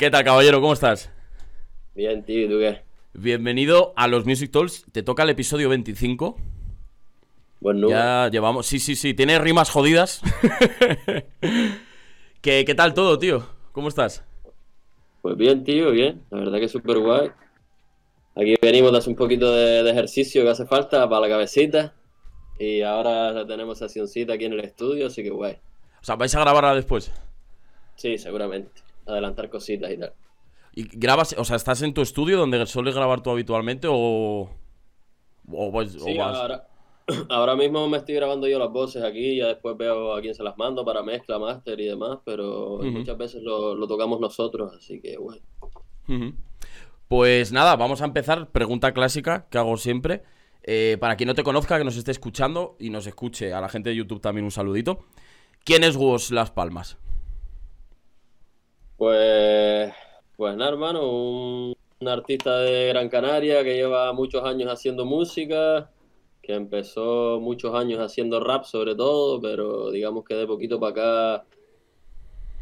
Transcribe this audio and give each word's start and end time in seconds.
¿Qué 0.00 0.10
tal, 0.10 0.24
caballero? 0.24 0.62
¿Cómo 0.62 0.72
estás? 0.72 1.10
Bien, 1.94 2.24
tío, 2.24 2.46
¿y 2.46 2.48
tú 2.48 2.58
qué? 2.58 2.80
Bienvenido 3.12 3.92
a 3.96 4.08
los 4.08 4.24
Music 4.24 4.50
Talks. 4.50 4.86
Te 4.92 5.02
toca 5.02 5.24
el 5.24 5.28
episodio 5.28 5.68
25. 5.68 6.38
Bueno, 7.60 7.90
Ya 7.90 8.30
llevamos. 8.32 8.64
Sí, 8.66 8.80
sí, 8.80 8.96
sí. 8.96 9.12
Tiene 9.12 9.38
rimas 9.38 9.68
jodidas. 9.68 10.22
¿Qué, 12.40 12.64
¿Qué 12.64 12.74
tal 12.74 12.94
todo, 12.94 13.18
tío? 13.18 13.46
¿Cómo 13.72 13.88
estás? 13.88 14.24
pues 15.20 15.36
bien, 15.36 15.64
tío, 15.64 15.90
bien. 15.90 16.22
La 16.30 16.38
verdad 16.38 16.60
que 16.60 16.68
súper 16.70 16.98
guay. 16.98 17.30
Aquí 18.36 18.54
venimos 18.62 18.92
de 18.92 18.98
hacer 19.00 19.10
un 19.10 19.16
poquito 19.16 19.54
de, 19.54 19.82
de 19.82 19.90
ejercicio 19.90 20.42
que 20.44 20.48
hace 20.48 20.64
falta 20.64 21.06
para 21.10 21.20
la 21.20 21.28
cabecita. 21.28 21.92
Y 22.58 22.80
ahora 22.80 23.46
tenemos 23.46 23.76
sesioncita 23.76 24.32
aquí 24.32 24.46
en 24.46 24.54
el 24.54 24.60
estudio, 24.60 25.08
así 25.08 25.22
que 25.22 25.28
guay. 25.28 25.58
O 26.00 26.04
sea, 26.06 26.16
¿vais 26.16 26.34
a 26.34 26.40
grabarla 26.40 26.74
después? 26.74 27.12
Sí, 27.96 28.16
seguramente. 28.16 28.80
Adelantar 29.10 29.50
cositas 29.50 29.90
y 29.90 29.96
tal. 29.98 30.12
¿Y 30.72 30.84
grabas, 30.96 31.34
o 31.36 31.44
sea, 31.44 31.56
estás 31.56 31.82
en 31.82 31.92
tu 31.94 32.00
estudio 32.00 32.38
donde 32.38 32.64
sueles 32.66 32.94
grabar 32.94 33.22
tú 33.22 33.30
habitualmente 33.30 33.88
o. 33.90 34.50
O, 35.52 35.72
vas- 35.72 35.96
o 35.96 36.00
Sí, 36.04 36.16
vas- 36.16 36.36
ahora, 36.38 36.68
ahora 37.28 37.56
mismo 37.56 37.88
me 37.88 37.96
estoy 37.98 38.14
grabando 38.14 38.46
yo 38.46 38.58
las 38.58 38.70
voces 38.70 39.02
aquí, 39.02 39.36
ya 39.38 39.48
después 39.48 39.76
veo 39.76 40.14
a 40.14 40.20
quién 40.20 40.34
se 40.34 40.44
las 40.44 40.56
mando 40.56 40.84
para 40.84 41.02
mezcla, 41.02 41.38
máster 41.40 41.80
y 41.80 41.86
demás, 41.86 42.18
pero 42.24 42.78
muchas 42.82 43.18
veces 43.18 43.42
lo, 43.42 43.74
lo 43.74 43.88
tocamos 43.88 44.20
nosotros, 44.20 44.72
así 44.76 45.00
que. 45.00 45.18
Ujú. 45.18 46.34
Pues 47.08 47.50
nada, 47.50 47.74
vamos 47.74 48.02
a 48.02 48.04
empezar. 48.04 48.50
Pregunta 48.50 48.92
clásica 48.92 49.48
que 49.50 49.58
hago 49.58 49.76
siempre. 49.76 50.22
Eh, 50.62 50.98
para 51.00 51.16
quien 51.16 51.26
no 51.26 51.34
te 51.34 51.42
conozca, 51.42 51.78
que 51.78 51.84
nos 51.84 51.96
esté 51.96 52.12
escuchando 52.12 52.76
y 52.78 52.90
nos 52.90 53.06
escuche, 53.08 53.52
a 53.52 53.60
la 53.60 53.68
gente 53.68 53.90
de 53.90 53.96
YouTube 53.96 54.20
también 54.20 54.44
un 54.44 54.50
saludito. 54.52 55.00
¿Quién 55.64 55.82
es 55.82 55.96
Woz 55.96 56.30
Las 56.30 56.50
Palmas? 56.52 56.98
Pues, 59.00 59.94
pues 60.36 60.56
nada, 60.58 60.72
hermano, 60.72 61.10
un, 61.10 61.74
un 62.00 62.08
artista 62.08 62.58
de 62.58 62.88
Gran 62.88 63.08
Canaria 63.08 63.64
que 63.64 63.74
lleva 63.74 64.12
muchos 64.12 64.44
años 64.44 64.70
haciendo 64.70 65.06
música, 65.06 65.90
que 66.42 66.52
empezó 66.52 67.40
muchos 67.40 67.74
años 67.74 67.98
haciendo 67.98 68.40
rap 68.40 68.64
sobre 68.64 68.94
todo, 68.94 69.40
pero 69.40 69.90
digamos 69.90 70.22
que 70.26 70.34
de 70.34 70.46
poquito 70.46 70.78
para 70.78 70.90
acá 71.38 71.44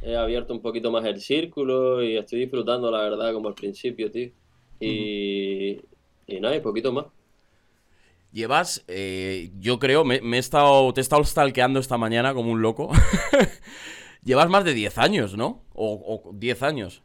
he 0.00 0.14
abierto 0.14 0.54
un 0.54 0.62
poquito 0.62 0.92
más 0.92 1.04
el 1.06 1.20
círculo 1.20 2.04
y 2.04 2.16
estoy 2.16 2.38
disfrutando, 2.38 2.88
la 2.88 3.00
verdad, 3.00 3.32
como 3.32 3.48
al 3.48 3.54
principio, 3.54 4.08
tío. 4.08 4.30
Y, 4.78 5.80
y 6.28 6.38
nada, 6.40 6.54
y 6.54 6.60
poquito 6.60 6.92
más. 6.92 7.06
Llevas, 8.30 8.84
eh, 8.86 9.50
yo 9.58 9.80
creo, 9.80 10.04
me, 10.04 10.20
me 10.20 10.36
he 10.36 10.40
estado, 10.40 10.94
te 10.94 11.00
he 11.00 11.02
estado 11.02 11.24
stalkeando 11.24 11.80
esta 11.80 11.98
mañana 11.98 12.32
como 12.32 12.52
un 12.52 12.62
loco. 12.62 12.92
Llevas 14.24 14.48
más 14.48 14.64
de 14.64 14.74
10 14.74 14.98
años, 14.98 15.36
¿no? 15.36 15.64
O, 15.74 16.22
o 16.24 16.32
10 16.32 16.62
años. 16.62 17.02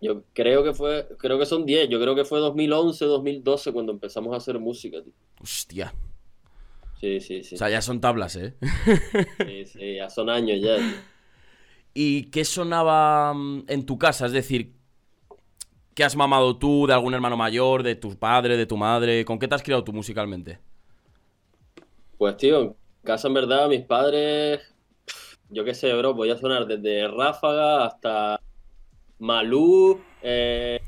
Yo 0.00 0.22
creo 0.34 0.62
que 0.62 0.74
fue, 0.74 1.08
creo 1.18 1.38
que 1.38 1.46
son 1.46 1.64
10, 1.64 1.88
yo 1.88 1.98
creo 2.00 2.14
que 2.14 2.24
fue 2.24 2.38
2011, 2.38 3.04
2012 3.06 3.72
cuando 3.72 3.92
empezamos 3.92 4.34
a 4.34 4.36
hacer 4.36 4.58
música, 4.58 5.02
tío. 5.02 5.12
Hostia. 5.40 5.94
Sí, 7.00 7.20
sí, 7.20 7.42
sí. 7.42 7.54
O 7.54 7.58
sea, 7.58 7.70
ya 7.70 7.80
son 7.80 8.00
tablas, 8.00 8.36
¿eh? 8.36 8.54
Sí, 9.46 9.64
sí, 9.64 9.94
ya 9.96 10.10
son 10.10 10.28
años 10.28 10.60
ya, 10.60 10.76
tío. 10.76 10.96
¿Y 11.94 12.24
qué 12.24 12.44
sonaba 12.44 13.32
mm, 13.32 13.64
en 13.68 13.86
tu 13.86 13.96
casa? 13.98 14.26
Es 14.26 14.32
decir, 14.32 14.74
¿qué 15.94 16.04
has 16.04 16.16
mamado 16.16 16.58
tú 16.58 16.86
de 16.86 16.94
algún 16.94 17.14
hermano 17.14 17.36
mayor, 17.36 17.82
de 17.82 17.94
tu 17.94 18.16
padre, 18.18 18.56
de 18.56 18.66
tu 18.66 18.76
madre? 18.76 19.24
¿Con 19.24 19.38
qué 19.38 19.48
te 19.48 19.54
has 19.54 19.62
criado 19.62 19.84
tú 19.84 19.92
musicalmente? 19.92 20.58
Pues 22.18 22.36
tío, 22.36 22.60
en 22.60 22.76
casa 23.04 23.28
en 23.28 23.34
verdad 23.34 23.68
mis 23.68 23.82
padres, 23.82 24.60
yo 25.54 25.64
qué 25.64 25.74
sé, 25.74 25.92
bro, 25.94 26.14
podía 26.14 26.36
sonar 26.36 26.66
desde 26.66 27.08
Ráfaga 27.08 27.86
hasta 27.86 28.40
Malú, 29.18 30.00
eh, 30.22 30.80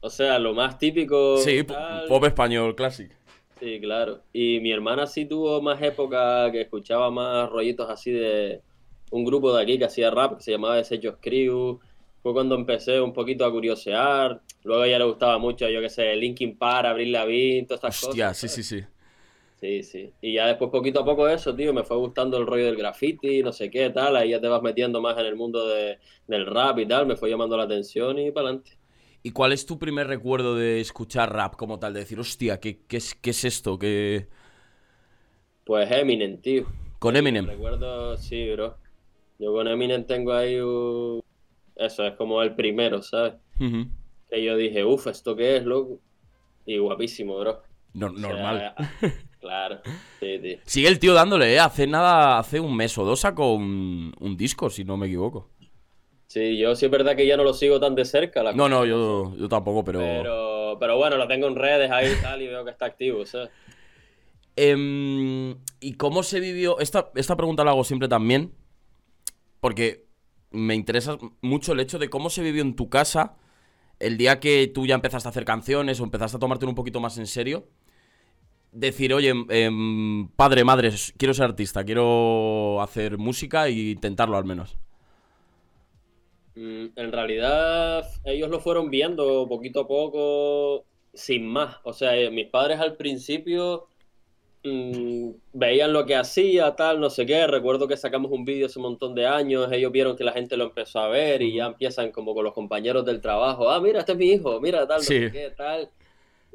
o 0.00 0.08
sea, 0.08 0.38
lo 0.38 0.54
más 0.54 0.78
típico. 0.78 1.36
Sí, 1.38 1.64
tal. 1.64 2.06
pop 2.06 2.24
español, 2.24 2.74
classic. 2.74 3.10
Sí, 3.60 3.80
claro. 3.80 4.22
Y 4.32 4.60
mi 4.60 4.72
hermana 4.72 5.06
sí 5.06 5.26
tuvo 5.26 5.60
más 5.60 5.80
época 5.82 6.50
que 6.50 6.62
escuchaba 6.62 7.10
más 7.10 7.48
rollitos 7.50 7.88
así 7.88 8.10
de 8.10 8.60
un 9.10 9.24
grupo 9.24 9.54
de 9.54 9.62
aquí 9.62 9.78
que 9.78 9.84
hacía 9.84 10.10
rap 10.10 10.38
que 10.38 10.42
se 10.42 10.52
llamaba 10.52 10.76
Desechos 10.76 11.16
Crew. 11.20 11.78
Fue 12.22 12.32
cuando 12.32 12.54
empecé 12.54 13.00
un 13.00 13.12
poquito 13.12 13.44
a 13.44 13.50
curiosear. 13.50 14.40
Luego 14.64 14.82
a 14.82 14.86
ella 14.86 14.98
le 14.98 15.04
gustaba 15.04 15.38
mucho, 15.38 15.68
yo 15.68 15.80
qué 15.80 15.88
sé, 15.88 16.14
Linkin 16.16 16.56
Park, 16.56 16.86
Avril 16.86 17.12
Lavigne, 17.12 17.66
todas 17.66 17.78
estas 17.84 18.02
Hostia, 18.04 18.28
cosas. 18.28 18.38
sí, 18.38 18.62
sí, 18.62 18.62
sí. 18.62 18.84
Sí, 19.62 19.82
sí. 19.84 20.12
Y 20.20 20.34
ya 20.34 20.46
después, 20.48 20.70
poquito 20.70 21.00
a 21.00 21.04
poco, 21.06 21.28
eso, 21.28 21.54
tío, 21.56 21.72
me 21.72 21.84
fue 21.84 21.96
gustando 21.96 22.36
el 22.36 22.46
rollo 22.46 22.66
del 22.66 22.76
graffiti, 22.76 23.42
no 23.42 23.52
sé 23.52 23.70
qué, 23.70 23.90
tal. 23.90 24.16
Ahí 24.16 24.30
ya 24.30 24.40
te 24.40 24.48
vas 24.48 24.60
metiendo 24.60 25.00
más 25.00 25.16
en 25.18 25.26
el 25.26 25.36
mundo 25.36 25.68
de- 25.68 26.00
del 26.26 26.46
rap 26.46 26.80
y 26.80 26.86
tal. 26.86 27.06
Me 27.06 27.16
fue 27.16 27.30
llamando 27.30 27.56
la 27.56 27.62
atención 27.64 28.18
y 28.18 28.32
para 28.32 28.48
adelante. 28.48 28.72
¿Y 29.22 29.30
cuál 29.30 29.52
es 29.52 29.64
tu 29.66 29.78
primer 29.78 30.08
recuerdo 30.08 30.56
de 30.56 30.80
escuchar 30.80 31.32
rap 31.32 31.54
como 31.56 31.78
tal? 31.78 31.94
De 31.94 32.00
decir, 32.00 32.18
hostia, 32.18 32.58
¿qué, 32.58 32.80
qué 32.88 32.96
es, 32.96 33.14
qué 33.14 33.30
es 33.30 33.44
esto? 33.44 33.78
¿Qué... 33.78 34.28
Pues 35.64 35.90
Eminem, 35.90 36.40
tío. 36.40 36.66
Con 36.98 37.16
Eminem. 37.16 37.46
Recuerdo, 37.46 38.16
sí, 38.16 38.50
bro. 38.50 38.76
Yo 39.38 39.52
con 39.52 39.68
Eminem 39.68 40.04
tengo 40.06 40.32
ahí 40.32 40.58
un... 40.58 41.22
Eso, 41.76 42.04
es 42.06 42.14
como 42.16 42.42
el 42.42 42.54
primero, 42.54 43.02
¿sabes? 43.02 43.34
Que 44.30 44.42
yo 44.44 44.56
dije, 44.56 44.84
uff, 44.84 45.06
¿esto 45.06 45.36
qué 45.36 45.56
es, 45.56 45.64
loco? 45.64 46.00
Y 46.66 46.78
guapísimo, 46.78 47.38
bro. 47.38 47.62
No- 47.94 48.06
O 48.06 48.16
sea, 48.16 48.28
normal. 48.28 48.74
Claro, 49.42 49.80
sí, 50.20 50.38
tío. 50.40 50.58
Sigue 50.64 50.88
el 50.88 50.98
tío 50.98 51.12
dándole, 51.12 51.52
¿eh? 51.52 51.60
Hace 51.60 51.86
nada, 51.86 52.38
hace 52.38 52.60
un 52.60 52.74
mes 52.74 52.96
o 52.96 53.04
dos 53.04 53.20
sacó 53.20 53.52
un, 53.54 54.14
un 54.18 54.36
disco, 54.38 54.70
si 54.70 54.84
no 54.84 54.96
me 54.96 55.08
equivoco. 55.08 55.50
Sí, 56.28 56.56
yo 56.56 56.74
sí 56.74 56.86
es 56.86 56.90
verdad 56.90 57.14
que 57.14 57.26
ya 57.26 57.36
no 57.36 57.44
lo 57.44 57.52
sigo 57.52 57.78
tan 57.78 57.94
de 57.94 58.06
cerca, 58.06 58.42
la 58.42 58.54
No, 58.54 58.66
no, 58.66 58.86
yo, 58.86 59.36
yo 59.36 59.48
tampoco, 59.50 59.84
pero... 59.84 59.98
Pero, 59.98 60.76
pero 60.80 60.96
bueno, 60.96 61.18
lo 61.18 61.28
tengo 61.28 61.46
en 61.46 61.56
redes 61.56 61.90
ahí 61.90 62.10
y 62.10 62.22
tal 62.22 62.40
y 62.40 62.46
veo 62.46 62.64
que 62.64 62.70
está 62.70 62.86
activo, 62.86 63.26
¿sabes? 63.26 63.50
Em, 64.56 65.56
¿y 65.80 65.92
cómo 65.98 66.22
se 66.22 66.40
vivió? 66.40 66.78
Esta, 66.78 67.10
esta 67.16 67.36
pregunta 67.36 67.64
la 67.64 67.72
hago 67.72 67.84
siempre 67.84 68.08
también, 68.08 68.54
porque 69.60 70.06
me 70.50 70.74
interesa 70.74 71.18
mucho 71.42 71.72
el 71.72 71.80
hecho 71.80 71.98
de 71.98 72.08
cómo 72.08 72.30
se 72.30 72.42
vivió 72.42 72.62
en 72.62 72.76
tu 72.76 72.88
casa 72.88 73.36
el 73.98 74.16
día 74.16 74.40
que 74.40 74.66
tú 74.66 74.86
ya 74.86 74.94
empezaste 74.94 75.28
a 75.28 75.30
hacer 75.30 75.44
canciones 75.44 76.00
o 76.00 76.04
empezaste 76.04 76.36
a 76.36 76.40
tomártelo 76.40 76.70
un 76.70 76.76
poquito 76.76 77.00
más 77.00 77.18
en 77.18 77.26
serio. 77.26 77.68
Decir, 78.74 79.12
oye, 79.12 79.32
em, 79.50 80.28
padre, 80.34 80.64
madre, 80.64 80.90
quiero 81.18 81.34
ser 81.34 81.44
artista, 81.44 81.84
quiero 81.84 82.80
hacer 82.80 83.18
música 83.18 83.66
e 83.68 83.72
intentarlo 83.96 84.36
al 84.38 84.44
menos. 84.46 84.78
Mm, 86.54 86.88
En 86.96 87.12
realidad, 87.12 88.04
ellos 88.24 88.50
lo 88.50 88.60
fueron 88.60 88.90
viendo 88.90 89.46
poquito 89.48 89.80
a 89.80 89.88
poco, 89.88 90.86
sin 91.14 91.46
más. 91.46 91.76
O 91.84 91.92
sea, 91.92 92.16
eh, 92.16 92.30
mis 92.30 92.48
padres 92.48 92.78
al 92.80 92.96
principio 92.96 93.88
mm, 94.64 95.30
veían 95.54 95.92
lo 95.92 96.06
que 96.06 96.16
hacía, 96.16 96.76
tal, 96.76 97.00
no 97.00 97.10
sé 97.10 97.26
qué. 97.26 97.46
Recuerdo 97.46 97.88
que 97.88 97.96
sacamos 97.98 98.32
un 98.32 98.44
vídeo 98.44 98.66
hace 98.66 98.78
un 98.78 98.84
montón 98.84 99.14
de 99.14 99.26
años, 99.26 99.70
ellos 99.72 99.92
vieron 99.92 100.16
que 100.16 100.24
la 100.24 100.32
gente 100.32 100.56
lo 100.56 100.64
empezó 100.66 101.00
a 101.00 101.08
ver 101.08 101.42
y 101.42 101.54
ya 101.56 101.66
empiezan 101.66 102.12
como 102.12 102.34
con 102.34 102.44
los 102.44 102.54
compañeros 102.54 103.04
del 103.06 103.20
trabajo. 103.20 103.70
Ah, 103.70 103.80
mira, 103.80 104.00
este 104.00 104.12
es 104.12 104.18
mi 104.18 104.26
hijo, 104.32 104.60
mira, 104.60 104.86
tal, 104.86 105.04
no 105.04 105.12
Sí. 105.12 105.14
sé 105.14 105.30
qué, 105.30 105.50
tal. 105.50 105.90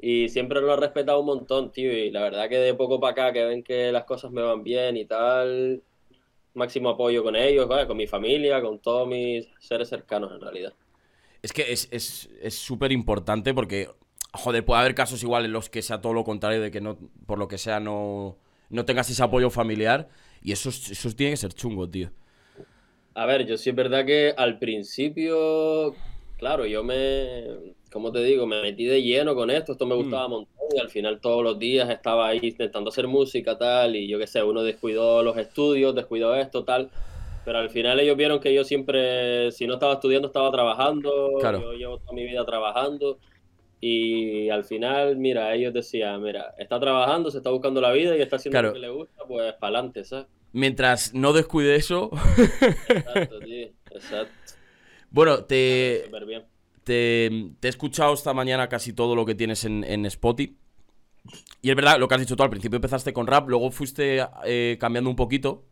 Y 0.01 0.29
siempre 0.29 0.61
lo 0.61 0.73
he 0.73 0.77
respetado 0.77 1.19
un 1.19 1.25
montón, 1.27 1.71
tío. 1.71 1.91
Y 1.91 2.11
la 2.11 2.21
verdad 2.21 2.49
que 2.49 2.57
de 2.57 2.73
poco 2.73 2.99
para 2.99 3.11
acá, 3.11 3.33
que 3.33 3.45
ven 3.45 3.63
que 3.63 3.91
las 3.91 4.05
cosas 4.05 4.31
me 4.31 4.41
van 4.41 4.63
bien 4.63 4.97
y 4.97 5.05
tal, 5.05 5.83
máximo 6.53 6.89
apoyo 6.89 7.23
con 7.23 7.35
ellos, 7.35 7.67
¿vale? 7.67 7.87
con 7.87 7.97
mi 7.97 8.07
familia, 8.07 8.61
con 8.61 8.79
todos 8.79 9.07
mis 9.07 9.47
seres 9.59 9.89
cercanos 9.89 10.31
en 10.33 10.41
realidad. 10.41 10.73
Es 11.41 11.53
que 11.53 11.71
es 11.71 11.87
es- 11.91 12.29
es 12.41 12.55
súper 12.55 12.91
importante 12.91 13.53
porque, 13.53 13.89
joder, 14.33 14.65
puede 14.65 14.81
haber 14.81 14.95
casos 14.95 15.23
igual 15.23 15.45
en 15.45 15.53
los 15.53 15.69
que 15.69 15.81
sea 15.81 16.01
todo 16.01 16.13
lo 16.13 16.23
contrario, 16.23 16.61
de 16.61 16.71
que 16.71 16.81
no, 16.81 16.97
por 17.25 17.39
lo 17.39 17.47
que 17.47 17.57
sea, 17.57 17.79
no, 17.79 18.37
no 18.69 18.85
tengas 18.85 19.09
ese 19.09 19.23
apoyo 19.23 19.49
familiar. 19.49 20.09
Y 20.43 20.51
eso, 20.51 20.69
es- 20.69 20.89
eso 20.91 21.11
tiene 21.15 21.33
que 21.33 21.37
ser 21.37 21.53
chungo, 21.53 21.89
tío. 21.89 22.11
A 23.15 23.25
ver, 23.25 23.45
yo 23.47 23.57
sí 23.57 23.69
es 23.71 23.75
verdad 23.75 24.05
que 24.05 24.33
al 24.37 24.59
principio, 24.59 25.95
claro, 26.37 26.65
yo 26.65 26.83
me, 26.83 27.75
como 27.97 28.11
te 28.11 28.23
digo, 28.23 28.45
me 28.45 28.61
metí 28.61 28.85
de 28.85 29.01
lleno 29.01 29.33
con 29.33 29.49
esto, 29.49 29.71
esto 29.71 29.87
me 29.87 29.95
gustaba 29.95 30.25
un 30.27 30.31
montón 30.31 30.53
y 30.75 30.79
al 30.79 30.89
final 30.91 31.19
todos 31.19 31.43
los 31.43 31.57
días 31.57 31.89
estaba 31.89 32.27
ahí 32.27 32.39
intentando 32.43 32.91
hacer 32.91 33.07
música, 33.07 33.57
tal, 33.57 33.95
y 33.95 34.07
yo 34.07 34.19
qué 34.19 34.27
sé, 34.27 34.43
uno 34.43 34.61
descuidó 34.61 35.23
los 35.23 35.35
estudios, 35.35 35.95
descuidó 35.95 36.35
esto, 36.35 36.63
tal, 36.63 36.91
pero 37.43 37.57
al 37.57 37.71
final 37.71 37.99
ellos 37.99 38.15
vieron 38.15 38.39
que 38.39 38.53
yo 38.53 38.63
siempre, 38.63 39.51
si 39.51 39.65
no 39.65 39.73
estaba 39.73 39.93
estudiando, 39.93 40.27
estaba 40.27 40.51
trabajando, 40.51 41.37
Claro. 41.39 41.59
yo 41.59 41.73
llevo 41.73 41.97
toda 41.97 42.13
mi 42.13 42.23
vida 42.23 42.45
trabajando 42.45 43.17
y 43.81 44.47
al 44.49 44.63
final, 44.63 45.17
mira, 45.17 45.55
ellos 45.55 45.73
decían, 45.73 46.21
mira, 46.21 46.53
está 46.59 46.79
trabajando, 46.79 47.31
se 47.31 47.37
está 47.37 47.49
buscando 47.49 47.81
la 47.81 47.91
vida 47.93 48.15
y 48.15 48.21
está 48.21 48.35
haciendo 48.35 48.59
Claro. 48.59 48.67
lo 48.67 48.73
que 48.75 48.79
le 48.79 48.89
gusta, 48.89 49.23
pues 49.27 49.53
para 49.55 49.79
adelante, 49.79 50.03
¿sabes? 50.03 50.27
Mientras 50.53 51.15
no 51.15 51.33
descuide 51.33 51.75
eso. 51.75 52.11
Exacto, 52.87 53.39
tío, 53.39 53.69
exacto, 53.89 54.33
bueno, 55.09 55.43
te, 55.45 56.03
súper 56.05 56.25
bien. 56.25 56.43
Te, 56.87 57.51
te 57.59 57.67
he 57.67 57.69
escuchado 57.69 58.13
esta 58.13 58.33
mañana 58.33 58.69
casi 58.69 58.93
todo 58.93 59.15
lo 59.15 59.25
que 59.25 59.35
tienes 59.35 59.65
en, 59.65 59.83
en 59.83 60.05
Spotify. 60.05 60.57
Y 61.61 61.69
es 61.69 61.75
verdad, 61.75 61.99
lo 61.99 62.07
que 62.07 62.15
has 62.15 62.21
dicho 62.21 62.35
tú, 62.35 62.43
al 62.43 62.49
principio 62.49 62.77
empezaste 62.77 63.11
con 63.13 63.27
rap, 63.27 63.49
luego 63.49 63.69
fuiste 63.71 64.25
eh, 64.45 64.77
cambiando 64.79 65.09
un 65.09 65.15
poquito. 65.15 65.65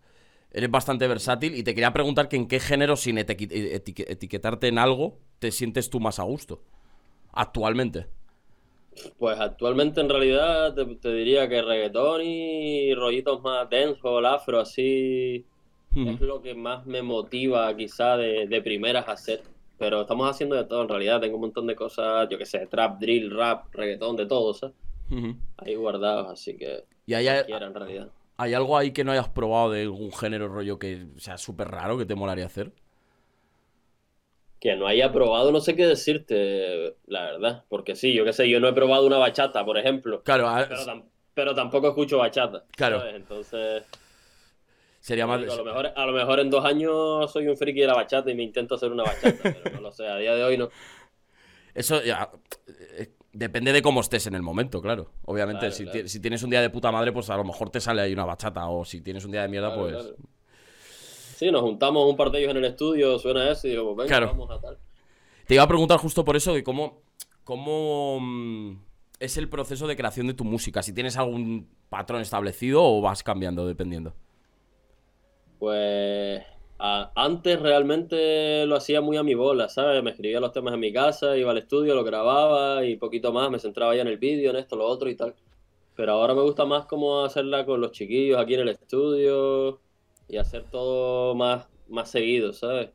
Eres 0.52 0.70
bastante 0.70 1.08
versátil 1.08 1.56
y 1.56 1.64
te 1.64 1.74
quería 1.74 1.94
preguntar 1.94 2.28
que 2.30 2.36
en 2.36 2.48
qué 2.48 2.60
género, 2.60 2.96
sin 2.96 3.18
etiqui- 3.18 4.06
etiquetarte 4.08 4.68
en 4.68 4.78
algo, 4.78 5.20
te 5.40 5.52
sientes 5.52 5.90
tú 5.90 6.00
más 6.00 6.20
a 6.20 6.24
gusto. 6.24 6.62
Actualmente. 7.32 8.08
Pues 9.18 9.40
actualmente 9.40 10.02
en 10.02 10.10
realidad 10.10 10.74
te, 10.74 10.86
te 10.96 11.14
diría 11.14 11.50
que 11.50 11.62
reggaetón 11.62 12.22
y 12.24 12.94
rollitos 12.96 13.42
más 13.42 13.70
dancehall, 13.70 14.26
afro, 14.26 14.60
así 14.60 15.46
es 16.04 16.20
lo 16.22 16.42
que 16.42 16.56
más 16.56 16.86
me 16.86 17.02
motiva 17.02 17.76
quizá 17.76 18.18
de, 18.18 18.48
de 18.48 18.62
primeras 18.62 19.08
a 19.08 19.14
hacer. 19.14 19.42
Pero 19.78 20.02
estamos 20.02 20.30
haciendo 20.30 20.56
de 20.56 20.64
todo 20.64 20.82
en 20.84 20.90
realidad, 20.90 21.20
tengo 21.20 21.36
un 21.36 21.42
montón 21.42 21.68
de 21.68 21.76
cosas, 21.76 22.28
yo 22.30 22.38
qué 22.38 22.46
sé, 22.46 22.66
trap, 22.68 23.00
drill, 23.00 23.30
rap, 23.36 23.74
reggaetón, 23.74 24.16
de 24.16 24.26
todo, 24.26 24.54
¿sabes? 24.54 24.76
Ahí 25.58 25.76
guardados, 25.76 26.28
así 26.32 26.58
que 26.58 26.86
¿Y 27.06 27.14
hay, 27.14 27.28
en 27.28 27.74
realidad. 27.74 28.10
hay 28.38 28.54
algo 28.54 28.78
ahí 28.78 28.92
que 28.92 29.04
no 29.04 29.12
hayas 29.12 29.30
probado 29.30 29.72
de 29.72 29.82
algún 29.84 30.12
género 30.12 30.48
rollo 30.48 30.80
que 30.80 31.08
sea 31.18 31.38
súper 31.38 31.68
raro 31.70 31.98
que 31.98 32.06
te 32.06 32.16
molaría 32.16 32.46
hacer? 32.46 32.72
Que 34.60 34.76
no 34.76 34.88
haya 34.88 35.12
probado, 35.12 35.52
no 35.52 35.60
sé 35.60 35.76
qué 35.76 35.86
decirte, 35.86 36.96
la 37.08 37.24
verdad. 37.26 37.64
Porque 37.70 37.96
sí, 37.96 38.14
yo 38.14 38.26
qué 38.26 38.34
sé, 38.34 38.50
yo 38.50 38.60
no 38.60 38.68
he 38.68 38.74
probado 38.74 39.06
una 39.06 39.18
bachata, 39.18 39.64
por 39.64 39.78
ejemplo. 39.78 40.24
Claro, 40.24 40.48
a- 40.48 40.68
Pero, 40.68 40.86
tam- 40.86 41.04
pero 41.34 41.54
tampoco 41.54 41.90
escucho 41.90 42.18
bachata. 42.18 42.64
Claro. 42.76 43.00
¿sabes? 43.00 43.16
Entonces, 43.16 43.84
sería 45.06 45.28
más... 45.28 45.38
a, 45.42 45.56
lo 45.56 45.64
mejor, 45.64 45.86
a 45.96 46.06
lo 46.06 46.12
mejor 46.14 46.40
en 46.40 46.50
dos 46.50 46.66
años 46.66 47.32
soy 47.32 47.48
un 47.48 47.56
friki 47.56 47.82
de 47.82 47.88
la 47.88 47.94
bachata 47.94 48.32
y 48.32 48.36
me 48.36 48.44
intento 48.44 48.76
hacer 48.76 48.92
una 48.92 49.04
bachata, 49.04 49.38
pero 49.44 49.76
no 49.76 49.82
lo 49.82 49.92
sé, 49.92 50.08
a 50.08 50.18
día 50.18 50.34
de 50.36 50.44
hoy 50.44 50.58
no. 50.58 50.70
Eso 51.74 52.02
ya... 52.04 52.30
eh, 52.68 53.12
Depende 53.34 53.74
de 53.74 53.82
cómo 53.82 54.00
estés 54.00 54.28
en 54.28 54.34
el 54.36 54.42
momento, 54.42 54.82
claro. 54.82 55.12
Obviamente, 55.26 55.60
Claro, 55.60 55.76
si, 55.76 55.84
claro. 55.84 56.04
ti- 56.04 56.08
si 56.08 56.22
tienes 56.22 56.42
un 56.42 56.50
día 56.50 56.62
de 56.62 56.70
puta 56.70 56.90
madre, 56.90 57.12
pues 57.12 57.30
a 57.30 57.36
lo 57.36 57.44
mejor 57.44 57.70
te 57.70 57.82
sale 57.82 58.02
ahí 58.02 58.14
una 58.14 58.24
bachata. 58.24 58.66
O 58.70 58.86
si 58.86 59.02
tienes 59.02 59.26
un 59.26 59.32
día 59.32 59.42
de 59.42 59.50
mierda, 59.50 59.74
Claro, 59.74 59.90
pues... 59.92 60.14
Sí, 61.36 61.52
nos 61.52 61.62
juntamos 61.62 62.10
un 62.10 62.16
par 62.16 62.32
de 62.32 62.40
ellos 62.40 62.52
en 62.52 62.58
el 62.58 62.64
estudio, 62.66 63.20
suena 63.20 63.52
eso 63.52 63.68
y 63.68 63.72
digo, 63.72 63.94
pues 63.94 64.10
venga, 64.10 64.26
vamos 64.28 64.50
a 64.52 64.62
tal. 64.62 64.78
Te 65.48 65.54
iba 65.54 65.64
a 65.64 65.68
preguntar 65.68 65.98
justo 66.00 66.24
por 66.24 66.38
eso 66.38 66.54
de 66.54 66.64
cómo, 66.64 67.02
cómo 67.44 68.20
mm, 68.22 68.78
es 69.20 69.36
el 69.36 69.50
proceso 69.50 69.86
de 69.86 69.98
creación 69.98 70.28
de 70.28 70.34
tu 70.34 70.46
música. 70.46 70.82
Si 70.82 70.94
tienes 70.94 71.18
algún 71.18 71.68
patrón 71.90 72.22
establecido 72.22 72.82
o 72.86 73.02
vas 73.02 73.22
cambiando 73.22 73.68
dependiendo. 73.68 74.14
Pues 75.60 76.44
a- 76.80 77.12
antes 77.16 77.60
realmente 77.62 78.66
lo 78.66 78.76
hacía 78.76 79.02
muy 79.02 79.18
a 79.18 79.24
mi 79.24 79.34
bola, 79.36 79.70
¿sabes? 79.70 80.04
Me 80.04 80.12
escribía 80.12 80.40
los 80.40 80.52
temas 80.52 80.74
en 80.74 80.80
mi 80.82 80.92
casa, 80.94 81.38
iba 81.38 81.52
al 81.52 81.58
estudio, 81.58 81.96
lo 81.96 82.04
grababa 82.04 82.86
y 82.86 82.98
poquito 82.98 83.32
más, 83.34 83.50
me 83.50 83.60
centraba 83.60 83.96
ya 83.96 84.02
en 84.02 84.08
el 84.10 84.18
vídeo, 84.18 84.52
en 84.52 84.58
esto, 84.58 84.76
lo 84.76 84.86
otro 84.86 85.10
y 85.10 85.16
tal. 85.16 85.36
Pero 85.96 86.14
ahora 86.14 86.36
me 86.36 86.42
gusta 86.44 86.66
más 86.66 86.86
como 86.88 87.24
hacerla 87.26 87.66
con 87.66 87.82
los 87.82 87.92
chiquillos 87.92 88.40
aquí 88.40 88.56
en 88.56 88.62
el 88.62 88.70
estudio 88.70 89.82
y 90.28 90.38
hacer 90.38 90.70
todo 90.70 91.36
más, 91.36 91.68
más 91.88 92.10
seguido, 92.12 92.54
¿sabes? 92.54 92.92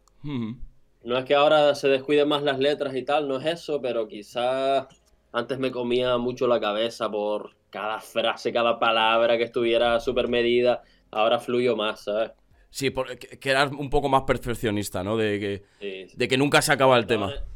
No 1.02 1.16
es 1.18 1.24
que 1.26 1.34
ahora 1.34 1.74
se 1.74 1.88
descuiden 1.88 2.28
más 2.28 2.42
las 2.42 2.58
letras 2.58 2.94
y 2.94 3.02
tal, 3.04 3.28
no 3.28 3.38
es 3.38 3.46
eso, 3.46 3.80
pero 3.82 4.06
quizás 4.08 4.86
antes 5.32 5.58
me 5.58 5.70
comía 5.70 6.16
mucho 6.18 6.46
la 6.46 6.60
cabeza 6.60 7.10
por 7.10 7.56
cada 7.70 8.00
frase, 8.00 8.52
cada 8.52 8.78
palabra 8.78 9.36
que 9.38 9.44
estuviera 9.44 9.98
súper 10.00 10.28
medida. 10.28 10.82
Ahora 11.10 11.38
fluyo 11.40 11.76
más, 11.76 12.04
¿sabes? 12.04 12.32
Sí, 12.70 12.90
por- 12.90 13.18
que, 13.18 13.50
eras 13.50 13.72
un 13.72 13.90
poco 13.90 14.08
más 14.08 14.22
perfeccionista, 14.22 15.02
¿no? 15.02 15.16
De 15.16 15.40
que, 15.40 15.62
Sí, 15.80 16.08
sí. 16.10 16.16
de 16.16 16.28
que 16.28 16.36
nunca 16.38 16.62
se 16.62 16.72
acaba 16.72 16.96
el 16.96 17.02
Sobre 17.04 17.14
tema. 17.16 17.32
en- 17.34 17.50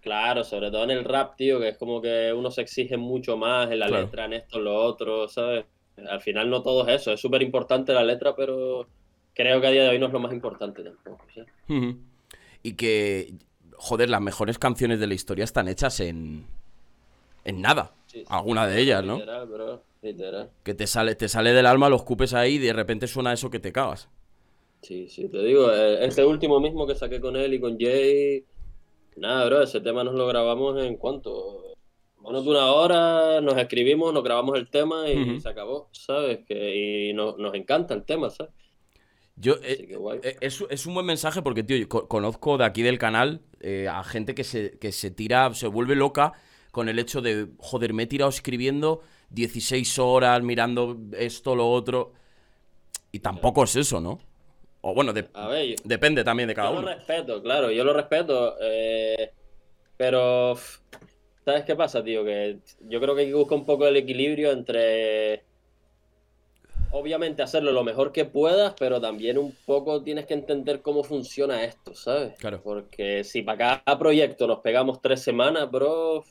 Claro, 0.00 0.44
sobre 0.44 0.70
todo 0.70 0.84
en 0.84 0.90
el 0.92 1.04
rap, 1.04 1.34
tío, 1.36 1.58
que 1.58 1.70
es 1.70 1.78
como 1.78 2.00
que 2.00 2.32
uno 2.32 2.50
se 2.52 2.60
exige 2.62 2.96
mucho 2.96 3.36
más 3.36 3.70
en 3.72 3.80
la 3.80 3.88
Claro. 3.88 4.04
letra, 4.04 4.24
en 4.26 4.34
esto, 4.34 4.58
en 4.58 4.64
lo 4.64 4.74
otro, 4.76 5.26
¿sabes? 5.28 5.64
Al 6.08 6.20
final 6.20 6.48
no 6.48 6.62
todo 6.62 6.86
es 6.86 7.00
eso, 7.02 7.12
es 7.12 7.20
súper 7.20 7.42
importante 7.42 7.92
la 7.92 8.04
letra, 8.04 8.36
pero 8.36 8.86
creo 9.34 9.60
que 9.60 9.66
a 9.66 9.70
día 9.70 9.82
de 9.82 9.88
hoy 9.90 9.98
no 9.98 10.06
es 10.06 10.12
lo 10.12 10.20
más 10.20 10.32
importante 10.32 10.84
tampoco. 10.84 11.24
Y 12.62 12.74
que, 12.74 13.34
joder, 13.76 14.08
las 14.08 14.20
mejores 14.20 14.58
canciones 14.58 15.00
de 15.00 15.06
la 15.08 15.14
historia 15.14 15.42
están 15.44 15.66
hechas 15.68 15.98
en, 16.00 16.46
en 17.44 17.60
nada. 17.60 17.92
Alguna 18.28 18.66
de 18.66 18.80
ellas, 18.80 19.04
¿no? 19.04 19.14
Literal, 19.16 19.46
bro, 19.46 19.82
literal. 20.02 20.50
Que 20.62 20.74
te 20.74 20.86
sale, 20.86 21.14
te 21.16 21.28
sale 21.28 21.52
del 21.52 21.66
alma, 21.66 21.88
lo 21.88 21.96
escupes 21.96 22.32
ahí 22.32 22.54
y 22.54 22.58
de 22.58 22.72
repente 22.72 23.06
suena 23.08 23.32
eso 23.32 23.50
que 23.50 23.58
te 23.58 23.72
cagas. 23.72 24.08
Sí, 24.86 25.08
sí, 25.08 25.28
te 25.28 25.38
digo, 25.42 25.72
este 25.72 26.24
último 26.24 26.60
mismo 26.60 26.86
que 26.86 26.94
saqué 26.94 27.20
con 27.20 27.34
él 27.34 27.54
y 27.54 27.60
con 27.60 27.76
Jay, 27.76 28.44
nada, 29.16 29.46
bro, 29.46 29.62
ese 29.62 29.80
tema 29.80 30.04
nos 30.04 30.14
lo 30.14 30.28
grabamos 30.28 30.80
en 30.80 30.96
cuánto, 30.96 31.64
menos 32.22 32.44
de 32.44 32.50
una 32.50 32.66
hora, 32.72 33.40
nos 33.40 33.56
escribimos, 33.58 34.14
nos 34.14 34.22
grabamos 34.22 34.56
el 34.56 34.70
tema 34.70 35.10
y 35.10 35.40
se 35.40 35.48
acabó, 35.48 35.88
¿sabes? 35.90 36.44
Que, 36.46 37.08
y 37.10 37.12
no- 37.14 37.36
nos 37.36 37.54
encanta 37.54 37.94
el 37.94 38.04
tema, 38.04 38.30
¿sabes? 38.30 38.52
Yo, 39.34 39.54
eh, 39.62 39.88
eh, 40.22 40.36
es, 40.40 40.64
es 40.70 40.86
un 40.86 40.94
buen 40.94 41.06
mensaje 41.06 41.42
porque, 41.42 41.64
tío, 41.64 41.76
yo 41.76 41.88
co- 41.88 42.06
conozco 42.06 42.56
de 42.56 42.64
aquí 42.64 42.82
del 42.82 42.98
canal 42.98 43.40
eh, 43.60 43.88
a 43.90 44.04
gente 44.04 44.34
que 44.36 44.44
se, 44.44 44.78
que 44.78 44.92
se 44.92 45.10
tira, 45.10 45.52
se 45.54 45.66
vuelve 45.66 45.96
loca 45.96 46.32
con 46.70 46.88
el 46.88 46.98
hecho 47.00 47.20
de, 47.22 47.48
joder, 47.58 47.92
me 47.92 48.04
he 48.04 48.06
tirado 48.06 48.30
escribiendo 48.30 49.02
16 49.30 49.98
horas, 49.98 50.42
mirando 50.42 50.96
esto, 51.18 51.56
lo 51.56 51.68
otro. 51.70 52.12
Y 53.12 53.20
tampoco 53.20 53.64
es 53.64 53.76
eso, 53.76 54.00
¿no? 54.00 54.18
O 54.88 54.94
bueno, 54.94 55.12
de- 55.12 55.28
A 55.34 55.48
ver, 55.48 55.66
yo, 55.66 55.74
depende 55.84 56.22
también 56.22 56.48
de 56.48 56.54
cada 56.54 56.70
yo 56.70 56.78
uno. 56.78 56.82
lo 56.88 56.94
respeto, 56.94 57.42
claro, 57.42 57.70
yo 57.72 57.82
lo 57.84 57.92
respeto, 57.92 58.54
eh, 58.60 59.32
pero 59.96 60.56
¿sabes 61.44 61.64
qué 61.64 61.74
pasa, 61.74 62.04
tío? 62.04 62.24
Que 62.24 62.58
yo 62.88 63.00
creo 63.00 63.14
que 63.14 63.22
hay 63.22 63.28
que 63.28 63.34
buscar 63.34 63.58
un 63.58 63.64
poco 63.66 63.86
el 63.88 63.96
equilibrio 63.96 64.52
entre, 64.52 65.42
obviamente, 66.92 67.42
hacerlo 67.42 67.72
lo 67.72 67.82
mejor 67.84 68.12
que 68.12 68.24
puedas, 68.24 68.74
pero 68.78 69.00
también 69.00 69.38
un 69.38 69.54
poco 69.66 70.02
tienes 70.02 70.26
que 70.26 70.34
entender 70.34 70.82
cómo 70.82 71.02
funciona 71.02 71.64
esto, 71.64 71.94
¿sabes? 71.94 72.34
Claro. 72.38 72.60
Porque 72.62 73.24
si 73.24 73.42
para 73.42 73.82
cada 73.84 73.98
proyecto 73.98 74.46
nos 74.46 74.60
pegamos 74.60 75.00
tres 75.02 75.20
semanas, 75.22 75.70
bro, 75.70 76.24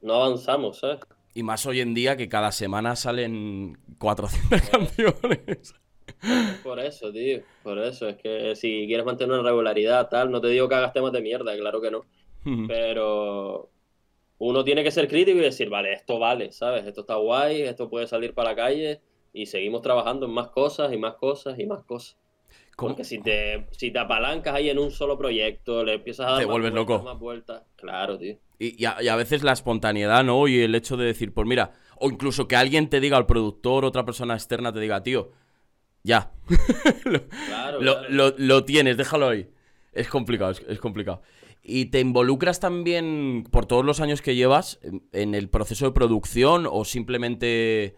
no 0.00 0.14
avanzamos, 0.14 0.78
¿sabes? 0.78 1.00
Y 1.34 1.42
más 1.42 1.64
hoy 1.66 1.80
en 1.80 1.94
día 1.94 2.16
que 2.16 2.28
cada 2.28 2.50
semana 2.50 2.96
salen 2.96 3.78
400 3.98 4.60
canciones. 4.70 5.74
Por 6.62 6.78
eso, 6.80 7.10
tío, 7.12 7.40
por 7.62 7.78
eso, 7.78 8.08
es 8.08 8.16
que 8.16 8.54
si 8.56 8.86
quieres 8.86 9.06
mantener 9.06 9.38
una 9.38 9.48
regularidad, 9.48 10.08
tal, 10.08 10.30
no 10.30 10.40
te 10.40 10.48
digo 10.48 10.68
que 10.68 10.74
hagas 10.74 10.92
temas 10.92 11.12
de 11.12 11.22
mierda, 11.22 11.56
claro 11.56 11.80
que 11.80 11.90
no. 11.90 12.04
Pero 12.66 13.70
uno 14.38 14.64
tiene 14.64 14.82
que 14.82 14.90
ser 14.90 15.08
crítico 15.08 15.38
y 15.38 15.42
decir, 15.42 15.68
vale, 15.68 15.92
esto 15.92 16.18
vale, 16.18 16.52
¿sabes? 16.52 16.86
Esto 16.86 17.02
está 17.02 17.16
guay, 17.16 17.62
esto 17.62 17.90
puede 17.90 18.06
salir 18.06 18.32
para 18.34 18.50
la 18.50 18.56
calle 18.56 19.00
y 19.32 19.46
seguimos 19.46 19.82
trabajando 19.82 20.26
en 20.26 20.32
más 20.32 20.48
cosas 20.48 20.92
y 20.92 20.96
más 20.96 21.14
cosas 21.14 21.58
y 21.58 21.66
más 21.66 21.84
cosas. 21.84 22.16
¿Cómo? 22.76 22.90
Porque 22.90 23.04
si 23.04 23.18
te, 23.20 23.66
si 23.72 23.90
te 23.90 23.98
apalancas 23.98 24.54
ahí 24.54 24.70
en 24.70 24.78
un 24.78 24.90
solo 24.90 25.18
proyecto, 25.18 25.84
le 25.84 25.94
empiezas 25.94 26.26
a 26.26 26.30
dar 26.30 26.38
Te 26.40 26.46
más 26.46 26.52
vuelves 26.52 26.72
vueltas, 26.72 26.94
loco. 26.96 27.04
más 27.04 27.18
vueltas, 27.18 27.62
claro, 27.76 28.18
tío. 28.18 28.36
Y, 28.58 28.82
y 28.82 28.86
a, 28.86 28.96
y 29.02 29.08
a 29.08 29.16
veces 29.16 29.42
la 29.42 29.52
espontaneidad, 29.52 30.24
¿no? 30.24 30.48
Y 30.48 30.60
el 30.60 30.74
hecho 30.74 30.96
de 30.96 31.04
decir, 31.04 31.32
pues 31.34 31.46
mira, 31.46 31.72
o 31.98 32.08
incluso 32.10 32.48
que 32.48 32.56
alguien 32.56 32.88
te 32.88 33.00
diga, 33.00 33.18
al 33.18 33.26
productor, 33.26 33.84
otra 33.84 34.04
persona 34.06 34.34
externa 34.34 34.72
te 34.72 34.80
diga, 34.80 35.02
tío, 35.02 35.30
ya, 36.02 36.32
lo, 37.04 37.28
Claro, 37.46 37.80
lo- 37.80 37.92
claro. 38.00 38.08
lo- 38.10 38.34
lo 38.38 38.64
tienes, 38.64 38.96
déjalo 38.96 39.28
ahí. 39.28 39.48
Es 39.92 40.08
complicado, 40.08 40.52
es, 40.52 40.62
es 40.68 40.78
complicado. 40.78 41.22
¿Y 41.62 41.86
te 41.86 42.00
involucras 42.00 42.58
también, 42.60 43.44
por 43.50 43.66
todos 43.66 43.84
los 43.84 44.00
años 44.00 44.22
que 44.22 44.34
llevas, 44.34 44.78
en, 44.82 45.02
en 45.12 45.34
el 45.34 45.48
proceso 45.48 45.84
de 45.86 45.92
producción 45.92 46.66
o 46.70 46.84
simplemente 46.84 47.96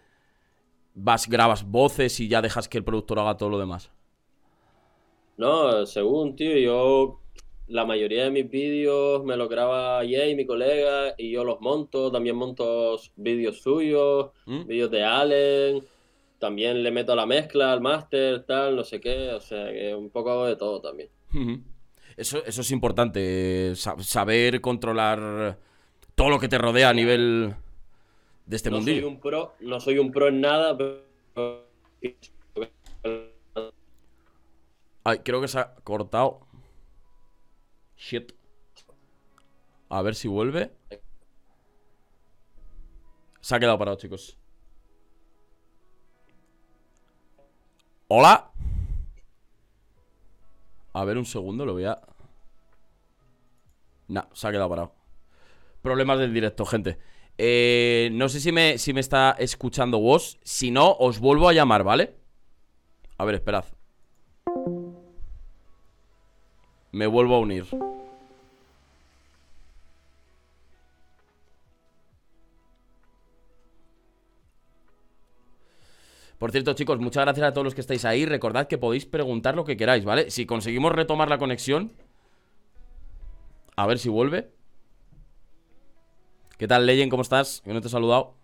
vas, 0.94 1.28
grabas 1.28 1.64
voces 1.70 2.18
y 2.20 2.28
ya 2.28 2.42
dejas 2.42 2.68
que 2.68 2.78
el 2.78 2.84
productor 2.84 3.18
haga 3.20 3.36
todo 3.36 3.50
lo 3.50 3.58
demás? 3.58 3.90
No, 5.36 5.86
según, 5.86 6.36
tío, 6.36 6.56
yo 6.58 7.20
la 7.66 7.84
mayoría 7.86 8.24
de 8.24 8.30
mis 8.30 8.50
vídeos 8.50 9.24
me 9.24 9.36
los 9.36 9.48
graba 9.48 9.98
Jay, 10.00 10.34
mi 10.34 10.44
colega, 10.44 11.14
y 11.16 11.30
yo 11.30 11.44
los 11.44 11.60
monto, 11.60 12.10
también 12.12 12.36
monto 12.36 12.98
vídeos 13.16 13.60
suyos, 13.62 14.30
¿Mm? 14.46 14.66
vídeos 14.66 14.90
de 14.90 15.04
Allen, 15.04 15.82
también 16.42 16.82
le 16.82 16.90
meto 16.90 17.14
la 17.14 17.24
mezcla, 17.24 17.72
al 17.72 17.80
máster, 17.80 18.42
tal, 18.44 18.74
no 18.74 18.82
sé 18.82 19.00
qué, 19.00 19.30
o 19.30 19.40
sea, 19.40 19.70
que 19.72 19.94
un 19.94 20.10
poco 20.10 20.32
hago 20.32 20.46
de 20.46 20.56
todo 20.56 20.80
también. 20.80 21.08
Eso, 22.16 22.44
eso 22.44 22.60
es 22.62 22.70
importante, 22.72 23.74
sa- 23.76 23.96
saber 24.02 24.60
controlar 24.60 25.56
todo 26.16 26.30
lo 26.30 26.40
que 26.40 26.48
te 26.48 26.58
rodea 26.58 26.88
a 26.88 26.94
nivel 26.94 27.54
de 28.44 28.56
este 28.56 28.70
No 28.70 28.78
soy 28.80 28.84
mundillo. 28.86 29.08
un 29.08 29.20
pro, 29.20 29.54
no 29.60 29.78
soy 29.78 29.98
un 29.98 30.10
pro 30.10 30.26
en 30.26 30.40
nada, 30.40 30.76
pero 30.76 31.62
Ay, 35.04 35.18
creo 35.20 35.40
que 35.40 35.48
se 35.48 35.58
ha 35.60 35.74
cortado. 35.84 36.40
Shit. 37.96 38.32
A 39.88 40.02
ver 40.02 40.14
si 40.16 40.26
vuelve. 40.28 40.72
Se 43.40 43.54
ha 43.54 43.60
quedado 43.60 43.78
parado, 43.78 43.96
chicos. 43.96 44.36
Hola. 48.14 48.50
A 50.92 51.04
ver 51.06 51.16
un 51.16 51.24
segundo, 51.24 51.64
lo 51.64 51.72
voy 51.72 51.86
a... 51.86 51.98
Nah, 54.08 54.24
se 54.34 54.46
ha 54.46 54.50
quedado 54.50 54.68
parado. 54.68 54.92
Problemas 55.80 56.18
del 56.18 56.34
directo, 56.34 56.66
gente. 56.66 56.98
Eh, 57.38 58.10
no 58.12 58.28
sé 58.28 58.40
si 58.40 58.52
me, 58.52 58.76
si 58.76 58.92
me 58.92 59.00
está 59.00 59.34
escuchando 59.38 59.98
vos. 59.98 60.38
Si 60.42 60.70
no, 60.70 60.92
os 60.92 61.20
vuelvo 61.20 61.48
a 61.48 61.54
llamar, 61.54 61.84
¿vale? 61.84 62.14
A 63.16 63.24
ver, 63.24 63.36
esperad. 63.36 63.64
Me 66.90 67.06
vuelvo 67.06 67.36
a 67.36 67.38
unir. 67.38 67.64
Por 76.42 76.50
cierto, 76.50 76.72
chicos, 76.72 76.98
muchas 76.98 77.22
gracias 77.22 77.46
a 77.46 77.52
todos 77.52 77.66
los 77.66 77.72
que 77.72 77.82
estáis 77.82 78.04
ahí. 78.04 78.26
Recordad 78.26 78.66
que 78.66 78.76
podéis 78.76 79.06
preguntar 79.06 79.54
lo 79.54 79.64
que 79.64 79.76
queráis, 79.76 80.04
¿vale? 80.04 80.28
Si 80.28 80.44
conseguimos 80.44 80.90
retomar 80.90 81.30
la 81.30 81.38
conexión. 81.38 81.92
A 83.76 83.86
ver 83.86 84.00
si 84.00 84.08
vuelve. 84.08 84.50
¿Qué 86.58 86.66
tal, 86.66 86.84
Leyen? 86.84 87.10
¿Cómo 87.10 87.22
estás? 87.22 87.62
Yo 87.64 87.72
no 87.72 87.80
te 87.80 87.86
he 87.86 87.90
saludado. 87.90 88.34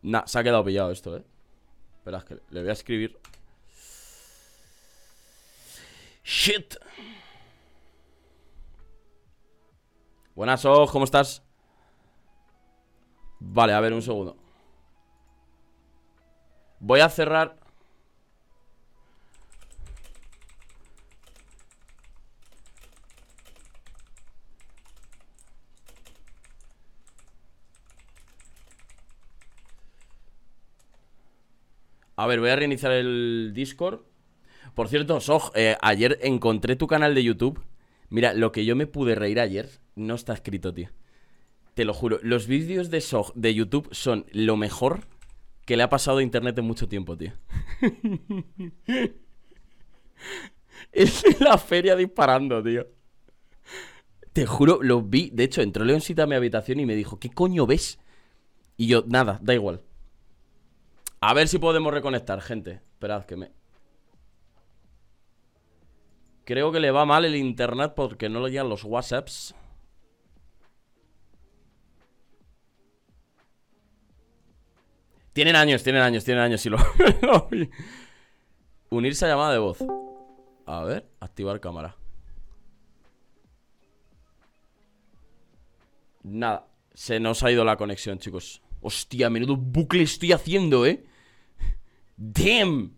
Nah, 0.00 0.24
se 0.24 0.38
ha 0.38 0.42
quedado 0.42 0.64
pillado 0.64 0.92
esto, 0.92 1.18
¿eh? 1.18 1.24
Espera, 1.98 2.16
es 2.16 2.24
que 2.24 2.38
le 2.48 2.60
voy 2.62 2.70
a 2.70 2.72
escribir. 2.72 3.18
Shit. 6.24 6.74
Buenas, 10.34 10.64
ojos, 10.64 10.90
¿cómo 10.90 11.04
estás? 11.04 11.42
Vale, 13.40 13.74
a 13.74 13.80
ver, 13.80 13.92
un 13.92 14.00
segundo. 14.00 14.37
Voy 16.80 17.00
a 17.00 17.08
cerrar... 17.08 17.56
A 32.16 32.26
ver, 32.26 32.40
voy 32.40 32.50
a 32.50 32.56
reiniciar 32.56 32.90
el 32.90 33.52
Discord. 33.54 34.00
Por 34.74 34.88
cierto, 34.88 35.20
Soj, 35.20 35.52
eh, 35.54 35.76
ayer 35.80 36.18
encontré 36.22 36.74
tu 36.74 36.88
canal 36.88 37.14
de 37.14 37.22
YouTube. 37.22 37.62
Mira, 38.10 38.34
lo 38.34 38.50
que 38.50 38.64
yo 38.64 38.74
me 38.74 38.88
pude 38.88 39.14
reír 39.14 39.38
ayer 39.38 39.68
no 39.94 40.16
está 40.16 40.32
escrito, 40.32 40.74
tío. 40.74 40.88
Te 41.74 41.84
lo 41.84 41.94
juro, 41.94 42.18
los 42.22 42.48
vídeos 42.48 42.90
de 42.90 43.00
Sog 43.00 43.32
de 43.34 43.54
YouTube 43.54 43.88
son 43.92 44.26
lo 44.32 44.56
mejor 44.56 45.02
que 45.68 45.76
le 45.76 45.82
ha 45.82 45.90
pasado 45.90 46.16
a 46.16 46.22
internet 46.22 46.56
en 46.56 46.64
mucho 46.64 46.88
tiempo, 46.88 47.14
tío. 47.14 47.30
es 50.92 51.40
la 51.42 51.58
feria 51.58 51.94
disparando, 51.94 52.62
tío. 52.62 52.86
Te 54.32 54.46
juro, 54.46 54.78
lo 54.80 55.02
vi. 55.02 55.28
De 55.28 55.44
hecho, 55.44 55.60
entró 55.60 55.84
Leoncita 55.84 56.22
a 56.22 56.26
mi 56.26 56.36
habitación 56.36 56.80
y 56.80 56.86
me 56.86 56.96
dijo, 56.96 57.20
¿qué 57.20 57.28
coño 57.28 57.66
ves? 57.66 57.98
Y 58.78 58.86
yo, 58.86 59.04
nada, 59.08 59.40
da 59.42 59.52
igual. 59.52 59.82
A 61.20 61.34
ver 61.34 61.48
si 61.48 61.58
podemos 61.58 61.92
reconectar, 61.92 62.40
gente. 62.40 62.80
Esperad 62.94 63.26
que 63.26 63.36
me... 63.36 63.52
Creo 66.46 66.72
que 66.72 66.80
le 66.80 66.92
va 66.92 67.04
mal 67.04 67.26
el 67.26 67.36
internet 67.36 67.92
porque 67.94 68.30
no 68.30 68.40
le 68.40 68.52
llegan 68.52 68.70
los 68.70 68.84
WhatsApps. 68.84 69.54
Tienen 75.38 75.54
años, 75.54 75.84
tienen 75.84 76.02
años, 76.02 76.24
tienen 76.24 76.42
años. 76.42 76.66
Lo, 76.66 77.48
Unirse 78.90 79.24
a 79.24 79.28
llamada 79.28 79.52
de 79.52 79.60
voz. 79.60 79.78
A 80.66 80.82
ver, 80.82 81.06
activar 81.20 81.60
cámara. 81.60 81.94
Nada, 86.24 86.66
se 86.92 87.20
nos 87.20 87.44
ha 87.44 87.52
ido 87.52 87.64
la 87.64 87.76
conexión, 87.76 88.18
chicos. 88.18 88.62
Hostia, 88.80 89.30
menudo 89.30 89.54
bucle 89.56 90.02
estoy 90.02 90.32
haciendo, 90.32 90.84
¿eh? 90.84 91.04
Damn. 92.16 92.96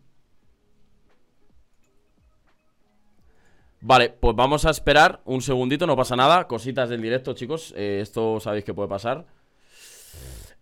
Vale, 3.83 4.09
pues 4.19 4.35
vamos 4.35 4.65
a 4.65 4.71
esperar 4.71 5.21
un 5.27 5.43
segundito, 5.43 5.87
no 5.87 5.95
pasa 5.95 6.17
nada. 6.17 6.47
Cositas 6.47 6.89
del 6.89 7.03
directo, 7.03 7.35
chicos. 7.35 7.75
Eh, 7.77 7.99
esto 8.01 8.41
sabéis 8.41 8.65
que 8.65 8.73
puede 8.73 8.89
pasar. 8.89 9.27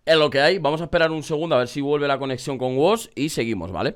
Es 0.09 0.17
lo 0.17 0.31
que 0.31 0.41
hay. 0.41 0.57
Vamos 0.57 0.81
a 0.81 0.85
esperar 0.85 1.11
un 1.11 1.21
segundo 1.21 1.53
a 1.53 1.59
ver 1.59 1.67
si 1.67 1.81
vuelve 1.81 2.07
la 2.07 2.17
conexión 2.17 2.57
con 2.57 2.75
WOS 2.75 3.11
y 3.13 3.29
seguimos, 3.29 3.71
¿vale? 3.71 3.95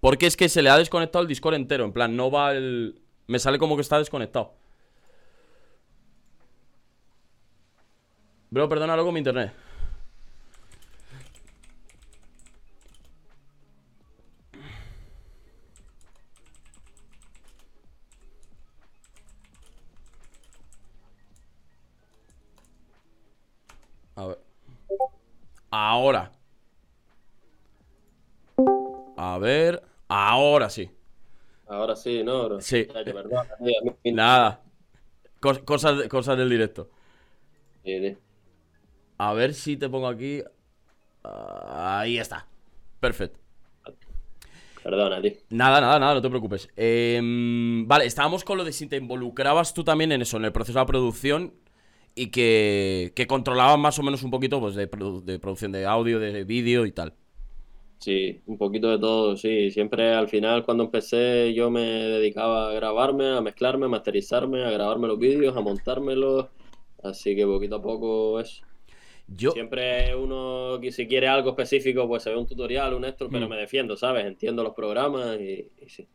Porque 0.00 0.26
es 0.26 0.36
que 0.36 0.48
se 0.48 0.62
le 0.62 0.70
ha 0.70 0.76
desconectado 0.76 1.22
el 1.22 1.28
Discord 1.28 1.54
entero. 1.54 1.84
En 1.84 1.92
plan, 1.92 2.16
no 2.16 2.28
va 2.28 2.54
el... 2.54 3.00
Me 3.28 3.38
sale 3.38 3.56
como 3.56 3.76
que 3.76 3.82
está 3.82 3.98
desconectado. 3.98 4.52
Bro, 8.50 8.68
perdona 8.68 8.96
con 8.96 9.14
mi 9.14 9.20
internet. 9.20 9.52
Ahora. 25.76 26.30
A 29.16 29.38
ver. 29.38 29.82
Ahora 30.06 30.70
sí. 30.70 30.88
Ahora 31.66 31.96
sí, 31.96 32.22
¿no? 32.22 32.60
Sí. 32.60 32.86
Nada. 34.04 34.62
cosas, 35.40 36.06
cosas 36.06 36.38
del 36.38 36.48
directo. 36.48 36.90
A 39.18 39.32
ver 39.32 39.52
si 39.52 39.76
te 39.76 39.88
pongo 39.88 40.06
aquí. 40.06 40.44
ahí 41.24 42.18
está. 42.18 42.46
Perfecto. 43.00 43.40
Perdona, 44.84 45.20
tío. 45.20 45.32
Nada, 45.50 45.80
nada, 45.80 45.98
nada, 45.98 46.14
no 46.14 46.22
te 46.22 46.28
preocupes. 46.28 46.68
Em, 46.76 47.88
vale, 47.88 48.06
estábamos 48.06 48.44
con 48.44 48.58
lo 48.58 48.64
de 48.64 48.72
si 48.72 48.86
te 48.86 48.96
involucrabas 48.96 49.74
tú 49.74 49.82
también 49.82 50.12
en 50.12 50.22
eso, 50.22 50.36
en 50.36 50.44
el 50.44 50.52
proceso 50.52 50.78
de 50.78 50.86
producción 50.86 51.63
y 52.14 52.30
que, 52.30 53.12
que 53.14 53.26
controlaban 53.26 53.80
más 53.80 53.98
o 53.98 54.02
menos 54.02 54.22
un 54.22 54.30
poquito 54.30 54.60
pues, 54.60 54.74
de, 54.74 54.86
producción 54.86 55.72
de 55.72 55.86
audio, 55.86 56.20
de 56.20 56.44
vídeo 56.44 56.86
y 56.86 56.92
tal. 56.92 57.14
Sí, 57.98 58.42
un 58.46 58.58
poquito 58.58 58.90
de 58.90 58.98
todo, 58.98 59.36
sí. 59.36 59.70
Siempre 59.70 60.12
al 60.12 60.28
final 60.28 60.64
cuando 60.64 60.84
empecé 60.84 61.54
yo 61.54 61.70
me 61.70 61.80
dedicaba 61.80 62.70
a 62.70 62.74
grabarme, 62.74 63.30
a 63.30 63.40
mezclarme, 63.40 63.86
a 63.86 63.88
masterizarme, 63.88 64.64
a 64.64 64.70
grabarme 64.70 65.08
los 65.08 65.18
vídeos, 65.18 65.56
a 65.56 65.60
montármelos. 65.60 66.46
Así 67.02 67.34
que 67.34 67.46
poquito 67.46 67.76
a 67.76 67.82
poco 67.82 68.40
es. 68.40 68.62
Yo... 69.26 69.52
Siempre 69.52 70.14
uno, 70.14 70.78
si 70.90 71.06
quiere 71.06 71.28
algo 71.28 71.50
específico, 71.50 72.06
pues 72.06 72.22
se 72.22 72.30
ve 72.30 72.36
un 72.36 72.46
tutorial, 72.46 72.92
un 72.92 73.06
esto, 73.06 73.28
pero 73.30 73.46
mm. 73.46 73.50
me 73.50 73.56
defiendo, 73.56 73.96
¿sabes? 73.96 74.26
Entiendo 74.26 74.62
los 74.62 74.74
programas 74.74 75.40
y 75.40 75.70
sí. 75.86 76.06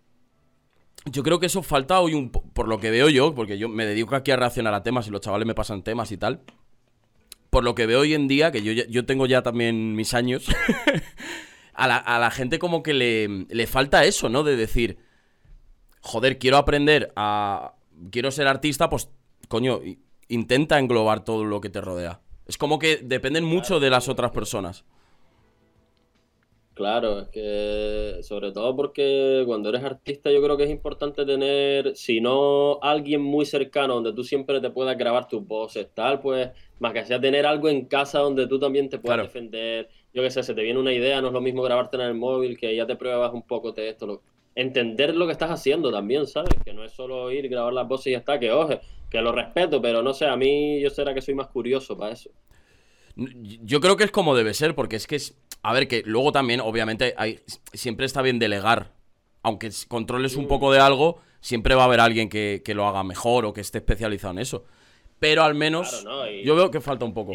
Yo 1.06 1.24
creo 1.24 1.40
que 1.40 1.46
eso 1.46 1.64
falta 1.64 2.00
hoy 2.00 2.14
un 2.14 2.30
por 2.30 2.68
lo 2.68 2.80
que 2.80 2.92
veo 2.92 3.10
yo, 3.10 3.34
porque 3.34 3.58
yo 3.58 3.70
me 3.70 3.86
dedico 3.86 4.16
aquí 4.16 4.32
a 4.32 4.36
reaccionar 4.36 4.74
a 4.74 4.84
temas 4.84 5.08
y 5.08 5.12
los 5.12 5.22
chavales 5.22 5.48
me 5.48 5.56
pasan 5.56 5.84
temas 5.84 6.12
y 6.12 6.18
tal. 6.18 6.42
Por 7.50 7.64
lo 7.64 7.74
que 7.74 7.86
veo 7.86 8.02
hoy 8.02 8.14
en 8.14 8.28
día, 8.28 8.52
que 8.52 8.62
yo, 8.62 8.72
yo 8.72 9.06
tengo 9.06 9.26
ya 9.26 9.42
también 9.42 9.96
mis 9.96 10.14
años, 10.14 10.48
a, 11.74 11.88
la, 11.88 12.32
gente 12.32 12.60
como 12.60 12.84
que 12.84 12.94
le, 12.94 13.28
le 13.50 13.68
falta 13.68 14.06
eso, 14.06 14.30
¿no? 14.30 14.44
De 14.44 14.56
decir, 14.56 15.00
joder, 16.02 16.38
quiero 16.38 16.58
aprender 16.58 17.12
a... 17.16 17.76
Quiero 18.12 18.32
ser 18.32 18.48
artista, 18.48 18.90
pues, 18.90 19.10
coño, 19.50 19.82
intenta 20.30 20.80
englobar 20.80 21.26
todo 21.26 21.44
lo 21.44 21.60
que 21.60 21.70
te 21.70 21.82
rodea. 21.82 22.22
Es 22.46 22.58
como 22.58 22.80
que 22.80 22.98
dependen 22.98 23.44
mucho 23.44 23.80
de 23.80 23.90
las 23.90 24.08
otras 24.08 24.32
personas. 24.32 24.86
Claro, 26.80 27.20
es 27.20 27.28
que 27.28 28.20
sobre 28.24 28.54
todo 28.54 28.74
porque 28.74 29.44
cuando 29.46 29.68
eres 29.68 29.84
artista 29.84 30.32
yo 30.32 30.42
creo 30.42 30.56
que 30.56 30.64
es 30.64 30.70
importante 30.70 31.26
tener, 31.26 31.94
si 31.98 32.22
no 32.22 32.80
alguien 32.82 33.22
muy 33.22 33.46
cercano 33.46 33.96
donde 33.96 34.14
tú 34.14 34.24
siempre 34.24 34.62
te 34.62 34.70
puedas 34.70 34.98
grabar 34.98 35.28
tus 35.28 35.46
voces, 35.46 35.90
tal, 35.94 36.22
pues 36.22 36.52
más 36.80 36.94
que 36.94 37.04
sea 37.04 37.20
tener 37.20 37.46
algo 37.46 37.68
en 37.68 37.84
casa 37.84 38.20
donde 38.20 38.48
tú 38.48 38.60
también 38.60 38.88
te 38.88 38.98
puedas 38.98 39.24
defender. 39.24 39.90
Yo 40.14 40.24
qué 40.24 40.32
sé, 40.32 40.42
se 40.42 40.54
te 40.54 40.62
viene 40.62 40.80
una 40.80 40.94
idea, 40.94 41.20
no 41.20 41.28
es 41.28 41.34
lo 41.34 41.42
mismo 41.42 41.64
grabarte 41.64 41.98
en 41.98 42.04
el 42.04 42.14
móvil, 42.14 42.58
que 42.58 42.74
ya 42.74 42.88
te 42.88 42.96
pruebas 42.96 43.34
un 43.34 43.42
poco 43.42 43.74
de 43.74 43.90
esto. 43.90 44.22
Entender 44.56 45.14
lo 45.18 45.26
que 45.26 45.34
estás 45.34 45.52
haciendo 45.52 45.92
también, 45.92 46.28
¿sabes? 46.28 46.54
Que 46.64 46.72
no 46.72 46.86
es 46.86 46.94
solo 46.94 47.30
ir, 47.30 47.50
grabar 47.50 47.74
las 47.74 47.90
voces 47.90 48.08
y 48.08 48.12
ya 48.12 48.20
está, 48.20 48.40
que 48.40 48.54
oje, 48.54 48.80
que 49.10 49.20
lo 49.20 49.34
respeto, 49.34 49.82
pero 49.82 50.02
no 50.02 50.14
sé, 50.14 50.28
a 50.28 50.38
mí 50.38 50.80
yo 50.80 50.90
será 50.90 51.14
que 51.14 51.22
soy 51.22 51.34
más 51.34 51.48
curioso 51.48 51.98
para 51.98 52.14
eso. 52.14 52.30
Yo 53.62 53.82
creo 53.82 53.98
que 53.98 54.04
es 54.04 54.12
como 54.12 54.36
debe 54.36 54.54
ser, 54.54 54.76
porque 54.76 54.96
es 54.96 55.08
que 55.08 55.16
es. 55.16 55.36
A 55.62 55.74
ver, 55.74 55.88
que 55.88 56.04
luego 56.06 56.32
también, 56.32 56.62
obviamente, 56.62 57.14
hay, 57.18 57.40
siempre 57.74 58.06
está 58.06 58.22
bien 58.22 58.40
delegar. 58.40 58.94
Aunque 59.42 59.70
controles 59.88 60.36
un 60.36 60.48
poco 60.48 60.72
de 60.72 60.80
algo, 60.80 61.22
siempre 61.42 61.76
va 61.76 61.84
a 61.84 61.86
haber 61.86 62.00
alguien 62.00 62.30
que, 62.30 62.62
lo 62.68 62.88
haga 62.88 63.04
mejor 63.04 63.46
o 63.46 63.54
que 63.54 63.62
esté 63.62 63.80
especializado 63.80 64.34
en 64.34 64.40
eso. 64.40 64.66
Pero 65.20 65.44
al 65.44 65.56
menos 65.56 66.06
yo 66.44 66.56
veo 66.56 66.72
que 66.72 66.82
falta 66.82 67.06
un 67.06 67.14
poco. 67.14 67.34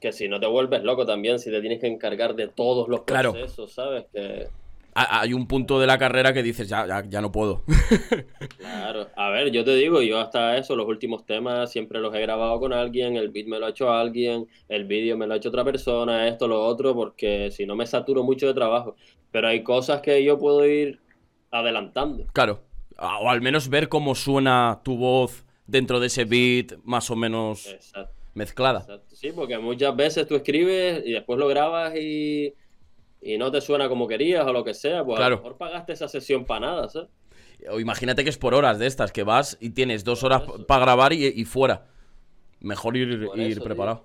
que, 0.00 0.12
si 0.12 0.28
no 0.28 0.38
te 0.38 0.46
vuelves 0.46 0.82
loco 0.84 1.04
también, 1.04 1.38
si 1.38 1.50
te 1.50 1.60
tienes 1.60 1.80
que 1.80 1.88
encargar 1.88 2.34
de 2.34 2.48
todos 2.48 2.88
los 2.88 3.00
procesos, 3.00 3.72
¿sabes? 3.72 4.04
Que 4.12 4.48
hay 4.96 5.34
un 5.34 5.46
punto 5.46 5.78
de 5.78 5.86
la 5.86 5.98
carrera 5.98 6.32
que 6.32 6.42
dices, 6.42 6.68
ya, 6.68 6.86
ya, 6.86 7.04
ya 7.06 7.20
no 7.20 7.30
puedo. 7.30 7.64
claro, 8.58 9.08
a 9.14 9.30
ver, 9.30 9.50
yo 9.50 9.62
te 9.62 9.74
digo, 9.74 10.00
yo 10.00 10.18
hasta 10.18 10.56
eso, 10.56 10.74
los 10.74 10.88
últimos 10.88 11.26
temas 11.26 11.70
siempre 11.70 12.00
los 12.00 12.14
he 12.14 12.20
grabado 12.20 12.58
con 12.58 12.72
alguien, 12.72 13.16
el 13.16 13.28
beat 13.28 13.46
me 13.46 13.58
lo 13.58 13.66
ha 13.66 13.70
hecho 13.70 13.90
alguien, 13.90 14.48
el 14.68 14.86
vídeo 14.86 15.16
me 15.18 15.26
lo 15.26 15.34
ha 15.34 15.36
hecho 15.36 15.50
otra 15.50 15.64
persona, 15.64 16.26
esto, 16.26 16.48
lo 16.48 16.64
otro, 16.64 16.94
porque 16.94 17.50
si 17.50 17.66
no 17.66 17.76
me 17.76 17.86
saturo 17.86 18.22
mucho 18.22 18.46
de 18.46 18.54
trabajo. 18.54 18.96
Pero 19.30 19.48
hay 19.48 19.62
cosas 19.62 20.00
que 20.00 20.24
yo 20.24 20.38
puedo 20.38 20.66
ir 20.66 20.98
adelantando. 21.50 22.26
Claro, 22.32 22.62
o 22.98 23.28
al 23.28 23.42
menos 23.42 23.68
ver 23.68 23.88
cómo 23.88 24.14
suena 24.14 24.80
tu 24.82 24.96
voz 24.96 25.44
dentro 25.66 26.00
de 26.00 26.06
ese 26.06 26.24
beat 26.24 26.78
más 26.84 27.10
o 27.10 27.16
menos 27.16 27.76
mezclada. 28.34 28.86
Sí, 29.12 29.32
porque 29.34 29.58
muchas 29.58 29.94
veces 29.94 30.26
tú 30.26 30.36
escribes 30.36 31.02
y 31.04 31.12
después 31.12 31.38
lo 31.38 31.48
grabas 31.48 31.94
y 31.96 32.54
y 33.20 33.38
no 33.38 33.50
te 33.50 33.60
suena 33.60 33.88
como 33.88 34.06
querías 34.06 34.46
o 34.46 34.52
lo 34.52 34.64
que 34.64 34.74
sea, 34.74 35.04
pues 35.04 35.20
a 35.20 35.28
lo 35.28 35.36
mejor 35.36 35.56
pagaste 35.56 35.92
esa 35.92 36.08
sesión 36.08 36.44
para 36.44 36.66
nada, 36.66 36.88
¿sabes? 36.88 37.08
O 37.70 37.80
imagínate 37.80 38.22
que 38.22 38.30
es 38.30 38.38
por 38.38 38.54
horas 38.54 38.78
de 38.78 38.86
estas, 38.86 39.12
que 39.12 39.22
vas 39.22 39.56
y 39.60 39.70
tienes 39.70 40.04
dos 40.04 40.22
horas 40.22 40.42
para 40.68 40.80
grabar 40.80 41.12
y, 41.12 41.44
fuera. 41.44 41.86
Mejor 42.60 42.96
ir, 42.96 43.28
ir 43.36 43.62
preparado. 43.62 44.04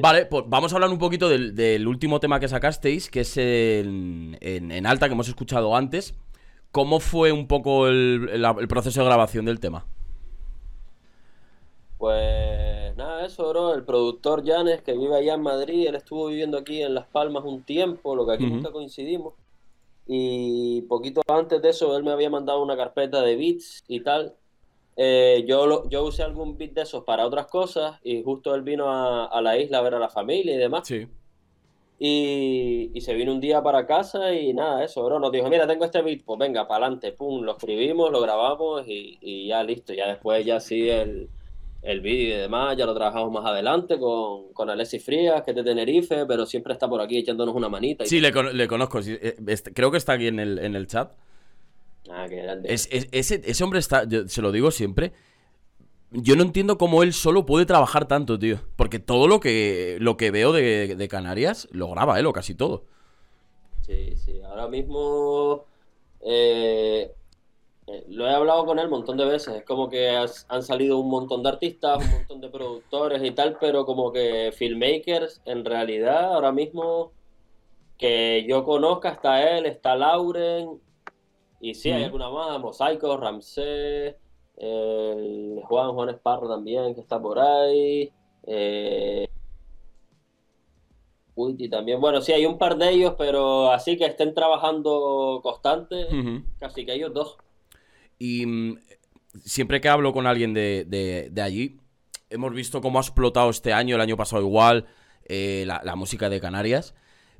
Vale, 0.00 0.26
pues 0.26 0.44
vamos 0.46 0.72
a 0.72 0.76
hablar 0.76 0.90
un 0.90 0.98
poquito 0.98 1.28
del, 1.28 1.86
último 1.86 2.20
tema 2.20 2.40
que 2.40 2.48
sacasteis, 2.48 3.10
que 3.10 3.20
es 3.20 3.36
en, 3.36 4.36
en, 4.40 4.86
alta, 4.86 5.08
que 5.08 5.14
hemos 5.14 5.28
escuchado 5.28 5.76
antes. 5.76 6.14
¿Cómo 6.72 7.00
fue 7.00 7.32
un 7.32 7.46
poco 7.46 7.88
el, 7.88 8.28
el 8.32 8.68
proceso 8.68 9.00
de 9.00 9.06
grabación 9.06 9.44
del 9.44 9.60
tema? 9.60 9.86
Pues 11.98 12.65
eso, 13.26 13.48
bro. 13.50 13.74
El 13.74 13.84
productor 13.84 14.44
Janes, 14.44 14.82
que 14.82 14.92
vive 14.92 15.16
allá 15.16 15.34
en 15.34 15.42
Madrid, 15.42 15.86
él 15.86 15.94
estuvo 15.94 16.26
viviendo 16.26 16.58
aquí 16.58 16.82
en 16.82 16.94
Las 16.94 17.06
Palmas 17.06 17.44
un 17.44 17.62
tiempo, 17.62 18.16
lo 18.16 18.26
que 18.26 18.32
aquí 18.32 18.46
nunca 18.46 18.70
coincidimos. 18.72 19.34
Y 20.06 20.82
poquito 20.82 21.22
antes 21.26 21.60
de 21.60 21.70
eso, 21.70 21.96
él 21.96 22.04
me 22.04 22.12
había 22.12 22.30
mandado 22.30 22.62
una 22.62 22.76
carpeta 22.76 23.22
de 23.22 23.36
beats 23.36 23.84
y 23.88 24.00
tal. 24.00 24.34
Eh, 24.96 25.44
yo, 25.46 25.66
lo, 25.66 25.88
yo 25.90 26.04
usé 26.04 26.22
algún 26.22 26.56
beat 26.56 26.72
de 26.72 26.82
esos 26.82 27.04
para 27.04 27.26
otras 27.26 27.48
cosas 27.48 28.00
y 28.02 28.22
justo 28.22 28.54
él 28.54 28.62
vino 28.62 28.86
a, 28.88 29.40
la 29.42 29.58
isla 29.58 29.78
a 29.78 29.82
ver 29.82 29.94
a 29.94 29.98
la 29.98 30.08
familia 30.08 30.54
y 30.54 30.58
demás. 30.58 30.86
Sí. 30.86 31.06
Y, 31.98 32.90
y, 32.94 33.00
se 33.00 33.14
vino 33.14 33.32
un 33.32 33.40
día 33.40 33.62
para 33.62 33.86
casa 33.86 34.34
y 34.34 34.52
nada, 34.52 34.84
eso, 34.84 35.02
bro. 35.04 35.18
Nos 35.18 35.32
dijo, 35.32 35.48
mira, 35.48 35.66
tengo 35.66 35.84
este 35.84 36.02
beat, 36.02 36.22
pues 36.24 36.38
venga, 36.38 36.68
para 36.68 36.86
adelante, 36.86 37.12
pum, 37.12 37.42
lo 37.42 37.52
escribimos, 37.52 38.12
lo 38.12 38.20
grabamos 38.20 38.86
y, 38.86 39.18
y 39.20 39.48
ya 39.48 39.62
listo. 39.62 39.92
Ya 39.92 40.06
después 40.06 40.44
ya 40.44 40.60
sí 40.60 40.88
el 40.88 41.28
el 41.86 42.00
vídeo 42.00 42.36
y 42.36 42.40
demás, 42.40 42.76
ya 42.76 42.84
lo 42.84 42.94
trabajamos 42.94 43.30
más 43.32 43.44
adelante 43.46 43.98
con, 43.98 44.52
con 44.52 44.68
Alexis 44.68 45.04
Frías, 45.04 45.42
que 45.42 45.52
es 45.52 45.56
de 45.56 45.62
Tenerife, 45.62 46.26
pero 46.26 46.44
siempre 46.44 46.72
está 46.72 46.88
por 46.88 47.00
aquí 47.00 47.18
echándonos 47.18 47.54
una 47.54 47.68
manita. 47.68 48.04
sí, 48.04 48.20
le, 48.20 48.32
conozco, 48.32 48.98
eh, 49.00 49.36
este, 49.46 49.72
creo 49.72 49.90
que 49.90 49.96
está 49.96 50.14
aquí 50.14 50.26
en 50.26 50.40
el, 50.40 50.58
en 50.58 50.74
el 50.74 50.88
chat. 50.88 51.12
Ah, 52.10 52.26
qué 52.28 52.36
grande. 52.36 52.72
ese, 52.72 53.08
ese, 53.12 53.64
hombre 53.64 53.78
está, 53.78 54.04
se 54.26 54.42
lo 54.42 54.52
digo 54.52 54.70
siempre, 54.70 55.12
yo 56.10 56.34
no 56.34 56.42
entiendo 56.42 56.76
cómo 56.76 57.02
él 57.02 57.12
solo 57.12 57.46
puede 57.46 57.66
trabajar 57.66 58.08
tanto, 58.08 58.38
tío. 58.38 58.60
Porque 58.76 58.98
todo 58.98 59.28
lo 59.28 59.38
que, 59.38 59.98
lo 60.00 60.16
que 60.16 60.30
veo 60.30 60.52
de, 60.52 60.96
de 60.96 61.08
Canarias 61.08 61.68
lo 61.70 61.88
graba 61.90 62.18
él 62.18 62.26
o 62.26 62.32
casi 62.32 62.54
todo. 62.54 62.84
Sí, 63.82 64.16
sí, 64.16 64.40
ahora 64.42 64.66
mismo... 64.66 65.66
Eh, 66.20 67.12
eh, 67.88 68.04
lo 68.08 68.26
he 68.26 68.34
hablado 68.34 68.66
con 68.66 68.78
él 68.78 68.86
un 68.86 68.90
montón 68.90 69.16
de 69.16 69.24
veces, 69.24 69.54
es 69.54 69.64
como 69.64 69.88
que 69.88 70.08
han 70.08 70.62
salido 70.62 70.98
un 70.98 71.08
montón 71.08 71.42
de 71.42 71.50
artistas, 71.50 72.04
un 72.04 72.10
montón 72.10 72.40
de 72.40 72.48
productores 72.48 73.22
y 73.22 73.30
tal, 73.30 73.56
pero 73.60 73.86
como 73.86 74.12
que 74.12 74.52
filmmakers, 74.52 75.40
en 75.44 75.64
realidad, 75.64 76.34
ahora 76.34 76.50
mismo 76.50 77.12
que 77.96 78.44
yo 78.48 78.64
conozca, 78.64 79.10
está 79.10 79.56
él, 79.56 79.66
está 79.66 79.94
Lauren, 79.94 80.80
y 81.60 81.74
sí, 81.74 81.90
hay 81.90 82.04
alguna 82.04 82.28
más, 82.28 82.60
Mosaico, 82.60 83.16
Ramsés, 83.16 84.16
Juan, 84.56 85.92
Juan 85.92 86.08
Esparro 86.08 86.48
también, 86.48 86.94
que 86.94 87.00
está 87.00 87.20
por 87.20 87.38
ahí, 87.38 88.12
eh, 88.46 89.28
también, 91.70 92.00
bueno, 92.00 92.20
sí, 92.20 92.32
hay 92.32 92.46
un 92.46 92.56
par 92.58 92.76
de 92.78 92.90
ellos, 92.90 93.14
pero 93.18 93.70
así 93.70 93.96
que 93.96 94.06
estén 94.06 94.34
trabajando 94.34 95.40
constante, 95.42 96.06
casi 96.58 96.86
que 96.86 96.94
ellos 96.94 97.12
dos. 97.12 97.36
Y 98.18 98.46
mm, 98.46 98.78
siempre 99.44 99.80
que 99.80 99.88
hablo 99.88 100.12
con 100.12 100.26
alguien 100.26 100.54
de, 100.54 101.32
allí, 101.42 101.78
hemos 102.30 102.52
visto 102.54 102.80
cómo 102.80 102.98
ha 102.98 103.02
explotado 103.02 103.50
este 103.50 103.72
año, 103.72 103.96
el 103.96 104.00
año 104.00 104.16
pasado 104.16 104.42
igual, 104.42 104.86
eh, 105.24 105.64
la, 105.66 105.96
música 105.96 106.28
de 106.28 106.40
Canarias. 106.40 106.94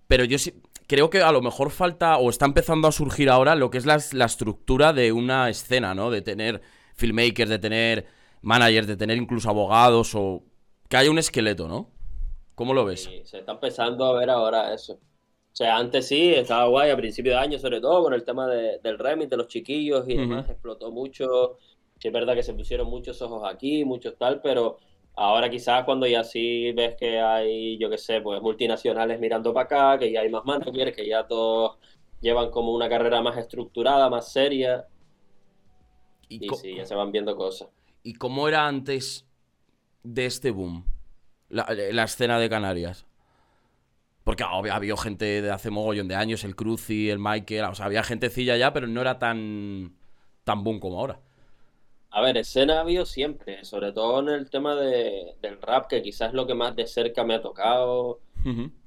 Pero 0.07 0.25
yo 0.25 0.39
sí, 0.39 0.63
creo 0.87 1.11
que 1.11 1.23
a 1.23 1.33
lo 1.33 1.43
mejor 1.43 1.71
falta, 1.71 2.19
o 2.19 2.31
está 2.31 2.47
empezando 2.47 2.89
a 2.89 2.93
surgir 2.93 3.31
ahora, 3.31 3.55
lo 3.55 3.71
que 3.71 3.79
es 3.79 3.87
la, 3.87 3.97
estructura 3.97 4.93
de 4.93 5.13
una 5.13 5.49
escena, 5.49 5.95
¿no? 5.95 6.11
De 6.11 6.23
tener 6.23 6.61
filmmakers, 6.95 7.51
de 7.51 7.59
tener 7.59 8.07
managers, 8.43 8.87
de 8.87 8.97
tener 8.97 9.17
incluso 9.17 9.51
abogados, 9.51 10.15
o 10.15 10.45
que 10.89 10.97
haya 10.97 11.11
un 11.11 11.19
esqueleto, 11.19 11.69
¿no? 11.69 11.91
¿Cómo 12.55 12.73
lo 12.73 12.85
ves? 12.85 13.05
Sí, 13.05 13.21
se 13.25 13.41
está 13.41 13.53
empezando 13.53 14.05
a 14.07 14.19
ver 14.19 14.31
ahora 14.31 14.73
eso. 14.73 14.99
O 15.57 15.65
sea, 15.65 15.79
antes 15.79 16.07
sí, 16.07 16.35
estaba 16.35 16.67
guay 16.67 16.91
a 16.91 16.97
principio 16.99 17.33
de 17.33 17.39
año, 17.39 17.59
sobre 17.59 17.81
todo 17.81 18.03
con 18.03 18.13
el 18.13 18.25
tema 18.25 18.47
del 18.47 18.99
remix, 18.99 19.31
de 19.31 19.39
los 19.39 19.49
chiquillos 19.49 20.07
y 20.07 20.15
demás, 20.15 20.47
explotó 20.51 20.91
mucho. 20.91 21.57
Sí, 21.99 22.09
es 22.09 22.13
verdad 22.13 22.35
que 22.35 22.43
se 22.43 22.53
pusieron 22.53 22.89
muchos 22.89 23.23
ojos 23.23 23.43
aquí, 23.51 23.83
muchos 23.83 24.19
tal, 24.19 24.43
pero 24.43 24.77
ahora 25.15 25.49
quizás 25.49 25.85
cuando 25.85 26.07
ya 26.07 26.25
sí 26.25 26.73
ves 26.73 26.95
que 26.97 27.21
hay, 27.21 27.79
yo 27.79 27.89
qué 27.89 27.97
sé, 27.97 28.21
pues 28.21 28.43
multinacionales 28.43 29.19
mirando 29.19 29.55
para 29.55 29.65
acá, 29.65 29.99
que 29.99 30.13
ya 30.13 30.21
hay 30.21 30.29
más 30.29 30.45
managers, 30.45 30.95
que 30.95 31.09
ya 31.09 31.27
todos 31.27 31.79
llevan 32.21 32.51
como 32.51 32.75
una 32.75 32.91
carrera 32.91 33.23
más 33.23 33.39
estructurada, 33.39 34.11
más 34.11 34.31
seria. 34.31 34.87
Y, 36.29 36.51
sí, 36.51 36.75
ya 36.77 36.85
se 36.85 36.95
van 36.95 37.11
viendo 37.13 37.35
cosas. 37.35 37.71
¿Y 38.03 38.13
cómo 38.13 38.47
era 38.47 38.69
antes 38.69 39.27
de 40.03 40.27
este 40.27 40.51
boom? 40.51 40.85
la 41.49 42.03
escena 42.03 42.39
de 42.39 42.51
Canarias. 42.51 43.07
Porque 44.27 44.43
había, 44.43 44.97
gente 44.97 45.41
de 45.41 45.53
hace 45.53 45.71
mogollón 45.71 46.09
de 46.09 46.17
años, 46.17 46.43
el 46.43 46.57
Cruci, 46.57 47.11
el 47.11 47.21
Michael, 47.21 47.67
o 47.67 47.75
sea, 47.77 47.87
había 47.87 48.03
gentecilla 48.03 48.57
ya, 48.57 48.73
pero 48.73 48.89
no 48.89 49.01
era 49.01 49.21
tan, 49.21 49.95
tan 50.43 50.65
boom 50.65 50.81
como 50.81 50.99
ahora. 50.99 51.21
A 52.11 52.21
ver, 52.23 52.37
escena 52.37 52.79
ha 52.79 52.81
habido 52.81 53.07
siempre, 53.07 53.65
sobre 53.65 53.93
todo 53.93 54.19
en 54.19 54.31
el 54.31 54.51
tema 54.51 54.75
de, 54.75 55.37
del 55.41 55.63
rap, 55.63 55.87
que 55.87 56.03
quizás 56.03 56.31
es 56.31 56.35
lo 56.35 56.45
que 56.45 56.55
más 56.55 56.75
de 56.75 56.89
cerca 56.89 57.23
me 57.23 57.35
ha 57.35 57.41
tocado. 57.41 58.19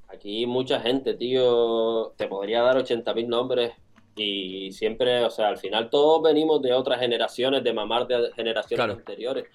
Aquí 0.10 0.45
mucha 0.45 0.82
gente, 0.82 1.13
tío, 1.13 2.12
te 2.17 2.28
podría 2.28 2.62
dar 2.62 2.75
80.000 2.75 3.28
nombres 3.28 3.71
y 4.17 4.73
siempre, 4.73 5.23
o 5.23 5.30
sea, 5.30 5.47
al 5.47 5.58
final 5.58 5.89
todos 5.89 6.21
venimos 6.21 6.62
de 6.62 6.73
otras 6.73 6.99
generaciones, 6.99 7.63
de 7.63 7.71
mamar 7.71 8.08
de 8.08 8.30
generaciones 8.36 8.89
anteriores. 8.89 9.45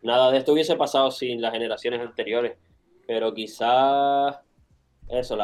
Nada 0.00 0.30
de 0.30 0.38
esto 0.38 0.54
hubiese 0.54 0.74
pasado 0.76 1.10
sin 1.10 1.42
las 1.42 1.52
generaciones 1.52 2.00
anteriores, 2.00 2.56
pero 3.06 3.34
quizás 3.34 4.38
eso, 5.08 5.36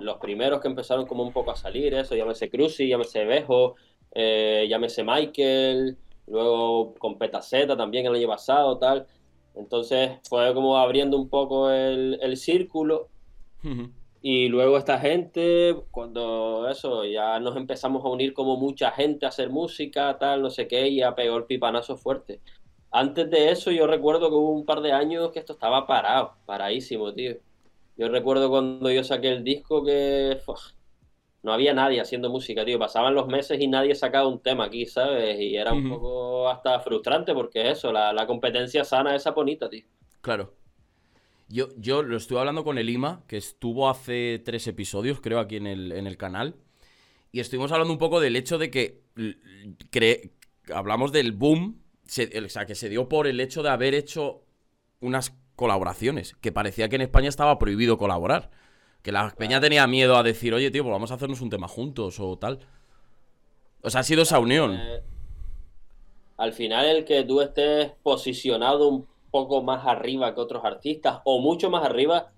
los 0.00 0.18
primeros 0.18 0.60
que 0.60 0.68
empezaron 0.68 1.06
como 1.06 1.22
un 1.22 1.32
poco 1.32 1.50
a 1.50 1.56
salir, 1.56 1.94
eso, 1.94 2.14
llámese 2.14 2.50
Cruci, 2.50 2.88
llámese 2.88 3.24
Bejo, 3.24 3.76
eh, 4.14 4.66
llámese 4.68 5.04
Michael, 5.04 5.96
luego 6.26 6.94
con 6.94 7.18
Petaceta 7.18 7.76
también 7.76 8.06
el 8.06 8.14
año 8.14 8.28
pasado, 8.28 8.78
tal. 8.78 9.06
Entonces 9.54 10.18
fue 10.28 10.52
como 10.54 10.78
abriendo 10.78 11.16
un 11.18 11.28
poco 11.28 11.70
el, 11.70 12.36
círculo. 12.36 13.08
Y 14.22 14.48
luego 14.48 14.76
esta 14.78 14.98
gente, 14.98 15.76
cuando 15.90 16.68
eso, 16.68 17.04
ya 17.04 17.38
nos 17.38 17.56
empezamos 17.56 18.04
a 18.04 18.08
unir 18.08 18.32
como 18.32 18.56
mucha 18.56 18.90
gente 18.92 19.26
a 19.26 19.28
hacer 19.28 19.50
música, 19.50 20.16
tal, 20.18 20.42
no 20.42 20.50
sé 20.50 20.66
qué, 20.68 20.88
y 20.88 20.96
ya 20.96 21.14
pegó 21.14 21.36
el 21.36 21.44
pipanazo 21.44 21.96
fuerte. 21.96 22.40
Antes 22.90 23.30
de 23.30 23.50
eso 23.50 23.70
yo 23.70 23.86
recuerdo 23.86 24.28
que 24.28 24.36
hubo 24.36 24.52
un 24.52 24.64
par 24.64 24.80
de 24.80 24.92
años 24.92 25.30
que 25.32 25.38
esto 25.38 25.54
estaba 25.54 25.86
parado, 25.86 26.34
paradísimo, 26.46 27.12
tío. 27.12 27.36
Yo 27.96 28.08
recuerdo 28.08 28.50
cuando 28.50 28.90
yo 28.90 29.04
saqué 29.04 29.28
el 29.28 29.44
disco 29.44 29.84
que 29.84 30.38
no 31.42 31.52
había 31.52 31.74
nadie 31.74 32.00
haciendo 32.00 32.30
música, 32.30 32.64
tío. 32.64 32.78
Pasaban 32.78 33.14
los 33.14 33.26
meses 33.26 33.60
y 33.60 33.66
nadie 33.66 33.94
sacaba 33.94 34.28
un 34.28 34.40
tema 34.40 34.64
aquí, 34.64 34.86
¿sabes? 34.86 35.38
Y 35.40 35.56
era 35.56 35.72
un 35.72 35.88
poco 35.88 36.48
hasta 36.48 36.80
frustrante 36.80 37.34
porque 37.34 37.70
eso, 37.70 37.92
la, 37.92 38.26
competencia 38.26 38.84
sana 38.84 39.14
esa 39.14 39.32
bonita, 39.32 39.68
tío. 39.68 39.84
Claro. 40.20 40.54
Yo, 41.48 41.68
yo 41.76 42.02
lo 42.02 42.16
estuve 42.16 42.38
hablando 42.38 42.64
con 42.64 42.78
el 42.78 42.88
Ima, 42.88 43.24
que 43.26 43.36
estuvo 43.36 43.90
hace 43.90 44.40
tres 44.42 44.66
episodios, 44.66 45.20
creo, 45.20 45.38
aquí 45.38 45.56
en 45.56 45.66
el, 45.66 45.92
en 45.92 46.06
el 46.06 46.16
canal. 46.16 46.54
Y 47.30 47.40
estuvimos 47.40 47.72
hablando 47.72 47.92
un 47.92 47.98
poco 47.98 48.20
del 48.20 48.36
hecho 48.36 48.56
de 48.56 48.70
que 48.70 49.02
hablamos 50.72 51.12
del 51.12 51.32
boom, 51.32 51.82
o 52.04 52.48
sea, 52.48 52.66
que 52.66 52.74
se 52.74 52.88
dio 52.88 53.08
por 53.08 53.26
el 53.26 53.40
hecho 53.40 53.62
de 53.62 53.70
haber 53.70 53.94
hecho 53.94 54.44
unas 55.00 55.30
colaboraciones, 55.62 56.34
que 56.40 56.52
parecía 56.52 56.88
que 56.88 56.96
en 56.96 57.02
España 57.02 57.28
estaba 57.28 57.58
prohibido 57.58 57.96
colaborar. 57.96 58.50
Que 59.02 59.10
la 59.12 59.30
peña 59.30 59.60
tenía 59.60 59.86
miedo 59.86 60.16
a 60.16 60.22
decir, 60.22 60.52
oye, 60.54 60.70
tío, 60.70 60.82
pues 60.84 60.92
vamos 60.92 61.10
a 61.10 61.14
hacernos 61.14 61.40
un 61.40 61.50
tema 61.50 61.66
juntos 61.66 62.20
o 62.20 62.36
tal. 62.36 62.60
O 63.82 63.90
sea, 63.90 64.00
ha 64.00 64.04
sido 64.04 64.22
esa 64.22 64.38
unión. 64.38 64.74
Eh, 64.74 65.02
al 66.36 66.52
final, 66.52 66.86
el 66.86 67.04
que 67.04 67.24
tú 67.24 67.40
estés 67.40 67.92
posicionado 68.02 68.88
un 68.88 69.06
poco 69.30 69.62
más 69.62 69.86
arriba 69.86 70.34
que 70.34 70.40
otros 70.40 70.64
artistas, 70.64 71.20
o 71.24 71.40
mucho 71.40 71.70
más 71.70 71.84
arriba, 71.84 72.30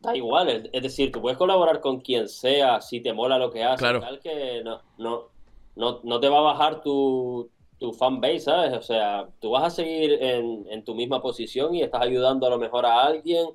da 0.00 0.16
igual, 0.16 0.70
es 0.72 0.82
decir, 0.82 1.10
tú 1.10 1.20
puedes 1.20 1.36
colaborar 1.38 1.80
con 1.80 2.00
quien 2.00 2.28
sea 2.28 2.80
si 2.80 3.00
te 3.00 3.12
mola 3.12 3.38
lo 3.38 3.50
que 3.50 3.64
haces, 3.64 3.78
Claro. 3.80 4.00
tal 4.00 4.20
que 4.20 4.62
no, 4.64 4.80
no, 4.98 5.28
no, 5.76 6.00
no 6.04 6.20
te 6.20 6.28
va 6.28 6.38
a 6.38 6.42
bajar 6.52 6.82
tu, 6.82 7.50
tu 7.78 7.92
fanbase, 7.92 8.40
¿sabes? 8.40 8.72
O 8.78 8.82
sea, 8.82 9.28
tú 9.40 9.50
vas 9.50 9.64
a 9.64 9.70
seguir 9.70 10.12
en, 10.22 10.66
en 10.70 10.84
tu 10.84 10.94
misma 10.94 11.20
posición 11.22 11.74
y 11.74 11.82
estás 11.82 12.02
ayudando 12.02 12.46
a 12.46 12.50
lo 12.50 12.58
mejor 12.58 12.86
a 12.86 13.04
alguien 13.04 13.46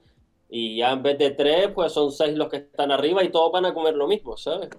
y 0.49 0.77
ya 0.77 0.91
en 0.91 1.03
vez 1.03 1.17
de 1.17 1.31
tres, 1.31 1.69
pues 1.73 1.91
son 1.93 2.11
seis 2.11 2.35
los 2.37 2.49
que 2.49 2.57
están 2.57 2.91
arriba 2.91 3.23
y 3.23 3.29
todos 3.29 3.51
van 3.51 3.65
a 3.65 3.73
comer 3.73 3.95
lo 3.95 4.07
mismo, 4.07 4.35
¿sabes? 4.37 4.69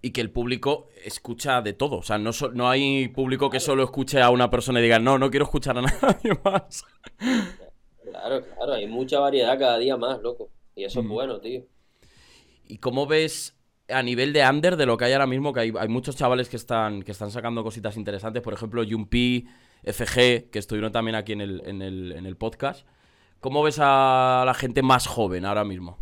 Y 0.00 0.12
que 0.12 0.20
el 0.20 0.30
público 0.30 0.88
escucha 1.04 1.60
de 1.60 1.72
todo. 1.72 1.98
O 1.98 2.02
sea, 2.02 2.18
no, 2.18 2.32
so- 2.32 2.50
no 2.52 2.68
hay 2.70 3.08
público 3.08 3.50
que 3.50 3.58
solo 3.60 3.82
escuche 3.82 4.20
a 4.22 4.30
una 4.30 4.48
persona 4.50 4.78
y 4.78 4.84
diga, 4.84 4.98
no, 5.00 5.18
no 5.18 5.30
quiero 5.30 5.44
escuchar 5.44 5.76
a 5.78 5.82
nadie 6.02 6.32
más. 6.44 6.84
Claro, 8.02 8.42
claro, 8.44 8.72
hay 8.74 8.86
mucha 8.86 9.20
variedad 9.20 9.58
cada 9.58 9.78
día 9.78 9.96
más, 9.96 10.20
loco. 10.20 10.50
Y 10.74 10.84
eso 10.84 11.00
es 11.00 11.06
bueno, 11.06 11.40
tío. 11.40 11.64
¿Y 12.66 12.78
cómo 12.78 13.06
ves 13.06 13.57
a 13.88 14.02
nivel 14.02 14.32
de 14.32 14.46
under 14.48 14.76
de 14.76 14.86
lo 14.86 14.96
que 14.96 15.06
hay 15.06 15.12
ahora 15.12 15.26
mismo? 15.26 15.52
Que 15.52 15.60
hay, 15.60 15.72
hay 15.78 15.88
muchos 15.88 16.16
chavales 16.16 16.48
que 16.48 16.56
están, 16.56 17.02
que 17.02 17.12
están 17.12 17.30
sacando 17.30 17.62
cositas 17.64 17.96
interesantes. 17.96 18.42
Por 18.42 18.52
ejemplo, 18.54 18.82
Jumpi, 18.88 19.46
FG, 19.84 20.50
que 20.50 20.58
estuvieron 20.58 20.92
también 20.92 21.14
aquí 21.14 21.32
en 21.32 21.40
el, 21.40 21.62
en 21.66 21.82
el, 21.82 22.12
en 22.12 22.26
el 22.26 22.36
podcast. 22.36 22.86
¿Cómo 23.40 23.62
ves 23.62 23.78
a 23.80 24.42
la 24.44 24.54
gente 24.54 24.82
más 24.82 25.06
joven 25.06 25.44
ahora 25.44 25.64
mismo? 25.64 25.98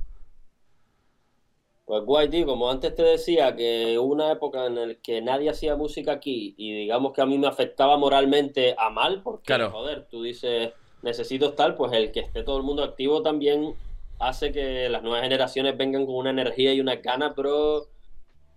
Pues 1.85 2.03
guay, 2.05 2.29
tío, 2.29 2.47
como 2.47 2.69
antes 2.69 2.95
te 2.97 3.03
decía 3.05 3.55
que 3.55 3.97
hubo 3.97 4.13
una 4.13 4.33
época 4.33 4.67
en 4.67 4.75
la 4.75 4.95
que 4.97 5.23
nadie 5.23 5.51
hacía 5.51 5.77
música 5.77 6.13
aquí 6.13 6.53
y 6.59 6.73
digamos 6.75 7.13
que 7.13 7.21
a 7.23 7.27
mí 7.27 7.39
me 7.39 7.47
afectaba 7.47 7.97
moralmente 7.97 8.75
a 8.77 8.91
mal, 8.91 9.23
porque, 9.23 9.45
Claro. 9.45 9.71
joder, 9.71 10.09
tú 10.11 10.25
dices, 10.25 10.73
necesito 11.03 11.51
estar, 11.51 11.77
pues 11.77 11.93
el 11.93 12.11
que 12.11 12.21
esté 12.21 12.43
todo 12.43 12.57
el 12.57 12.65
mundo 12.65 12.83
activo 12.83 13.23
también 13.23 13.75
hace 14.19 14.53
que 14.53 14.89
las 14.89 15.03
nuevas 15.03 15.23
generaciones 15.23 15.77
vengan 15.77 16.07
con 16.07 16.17
una 16.17 16.31
energía 16.31 16.73
y 16.73 16.81
una 16.81 16.97
ganas, 16.97 17.35
bro. 17.35 17.87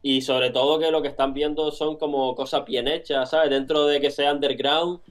Y 0.02 0.22
sobre 0.22 0.50
todo 0.52 0.80
que 0.80 0.92
lo 0.92 1.02
que 1.02 1.10
están 1.10 1.34
viendo 1.34 1.72
son 1.72 1.98
como 1.98 2.34
cosas 2.36 2.66
bien 2.66 2.88
hechas, 2.88 3.32
¿sabes? 3.32 3.50
Dentro 3.50 3.86
de 3.86 4.00
que 4.00 4.12
sea 4.12 4.32
underground, 4.32 5.02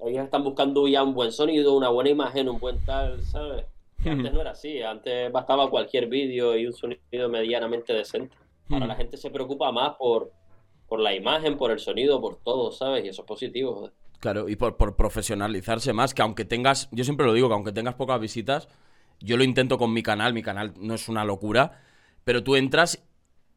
ellos 0.00 0.24
están 0.24 0.42
buscando 0.42 0.88
ya 0.88 1.02
un 1.02 1.14
buen 1.14 1.32
sonido, 1.32 1.76
una 1.76 1.90
buena 1.90 2.10
imagen, 2.10 2.48
un 2.48 2.58
buen 2.58 2.82
tal, 2.84 3.22
¿sabes? 3.22 3.66
Antes 4.04 4.32
no 4.32 4.40
era 4.40 4.50
así, 4.50 4.82
antes 4.82 5.30
bastaba 5.30 5.70
cualquier 5.70 6.08
vídeo 6.08 6.56
y 6.56 6.66
un 6.66 6.72
sonido 6.72 7.28
medianamente 7.28 7.92
decente. 7.92 8.34
Ahora 8.68 8.86
la 8.86 8.96
gente 8.96 9.16
se 9.16 9.30
preocupa 9.30 9.70
más 9.70 9.94
por, 9.96 10.32
por 10.88 10.98
la 10.98 11.14
imagen, 11.14 11.56
por 11.56 11.70
el 11.70 11.78
sonido, 11.78 12.20
por 12.20 12.36
todo, 12.36 12.72
¿sabes? 12.72 13.04
Y 13.04 13.08
eso 13.08 13.22
es 13.22 13.28
positivo, 13.28 13.74
joder. 13.74 13.92
Claro, 14.18 14.48
y 14.48 14.56
por, 14.56 14.76
por 14.76 14.96
profesionalizarse 14.96 15.92
más, 15.92 16.14
que 16.14 16.22
aunque 16.22 16.44
tengas, 16.44 16.88
yo 16.90 17.04
siempre 17.04 17.26
lo 17.26 17.32
digo, 17.32 17.48
que 17.48 17.54
aunque 17.54 17.72
tengas 17.72 17.94
pocas 17.94 18.20
visitas, 18.20 18.68
yo 19.24 19.36
lo 19.36 19.44
intento 19.44 19.78
con 19.78 19.92
mi 19.92 20.02
canal, 20.02 20.34
mi 20.34 20.42
canal 20.42 20.72
no 20.78 20.94
es 20.94 21.08
una 21.08 21.24
locura, 21.24 21.80
pero 22.24 22.42
tú 22.44 22.56
entras 22.56 23.02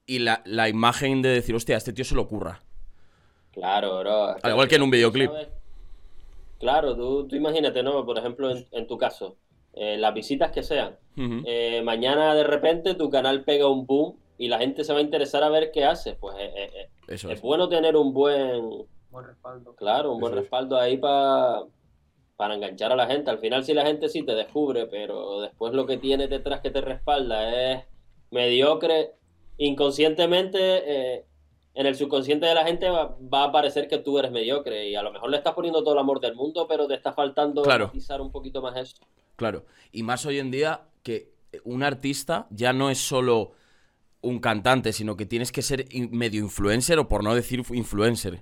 y 0.06 0.19
la, 0.19 0.41
la 0.45 0.69
imagen 0.69 1.21
de 1.21 1.30
decir, 1.30 1.56
hostia, 1.56 1.75
a 1.75 1.78
este 1.80 1.93
tío 1.93 2.06
se 2.06 2.15
lo 2.15 2.21
ocurra. 2.21 2.62
Claro, 3.51 3.99
bro. 3.99 4.36
Al 4.41 4.51
igual 4.51 4.67
que 4.67 4.75
en 4.75 4.82
un 4.84 4.91
videoclip. 4.91 5.32
¿sabes? 5.32 5.47
Claro, 6.60 6.95
tú, 6.95 7.28
tú 7.28 7.36
imagínate, 7.36 7.84
¿no? 7.84 8.06
Por 8.06 8.17
ejemplo, 8.17 8.49
en, 8.51 8.65
en 8.71 8.88
tu 8.88 8.97
caso, 8.97 9.38
eh, 9.73 9.97
las 9.97 10.13
visitas 10.13 10.51
que 10.51 10.63
sean. 10.63 10.95
Eh, 11.17 11.82
mañana 11.84 12.34
de 12.36 12.43
repente 12.43 12.93
tu 12.93 13.10
canal 13.10 13.43
pega 13.43 13.67
un 13.69 13.86
boom 13.86 14.17
y 14.38 14.49
la 14.49 14.58
gente 14.58 14.84
se 14.84 14.91
va 14.91 14.99
a 14.99 15.01
interesar 15.01 15.43
a 15.43 15.49
ver 15.49 15.71
qué 15.71 15.86
haces. 15.86 16.15
Pues 16.19 16.36
eh, 16.39 16.89
Eso 17.08 17.30
es 17.30 17.36
es. 17.38 17.41
bueno 17.41 17.69
tener 17.69 17.95
un 17.95 18.13
buen, 18.13 18.86
Buen 19.10 19.25
respaldo. 19.25 19.75
claro, 19.75 20.12
un 20.13 20.19
buen 20.19 20.34
es. 20.34 20.39
respaldo 20.41 20.78
ahí 20.78 20.97
pa- 20.97 21.63
para 22.35 22.55
enganchar 22.55 22.91
a 22.91 22.95
la 22.95 23.07
gente. 23.07 23.29
Al 23.31 23.39
final, 23.39 23.63
si 23.63 23.73
la 23.73 23.85
gente 23.85 24.09
sí 24.09 24.23
te 24.23 24.33
descubre, 24.35 24.87
pero 24.87 25.41
después 25.41 25.73
lo 25.73 25.85
que 25.85 25.97
tiene 25.97 26.27
detrás 26.27 26.61
que 26.61 26.69
te 26.71 26.81
respalda 26.81 27.73
es 27.73 27.83
mediocre, 28.31 29.11
inconscientemente, 29.57 30.59
eh, 30.59 31.25
en 31.73 31.85
el 31.85 31.95
subconsciente 31.95 32.45
de 32.45 32.55
la 32.55 32.65
gente 32.65 32.89
va, 32.89 33.17
va 33.33 33.45
a 33.45 33.51
parecer 33.51 33.87
que 33.87 33.97
tú 33.97 34.17
eres 34.17 34.31
mediocre 34.31 34.87
y 34.89 34.95
a 34.95 35.03
lo 35.03 35.11
mejor 35.11 35.29
le 35.29 35.37
estás 35.37 35.53
poniendo 35.53 35.83
todo 35.83 35.93
el 35.93 35.99
amor 35.99 36.21
del 36.21 36.35
mundo, 36.35 36.65
pero 36.67 36.87
te 36.87 36.93
está 36.93 37.11
faltando 37.13 37.63
Claro. 37.63 37.91
un 38.21 38.31
poquito 38.31 38.61
más 38.61 38.77
eso. 38.77 38.95
Claro. 39.35 39.65
Y 39.91 40.03
más 40.03 40.25
hoy 40.25 40.39
en 40.39 40.51
día 40.51 40.81
que 41.03 41.33
un 41.65 41.83
artista 41.83 42.47
ya 42.49 42.71
no 42.71 42.89
es 42.89 42.97
solo 42.99 43.51
un 44.21 44.39
cantante, 44.39 44.93
sino 44.93 45.17
que 45.17 45.25
tienes 45.25 45.51
que 45.51 45.61
ser 45.61 45.85
medio 46.11 46.41
influencer 46.41 46.97
o 46.97 47.07
por 47.09 47.23
no 47.23 47.35
decir 47.35 47.61
influencer. 47.71 48.41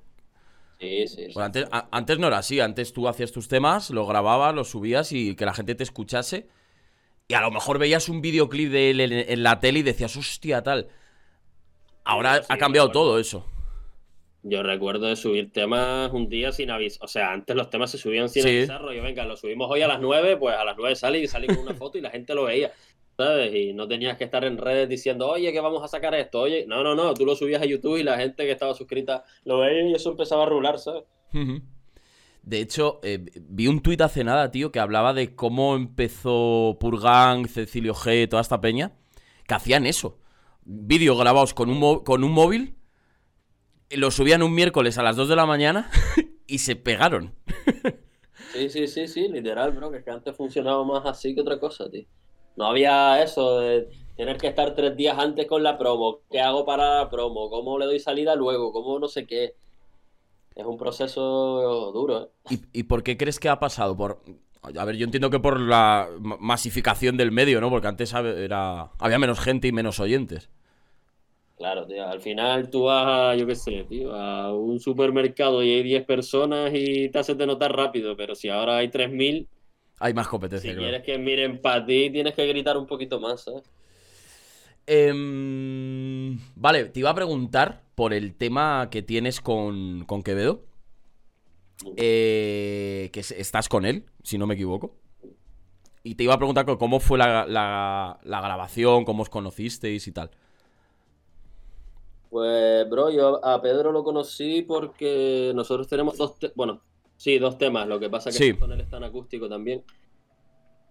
Sí, 0.84 1.08
sí, 1.08 1.26
sí. 1.28 1.32
Bueno, 1.34 1.46
antes, 1.46 1.65
a- 1.72 1.88
antes 1.91 2.19
no 2.19 2.28
era 2.28 2.38
así, 2.39 2.60
antes 2.60 2.93
tú 2.93 3.08
hacías 3.08 3.32
tus 3.32 3.48
temas, 3.48 3.89
los 3.89 4.08
grababas, 4.08 4.54
los 4.54 4.69
subías 4.69 5.12
y 5.12 5.36
que 5.36 5.46
la 5.46 5.54
gente 5.54 5.76
te 5.76 5.84
escuchase. 5.84 6.48
Y 7.28 7.36
a 7.36 7.41
lo 7.41 7.52
mejor 7.52 7.80
veías 7.80 8.10
un 8.10 8.22
videoclip 8.22 8.72
de 8.72 8.91
él 8.91 9.02
en, 9.02 9.13
en 9.13 9.43
la 9.43 9.60
tele 9.60 9.80
y 9.80 9.84
decías, 9.84 10.15
hostia, 10.17 10.63
tal. 10.63 10.89
Ahora 12.06 12.46
ha 12.50 12.58
cambiado 12.58 12.91
todo 12.91 13.19
eso. 13.19 13.46
Yo 14.46 14.62
recuerdo 14.62 15.08
de 15.08 15.15
subir 15.15 15.52
temas 15.54 16.12
un 16.12 16.28
día 16.28 16.52
sin 16.52 16.69
aviso. 16.69 17.00
O 17.02 17.08
sea, 17.08 17.32
antes 17.32 17.56
los 17.56 17.69
temas 17.69 17.91
se 17.91 17.98
subían 17.98 18.28
sin 18.28 18.46
avisar, 18.46 18.82
rollo, 18.82 19.02
venga, 19.02 19.24
lo 19.26 19.38
subimos 19.38 19.72
hoy 19.72 19.82
a 19.84 19.88
las 19.88 20.02
9, 20.02 20.36
pues 20.36 20.54
a 20.58 20.65
las 20.65 20.76
9 20.78 20.96
sale 20.98 21.19
y 21.19 21.28
salí 21.28 21.48
con 21.48 21.60
una 21.60 21.74
foto 21.74 21.98
y 21.98 22.02
la 22.02 22.10
gente 22.10 22.36
lo 22.36 22.43
veía. 22.43 22.74
¿Sabes? 23.17 23.54
Y 23.54 23.73
no 23.73 23.88
tenías 23.88 24.17
que 24.17 24.23
estar 24.23 24.43
en 24.43 24.58
redes 24.58 24.89
diciendo, 24.89 25.30
oye, 25.30 25.52
que 25.52 25.60
vamos 25.60 25.84
a 25.84 25.88
sacar 25.88 26.15
esto, 26.15 26.41
oye. 26.41 26.65
No, 26.67 26.84
no, 26.84 26.95
no, 26.95 27.13
tú 27.13 27.26
lo 27.26 27.36
subías 27.36 27.62
a 27.62 27.65
YouTube 27.65 27.97
y 27.97 28.04
la 28.04 28.17
gente 28.17 28.45
que 28.45 28.52
estaba 28.52 28.73
suscrita 28.73 29.23
lo 29.45 29.60
veía 29.60 29.88
y 29.88 29.93
eso 29.93 30.12
empezaba 30.12 30.43
a 30.43 30.47
rular, 30.47 30.80
¿sabes? 30.80 31.04
De 32.41 32.60
hecho, 32.60 32.99
eh, 33.04 33.23
vi 33.39 33.67
un 33.67 33.82
tuit 33.82 34.02
hace 34.02 34.23
nada, 34.23 34.52
tío, 34.52 34.71
que 34.71 34.80
hablaba 34.80 35.13
de 35.13 35.36
cómo 35.36 35.76
empezó 35.76 36.78
Purgang, 36.80 37.47
Cecilio 37.47 37.93
G, 37.93 38.28
toda 38.28 38.41
esta 38.41 38.60
peña, 38.60 38.93
que 39.47 39.54
hacían 39.54 39.86
eso. 39.86 40.19
Vídeos 40.65 41.17
grabados 41.17 41.54
con 41.54 41.69
un, 41.69 42.04
con 42.04 42.23
un 42.23 42.32
móvil, 42.32 42.76
lo 43.89 44.12
subían 44.12 44.43
un 44.43 44.54
miércoles 44.54 44.97
a 44.97 45.04
las 45.04 45.15
2 45.15 45.30
de 45.30 45.36
la 45.36 45.45
mañana 45.45 45.89
y 46.47 46.60
se 46.60 46.76
pegaron. 46.76 47.34
Sí, 48.54 48.69
sí, 48.69 48.88
sí, 48.88 49.08
sí, 49.08 49.28
literal, 49.30 49.71
bro, 49.71 49.89
que 49.89 49.97
es 49.97 50.04
que 50.04 50.12
antes 50.12 50.36
funcionaba 50.36 50.84
más 50.84 51.06
así 51.06 51.34
que 51.34 51.41
otra 51.41 51.60
cosa, 51.60 51.89
tío. 51.89 52.06
No 52.56 52.68
había 52.68 53.22
eso 53.24 53.60
de 53.60 53.89
tener 54.16 54.38
que 54.39 54.48
estar 54.48 54.76
tres 54.76 54.96
días 54.96 55.18
antes 55.18 55.48
con 55.48 55.63
la 55.63 55.78
promo. 55.78 56.22
¿Qué 56.30 56.39
hago 56.42 56.66
para 56.66 57.00
la 57.00 57.10
promo? 57.10 57.50
¿Cómo 57.50 57.80
le 57.80 57.86
doy 57.86 58.00
salida 58.00 58.36
luego? 58.36 58.72
¿Cómo 58.72 59.00
no 59.00 59.08
sé 59.08 59.26
qué? 59.28 59.56
Es 60.56 60.66
un 60.66 60.78
proceso 60.78 61.22
duro, 61.94 62.24
¿eh? 62.26 62.30
¿Y, 62.50 62.62
y 62.74 62.84
por 62.84 63.04
qué 63.04 63.18
crees 63.18 63.39
que 63.39 63.50
ha 63.50 63.60
pasado? 63.60 63.96
Por, 63.96 64.22
a 64.62 64.86
ver, 64.86 64.96
yo 64.98 65.06
entiendo 65.06 65.30
que 65.30 65.39
por 65.39 65.60
la 65.60 66.10
ma- 66.20 66.38
masificación 66.39 67.18
del 67.18 67.32
medio, 67.32 67.62
¿no? 67.62 67.70
Porque 67.70 67.88
antes 67.88 68.13
era, 68.13 68.92
había 69.00 69.20
menos 69.20 69.39
gente 69.39 69.68
y 69.68 69.72
menos 69.72 70.00
oyentes. 70.00 70.50
Claro, 71.56 71.86
tío. 71.86 72.06
Al 72.08 72.20
final 72.20 72.70
tú 72.70 72.84
vas 72.84 73.06
a, 73.08 73.36
yo 73.36 73.46
qué 73.48 73.56
sé, 73.56 73.84
tío, 73.86 74.13
a 74.13 74.54
un 74.58 74.80
supermercado 74.80 75.63
y 75.63 75.70
hay 75.72 75.84
10 75.84 76.04
personas 76.06 76.72
y 76.74 77.10
te 77.10 77.20
haces 77.20 77.38
de 77.38 77.46
notar 77.46 77.72
rápido, 77.76 78.18
pero 78.18 78.34
si 78.36 78.50
ahora 78.50 78.78
hay 78.78 78.89
3.000, 78.89 79.48
Hay 80.04 80.13
más 80.13 80.28
si 80.28 80.30
competencia, 80.30 80.76
claro. 80.76 80.84
quieres 80.84 81.04
que 81.04 81.18
miren 81.18 81.62
para 81.62 81.86
ti, 81.86 82.10
tienes 82.12 82.34
que 82.36 82.48
gritar 82.48 82.78
un 82.78 82.88
poquito 82.88 83.20
más, 83.20 83.42
¿sabes? 83.44 83.63
Em, 84.86 86.38
vale, 86.56 86.86
te 86.86 87.00
iba 87.00 87.10
a 87.10 87.16
preguntar 87.16 87.84
por 87.96 88.13
el 88.13 88.36
tema 88.36 88.89
que 88.92 89.02
tienes 89.02 89.39
con, 89.42 90.04
con 90.06 90.24
Quevedo. 90.24 90.66
Eh, 91.96 93.10
que 93.13 93.20
es- 93.20 93.32
estás 93.32 93.70
con 93.70 93.86
él, 93.86 94.06
si 94.24 94.38
no 94.38 94.48
me 94.48 94.54
equivoco. 94.56 94.96
Y 96.04 96.16
te 96.16 96.24
iba 96.24 96.34
a 96.34 96.38
preguntar 96.38 96.66
cómo 96.66 97.00
fue 97.00 97.18
la, 97.18 97.46
la- 97.46 98.20
la 98.24 98.42
grabación, 98.42 99.06
cómo 99.06 99.24
os 99.24 99.30
conocisteis 99.30 100.08
y 100.08 100.12
tal. 100.12 100.32
Pues, 102.30 102.89
bro, 102.89 103.12
yo 103.12 103.46
a 103.46 103.62
Pedro 103.62 103.92
lo 103.92 104.04
conocí 104.04 104.63
porque 104.63 105.52
nosotros 105.56 105.88
tenemos 105.88 106.18
dos, 106.18 106.36
bueno, 106.56 106.82
sí, 107.17 107.39
dos 107.39 107.58
temas, 107.58 107.88
lo 107.88 107.99
que 107.99 108.10
pasa 108.10 108.30
que 108.30 108.38
Sí. 108.38 108.54
con 108.54 108.71
él 108.71 108.82
es 108.82 108.89
tan 108.89 109.04
acústico 109.04 109.47
también. 109.49 109.84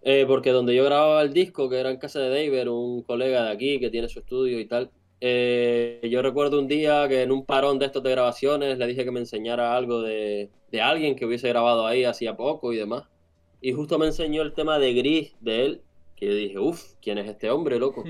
Eh, 0.02 0.24
porque 0.26 0.50
donde 0.50 0.74
yo 0.74 0.84
grababa 0.84 1.22
el 1.22 1.32
disco, 1.32 1.68
que 1.68 1.78
era 1.78 1.90
en 1.90 1.96
casa 1.98 2.18
de 2.18 2.28
David, 2.28 2.68
un 2.68 3.02
colega 3.02 3.44
de 3.44 3.50
aquí 3.52 3.78
que 3.78 3.90
tiene 3.90 4.08
su 4.08 4.18
estudio 4.18 4.58
y 4.58 4.66
tal, 4.66 4.90
eh, 5.20 6.00
yo 6.10 6.20
recuerdo 6.22 6.58
un 6.58 6.66
día 6.66 7.06
que 7.08 7.22
en 7.22 7.30
un 7.30 7.46
parón 7.46 7.78
de 7.78 7.86
estos 7.86 8.02
de 8.02 8.10
grabaciones 8.10 8.76
le 8.78 8.86
dije 8.88 9.04
que 9.04 9.12
me 9.12 9.20
enseñara 9.20 9.76
algo 9.76 10.02
de, 10.02 10.50
de 10.72 10.80
alguien 10.80 11.14
que 11.14 11.24
hubiese 11.24 11.48
grabado 11.48 11.86
ahí 11.86 12.02
hacía 12.02 12.36
poco 12.36 12.72
y 12.72 12.76
demás. 12.76 13.04
Y 13.60 13.72
justo 13.72 13.96
me 14.00 14.06
enseñó 14.06 14.42
el 14.42 14.52
tema 14.54 14.80
de 14.80 14.92
Gris 14.92 15.36
de 15.40 15.64
él, 15.64 15.82
que 16.16 16.26
yo 16.26 16.34
dije, 16.34 16.58
uff, 16.58 16.94
¿quién 17.00 17.18
es 17.18 17.28
este 17.28 17.48
hombre, 17.52 17.78
loco? 17.78 18.02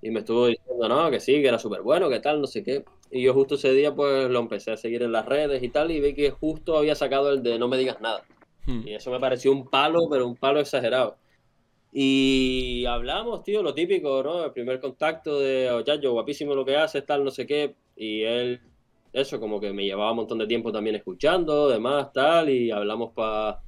Y 0.00 0.10
me 0.10 0.20
estuvo 0.20 0.46
diciendo, 0.46 0.88
no, 0.88 1.10
que 1.10 1.18
sí, 1.18 1.42
que 1.42 1.48
era 1.48 1.58
súper 1.58 1.82
bueno, 1.82 2.08
que 2.08 2.20
tal, 2.20 2.40
no 2.40 2.46
sé 2.46 2.62
qué. 2.62 2.84
Y 3.14 3.22
yo 3.22 3.32
justo 3.32 3.54
ese 3.54 3.72
día 3.72 3.94
pues 3.94 4.28
lo 4.28 4.40
empecé 4.40 4.72
a 4.72 4.76
seguir 4.76 5.04
en 5.04 5.12
las 5.12 5.24
redes 5.24 5.62
y 5.62 5.68
tal, 5.68 5.92
y 5.92 6.00
vi 6.00 6.14
que 6.14 6.30
justo 6.30 6.76
había 6.76 6.96
sacado 6.96 7.30
el 7.30 7.44
de 7.44 7.60
No 7.60 7.68
me 7.68 7.76
digas 7.76 8.00
nada. 8.00 8.24
Hmm. 8.66 8.82
Y 8.88 8.94
eso 8.94 9.12
me 9.12 9.20
pareció 9.20 9.52
un 9.52 9.70
palo, 9.70 10.08
pero 10.10 10.26
un 10.26 10.34
palo 10.34 10.58
exagerado. 10.58 11.16
Y 11.92 12.84
hablamos, 12.86 13.44
tío, 13.44 13.62
lo 13.62 13.72
típico, 13.72 14.20
¿no? 14.24 14.44
El 14.46 14.52
primer 14.52 14.80
contacto 14.80 15.38
de, 15.38 15.70
oye, 15.70 16.00
yo 16.02 16.10
guapísimo 16.10 16.56
lo 16.56 16.64
que 16.64 16.76
haces, 16.76 17.06
tal, 17.06 17.22
no 17.22 17.30
sé 17.30 17.46
qué. 17.46 17.76
Y 17.94 18.22
él, 18.22 18.60
eso, 19.12 19.38
como 19.38 19.60
que 19.60 19.72
me 19.72 19.84
llevaba 19.84 20.10
un 20.10 20.16
montón 20.16 20.38
de 20.38 20.48
tiempo 20.48 20.72
también 20.72 20.96
escuchando, 20.96 21.68
demás, 21.68 22.12
tal, 22.12 22.50
y 22.50 22.72
hablamos 22.72 23.12
para 23.12 23.60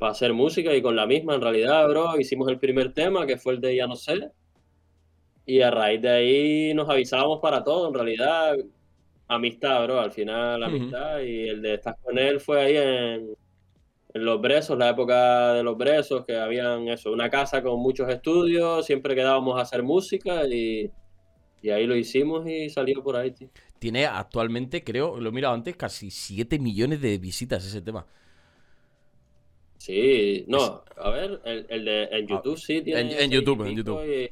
hacer 0.00 0.32
música 0.32 0.74
y 0.74 0.80
con 0.80 0.96
la 0.96 1.06
misma, 1.06 1.34
en 1.34 1.42
realidad, 1.42 1.86
bro, 1.90 2.18
hicimos 2.18 2.48
el 2.48 2.58
primer 2.58 2.94
tema, 2.94 3.26
que 3.26 3.36
fue 3.36 3.52
el 3.52 3.60
de 3.60 3.76
Ya 3.76 3.86
no 3.86 3.96
sé, 3.96 4.30
Y 5.44 5.60
a 5.60 5.70
raíz 5.70 6.00
de 6.00 6.08
ahí 6.08 6.74
nos 6.74 6.88
avisábamos 6.88 7.40
para 7.40 7.62
todo, 7.62 7.88
en 7.88 7.94
realidad, 7.94 8.56
amistad, 9.28 9.84
bro, 9.84 10.00
al 10.00 10.12
final 10.12 10.62
amistad. 10.62 11.20
Y 11.20 11.48
el 11.48 11.62
de 11.62 11.74
estar 11.74 11.96
con 12.02 12.18
él 12.18 12.40
fue 12.40 12.60
ahí 12.62 12.76
en, 12.76 13.34
en 14.14 14.24
Los 14.24 14.40
Bresos, 14.40 14.78
la 14.78 14.90
época 14.90 15.54
de 15.54 15.62
Los 15.62 15.76
Bresos, 15.76 16.24
que 16.26 16.36
habían 16.36 16.88
eso, 16.88 17.12
una 17.12 17.30
casa 17.30 17.62
con 17.62 17.80
muchos 17.80 18.08
estudios, 18.08 18.86
siempre 18.86 19.14
quedábamos 19.14 19.58
a 19.58 19.62
hacer 19.62 19.82
música 19.82 20.46
y, 20.48 20.90
y 21.62 21.70
ahí 21.70 21.86
lo 21.86 21.96
hicimos 21.96 22.46
y 22.48 22.70
salió 22.70 23.02
por 23.02 23.16
ahí, 23.16 23.30
tío. 23.32 23.48
Tiene 23.78 24.06
actualmente, 24.06 24.82
creo, 24.84 25.18
lo 25.20 25.28
he 25.28 25.32
mirado 25.32 25.54
antes, 25.54 25.76
casi 25.76 26.10
7 26.10 26.58
millones 26.58 27.00
de 27.00 27.18
visitas 27.18 27.64
ese 27.66 27.82
tema. 27.82 28.06
Sí, 29.78 30.44
no, 30.48 30.82
a 30.96 31.10
ver, 31.10 31.40
el, 31.44 31.66
el 31.68 31.84
de 31.84 32.04
en 32.04 32.24
Ah, 32.24 32.26
YouTube 32.28 32.58
sí 32.58 32.80
tiene. 32.82 33.00
en- 33.02 33.10
en 33.20 33.30
YouTube, 33.30 33.66
en 33.66 33.76
YouTube. 33.76 34.00
y- 34.06 34.30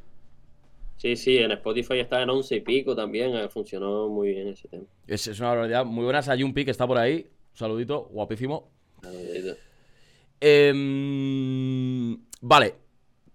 Sí, 1.03 1.17
sí, 1.17 1.39
en 1.39 1.51
Spotify 1.51 1.99
está 1.99 2.23
en 2.23 2.31
11 2.31 2.55
y 2.55 2.61
pico 2.61 2.95
también, 2.95 3.35
eh, 3.35 3.49
funcionó 3.49 4.09
muy 4.09 4.29
bien 4.29 4.47
ese 4.47 4.69
tema. 4.69 4.85
Es, 5.09 5.27
es 5.27 5.41
una 5.41 5.49
barbaridad. 5.49 5.85
Muy 5.85 6.05
buenas 6.05 6.29
a 6.29 6.39
Jumpi, 6.39 6.65
que 6.65 6.71
está 6.71 6.87
por 6.87 6.97
ahí. 6.97 7.27
Un 7.51 7.57
saludito, 7.57 8.09
guapísimo. 8.13 8.71
Eh, 9.05 9.57
Em, 10.45 12.19
vale, 12.41 12.75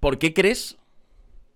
¿por 0.02 0.18
qué 0.18 0.34
crees? 0.34 0.78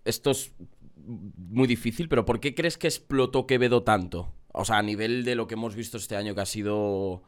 Esto 0.05 0.31
es 0.31 0.53
muy 0.95 1.67
difícil, 1.67 2.07
pero 2.07 2.23
¿por 2.23 2.39
qué 2.39 2.55
crees 2.55 2.77
que 2.77 2.87
explotó 2.87 3.47
Quevedo 3.47 3.83
tanto? 3.83 4.33
O 4.53 4.63
sea, 4.63 4.79
a 4.79 4.81
nivel 4.81 5.25
de 5.25 5.35
lo 5.35 5.47
que 5.47 5.55
hemos 5.55 5.75
visto 5.75 5.97
este 5.97 6.15
año, 6.15 6.35
que 6.35 6.41
ha 6.41 6.45
sido 6.45 7.23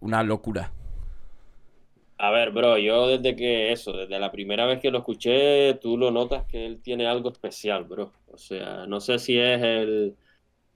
una 0.00 0.22
locura. 0.22 0.72
A 2.16 2.30
ver, 2.30 2.52
bro, 2.52 2.78
yo 2.78 3.08
desde 3.08 3.34
que 3.34 3.72
eso, 3.72 3.92
desde 3.92 4.18
la 4.20 4.30
primera 4.30 4.66
vez 4.66 4.80
que 4.80 4.90
lo 4.90 4.98
escuché, 4.98 5.74
tú 5.74 5.96
lo 5.98 6.10
notas 6.12 6.46
que 6.46 6.64
él 6.64 6.80
tiene 6.80 7.06
algo 7.06 7.30
especial, 7.30 7.84
bro. 7.84 8.12
O 8.30 8.38
sea, 8.38 8.86
no 8.86 9.00
sé 9.00 9.18
si 9.18 9.36
es 9.38 9.60
el, 9.62 10.14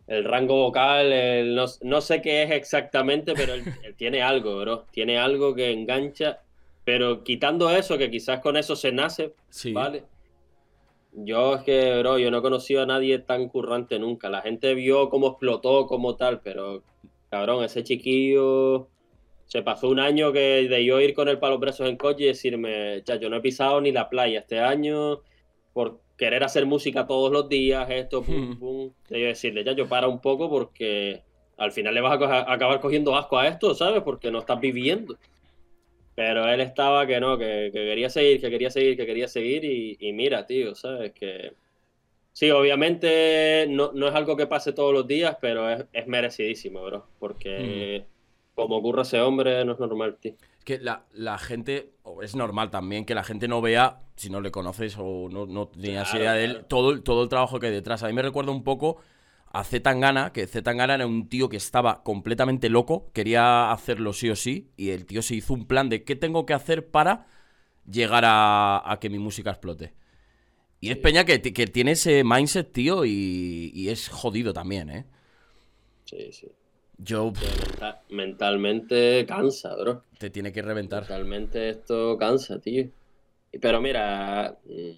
el 0.09 0.24
rango 0.24 0.57
vocal, 0.57 1.12
el- 1.12 1.55
no, 1.55 1.66
no 1.83 2.01
sé 2.01 2.20
qué 2.22 2.42
es 2.42 2.51
exactamente, 2.51 3.35
pero 3.35 3.55
él, 3.55 3.62
él 3.85 3.94
tiene 3.96 4.20
algo, 4.22 4.59
bro. 4.61 4.87
Tiene 4.90 5.16
algo 5.18 5.55
que 5.55 5.70
engancha, 5.70 6.40
pero 6.85 7.22
quitando 7.22 7.70
eso, 7.70 7.96
que 7.98 8.11
quizás 8.11 8.40
con 8.40 8.57
eso 8.57 8.74
se 8.77 8.90
nace, 8.92 9.33
Sí. 9.48 9.72
¿vale? 9.72 10.05
Yo 11.12 11.55
es 11.57 11.62
que, 11.62 11.98
bro, 12.01 12.18
yo 12.18 12.31
no 12.31 12.38
he 12.38 12.42
conocido 12.42 12.83
a 12.83 12.87
nadie 12.87 13.18
tan 13.18 13.48
currante 13.48 13.98
nunca. 13.98 14.29
La 14.29 14.42
gente 14.42 14.74
vio 14.74 15.09
cómo 15.09 15.29
explotó 15.29 15.87
como 15.87 16.16
tal, 16.16 16.40
pero, 16.42 16.83
cabrón, 17.31 17.64
ese 17.64 17.83
chiquillo 17.83 18.88
se 19.48 19.62
pasó 19.62 19.88
un 19.90 20.00
año 20.00 20.32
que 20.32 20.68
de 20.68 20.84
yo 20.87 21.00
ir 21.00 21.14
con 21.14 21.28
el 21.28 21.40
palo 21.40 21.61
presos 21.61 21.88
en 21.88 21.98
coche 21.98 22.24
y 22.24 22.28
decirme, 22.28 23.02
ya, 23.06 23.16
yo 23.16 23.30
no 23.30 23.37
he 23.38 23.42
pisado 23.42 23.80
ni 23.82 23.92
la 23.92 24.11
playa 24.11 24.40
este 24.40 24.61
año 24.61 25.22
por 25.72 26.02
querer 26.18 26.44
hacer 26.44 26.66
música 26.66 27.06
todos 27.08 27.32
los 27.32 27.48
días, 27.48 27.88
esto, 27.90 28.24
pum, 28.26 28.37
Hmm. 28.37 28.52
pum. 28.58 28.94
De 29.08 29.20
yo 29.22 29.26
decirle, 29.28 29.64
ya, 29.64 29.72
yo 29.74 29.88
para 29.88 30.08
un 30.08 30.20
poco 30.20 30.50
porque 30.50 31.24
al 31.58 31.72
final 31.72 31.94
le 31.94 32.00
vas 32.02 32.14
a, 32.14 32.18
co- 32.18 32.26
a 32.26 32.52
acabar 32.52 32.80
cogiendo 32.80 33.16
asco 33.16 33.38
a 33.38 33.48
esto, 33.48 33.74
¿sabes? 33.74 34.02
Porque 34.04 34.30
no 34.30 34.40
estás 34.40 34.61
viviendo. 34.61 35.18
Pero 36.14 36.48
él 36.48 36.61
estaba 36.61 37.06
que 37.06 37.20
no, 37.20 37.38
que, 37.38 37.70
que 37.72 37.84
quería 37.84 38.11
seguir, 38.11 38.40
que 38.40 38.50
quería 38.50 38.70
seguir, 38.70 38.96
que 38.96 39.06
quería 39.06 39.28
seguir 39.28 39.64
y, 39.64 39.96
y 40.00 40.12
mira, 40.12 40.46
tío, 40.46 40.74
¿sabes? 40.74 41.12
Que 41.12 41.54
sí, 42.32 42.50
obviamente 42.50 43.66
no, 43.70 43.92
no 43.94 44.08
es 44.08 44.14
algo 44.16 44.37
que 44.37 44.46
pase 44.48 44.72
todos 44.74 44.94
los 44.94 45.06
días, 45.08 45.38
pero 45.40 45.70
es, 45.70 45.87
es 45.92 46.06
merecidísimo, 46.08 46.84
bro. 46.84 47.11
Porque 47.18 48.08
como 48.59 48.77
ocurre 48.79 49.03
ese 49.03 49.21
hombre, 49.21 49.64
no 49.64 49.73
es 49.73 49.79
normal, 49.81 50.18
tío. 50.21 50.35
Es 50.59 50.64
que 50.64 50.79
la, 50.79 51.07
la 51.12 51.38
gente, 51.38 51.92
o 52.03 52.23
es 52.23 52.35
normal 52.37 52.71
también 52.71 53.05
que 53.05 53.14
la 53.14 53.25
gente 53.25 53.49
no 53.49 53.61
vea, 53.62 54.03
si 54.16 54.29
no 54.31 54.40
le 54.40 54.51
conoces 54.51 54.97
o 54.99 55.29
no, 55.31 55.47
no 55.47 55.68
tenías 55.68 56.12
Claro, 56.12 56.14
idea 56.14 56.33
de 56.33 56.44
él, 56.44 56.59
claro. 56.59 56.68
todo, 56.68 56.90
el- 56.90 57.03
todo 57.03 57.23
el 57.23 57.29
trabajo 57.29 57.59
que 57.61 57.66
hay 57.68 57.73
detrás. 57.73 58.03
A 58.03 58.09
mí 58.09 58.12
me 58.12 58.23
recuerda 58.23 58.53
un 58.53 58.64
poco 58.64 58.99
a 59.53 59.64
Z 59.64 59.83
Tangana, 59.83 60.33
que 60.33 60.47
Z 60.47 60.62
Tangana 60.62 60.94
era 60.97 61.07
un 61.07 61.29
tío 61.29 61.49
que 61.49 61.57
estaba 61.57 62.03
completamente 62.03 62.68
loco, 62.68 63.11
quería 63.14 63.73
hacerlo 63.73 64.12
sí 64.12 64.29
o 64.31 64.37
sí, 64.37 64.71
y 64.77 64.90
el 64.90 65.07
tío 65.07 65.23
se 65.23 65.37
hizo 65.37 65.55
un 65.55 65.66
plan 65.66 65.88
de 65.88 66.05
qué 66.05 66.16
tengo 66.16 66.44
que 66.44 66.55
hacer 66.55 66.90
para 66.90 67.27
llegar 67.90 68.25
a, 68.27 68.83
a 68.90 69.01
que 69.01 69.11
mi 69.11 69.18
música 69.18 69.51
explote. 69.51 69.94
Y 70.81 70.90
es 70.92 70.99
Peña 70.99 71.25
que, 71.25 71.42
que 71.42 71.66
tiene 71.68 71.92
ese 71.92 72.25
mindset, 72.25 72.73
tío, 72.73 73.05
y, 73.07 73.73
y 73.75 73.90
es 73.90 74.09
jodido 74.11 74.53
también, 74.55 74.90
¿eh? 74.90 75.07
Sí, 76.05 76.33
sí. 76.33 76.58
Yo, 76.98 77.32
mentalmente 78.11 79.24
cansa, 79.26 79.74
bro. 79.76 80.02
te 80.18 80.30
tiene 80.30 80.52
que 80.52 80.62
reventar. 80.62 81.02
Mentalmente 81.02 81.68
esto 81.68 82.16
cansa, 82.18 82.61
tío. 82.61 82.88
Pero 83.61 83.80
mira, 83.80 84.58
mm, 84.64 84.90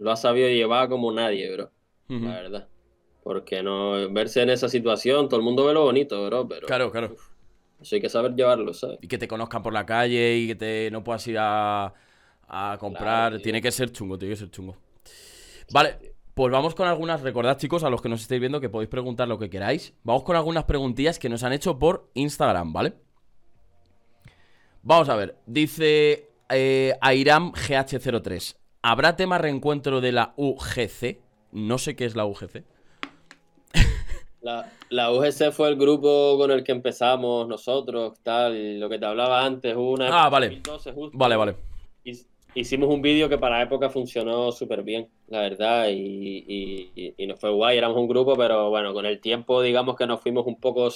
lo 0.00 0.10
ha 0.12 0.16
sabido 0.16 0.48
llevar 0.48 0.88
como 0.88 1.10
nadie, 1.12 1.50
bro. 1.52 1.70
La 2.08 2.32
verdad. 2.42 2.68
Porque 3.22 3.62
no 3.62 4.10
verse 4.12 4.42
en 4.42 4.50
esa 4.50 4.68
situación, 4.68 5.28
todo 5.28 5.38
el 5.38 5.44
mundo 5.44 5.64
ve 5.66 5.72
lo 5.74 5.82
bonito, 5.84 6.24
bro, 6.26 6.46
pero 6.48 6.66
Claro, 6.66 6.90
claro. 6.90 7.14
eso 7.80 7.94
hay 7.94 8.00
que 8.00 8.08
saber 8.08 8.34
llevarlo, 8.34 8.74
¿sabes? 8.74 8.98
y 9.00 9.06
que 9.08 9.18
te 9.18 9.28
conozcan 9.28 9.62
por 9.62 9.72
la 9.72 9.86
calle 9.86 10.36
y 10.36 10.46
que 10.48 10.54
te 10.56 10.90
no 10.90 11.04
puedas 11.04 11.26
ir 11.28 11.36
a, 11.38 11.92
a 12.48 12.76
comprar. 12.80 13.40
tiene 13.40 13.62
que 13.62 13.70
ser 13.70 13.92
chungo, 13.92 14.18
tiene 14.18 14.34
que 14.34 14.38
ser 14.40 14.50
chungo. 14.50 14.76
Vale, 15.72 16.09
pues 16.34 16.52
vamos 16.52 16.74
con 16.74 16.86
algunas. 16.88 17.20
Recordad, 17.22 17.58
chicos, 17.58 17.84
a 17.84 17.90
los 17.90 18.00
que 18.02 18.08
nos 18.08 18.22
estéis 18.22 18.40
viendo 18.40 18.60
que 18.60 18.68
podéis 18.68 18.88
preguntar 18.90 19.28
lo 19.28 19.38
que 19.38 19.50
queráis. 19.50 19.94
Vamos 20.04 20.22
con 20.22 20.36
algunas 20.36 20.64
preguntillas 20.64 21.18
que 21.18 21.28
nos 21.28 21.42
han 21.42 21.52
hecho 21.52 21.78
por 21.78 22.10
Instagram, 22.14 22.72
¿vale? 22.72 22.94
Vamos 24.82 25.08
a 25.08 25.16
ver. 25.16 25.36
Dice 25.46 26.30
eh, 26.48 26.94
Airam 27.00 27.52
GH03. 27.52 28.56
¿Habrá 28.82 29.16
tema 29.16 29.38
reencuentro 29.38 30.00
de 30.00 30.12
la 30.12 30.32
UGC? 30.36 31.18
No 31.52 31.76
sé 31.78 31.96
qué 31.96 32.06
es 32.06 32.16
la 32.16 32.24
UGC. 32.24 32.64
La, 34.40 34.72
la 34.88 35.12
UGC 35.12 35.52
fue 35.52 35.68
el 35.68 35.76
grupo 35.76 36.38
con 36.38 36.50
el 36.50 36.64
que 36.64 36.72
empezamos 36.72 37.46
nosotros, 37.46 38.18
tal, 38.22 38.56
y 38.56 38.78
lo 38.78 38.88
que 38.88 38.98
te 38.98 39.04
hablaba 39.04 39.44
antes, 39.44 39.76
hubo 39.76 39.92
una 39.92 40.08
Ah, 40.24 40.30
vale. 40.30 40.46
2012 40.46 40.92
justo, 40.92 41.18
Vale, 41.18 41.36
vale. 41.36 41.56
Hicimos 42.54 42.88
un 42.88 43.00
vídeo 43.00 43.28
que 43.28 43.38
para 43.38 43.58
la 43.58 43.62
época 43.64 43.90
funcionó 43.90 44.50
súper 44.52 44.82
bien, 44.82 45.08
la 45.28 45.40
verdad, 45.40 45.88
y, 45.90 47.14
y- 47.16 47.26
nos 47.26 47.38
fue 47.40 47.50
guay, 47.50 47.78
éramos 47.78 47.96
un 47.98 48.08
grupo, 48.08 48.36
pero 48.36 48.70
bueno, 48.70 48.92
con 48.92 49.06
el 49.06 49.20
tiempo 49.20 49.62
digamos 49.62 49.96
que 49.96 50.06
nos 50.06 50.20
fuimos 50.20 50.46
un 50.46 50.58
poco, 50.58 50.88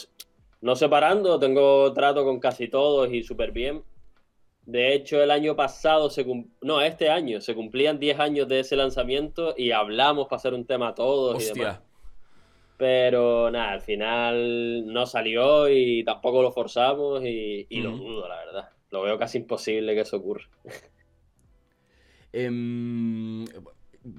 no 0.62 0.74
separando, 0.76 1.38
tengo 1.38 1.92
trato 1.92 2.24
con 2.24 2.40
casi 2.40 2.68
todos 2.68 3.12
y 3.12 3.22
súper 3.22 3.52
bien. 3.52 3.84
De 4.66 4.94
hecho, 4.94 5.22
el 5.22 5.30
año 5.30 5.56
pasado, 5.56 6.10
se 6.10 6.24
cum- 6.26 6.48
no, 6.62 6.80
este 6.82 7.10
año, 7.10 7.40
se 7.40 7.54
cumplían 7.54 7.98
10 8.00 8.18
años 8.20 8.48
de 8.48 8.60
ese 8.60 8.76
lanzamiento 8.76 9.54
y 9.56 9.72
hablamos 9.72 10.26
para 10.28 10.38
hacer 10.38 10.54
un 10.54 10.66
tema 10.66 10.94
todos 10.94 11.38
y 11.40 11.44
demás. 11.44 11.78
Hostia. 11.78 11.82
Pero 12.78 13.50
nada, 13.50 13.72
al 13.72 13.80
final 13.82 14.86
no 14.92 15.06
salió 15.06 15.68
y 15.68 16.04
tampoco 16.04 16.42
lo 16.42 16.52
forzamos 16.52 17.24
y, 17.24 17.66
y 17.70 17.80
lo 17.80 17.96
dudo, 17.96 18.28
la 18.28 18.36
verdad. 18.38 18.70
Lo 18.90 19.02
veo 19.02 19.18
casi 19.18 19.38
imposible 19.38 19.94
que 19.94 20.00
eso 20.02 20.16
ocurra. 20.18 20.44
Em, 22.36 23.44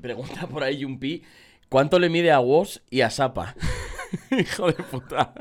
pregunta 0.02 0.48
por 0.48 0.64
ahí 0.64 0.82
Jumpi. 0.82 1.22
¿Cuánto 1.68 2.00
le 2.00 2.10
mide 2.10 2.32
a 2.32 2.40
Woz 2.40 2.82
y 2.90 3.02
a 3.02 3.10
Sapa? 3.10 3.56
Hijo 4.32 4.68
de 4.68 4.84
puta. 4.84 5.34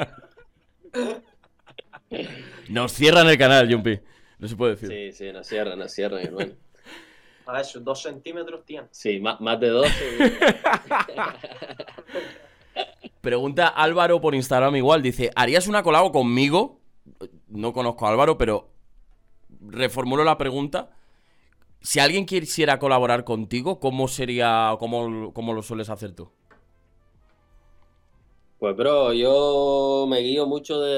Nos 2.68 2.92
cierran 2.92 3.28
el 3.28 3.38
canal, 3.38 3.72
Jumpi. 3.72 4.00
No 4.40 4.48
se 4.48 4.56
puede 4.56 4.74
decir. 4.74 4.88
Sí, 4.88 5.12
sí, 5.12 5.32
no 5.32 5.44
cierra, 5.44 5.76
no 5.76 5.88
cierra, 5.88 6.18
mi 6.18 6.24
hermano. 6.24 6.52
A 7.46 7.60
eso, 7.60 7.78
dos 7.78 8.00
centímetros 8.02 8.64
tiene. 8.64 8.88
Sí, 8.90 9.20
más, 9.20 9.38
más 9.38 9.60
de 9.60 9.68
12. 9.68 10.38
Pregunta 13.20 13.68
Álvaro 13.68 14.18
por 14.18 14.34
Instagram 14.34 14.76
igual. 14.76 15.02
Dice, 15.02 15.30
¿harías 15.36 15.68
una 15.68 15.82
colabo 15.82 16.10
conmigo? 16.10 16.80
No 17.48 17.74
conozco 17.74 18.06
a 18.06 18.10
Álvaro, 18.10 18.38
pero 18.38 18.70
reformulo 19.60 20.24
la 20.24 20.38
pregunta. 20.38 20.90
Si 21.84 22.00
alguien 22.00 22.26
quisiera 22.26 22.80
colaborar 22.80 23.22
contigo, 23.24 23.78
¿cómo 23.78 24.08
sería, 24.08 24.74
cómo, 24.80 25.32
cómo 25.32 25.52
lo 25.54 25.62
sueles 25.62 25.88
hacer 25.88 26.12
tú? 26.12 26.32
Pues, 28.58 28.76
bro, 28.76 29.12
yo 29.12 30.06
me 30.08 30.20
guío 30.20 30.46
mucho 30.46 30.80
de, 30.80 30.90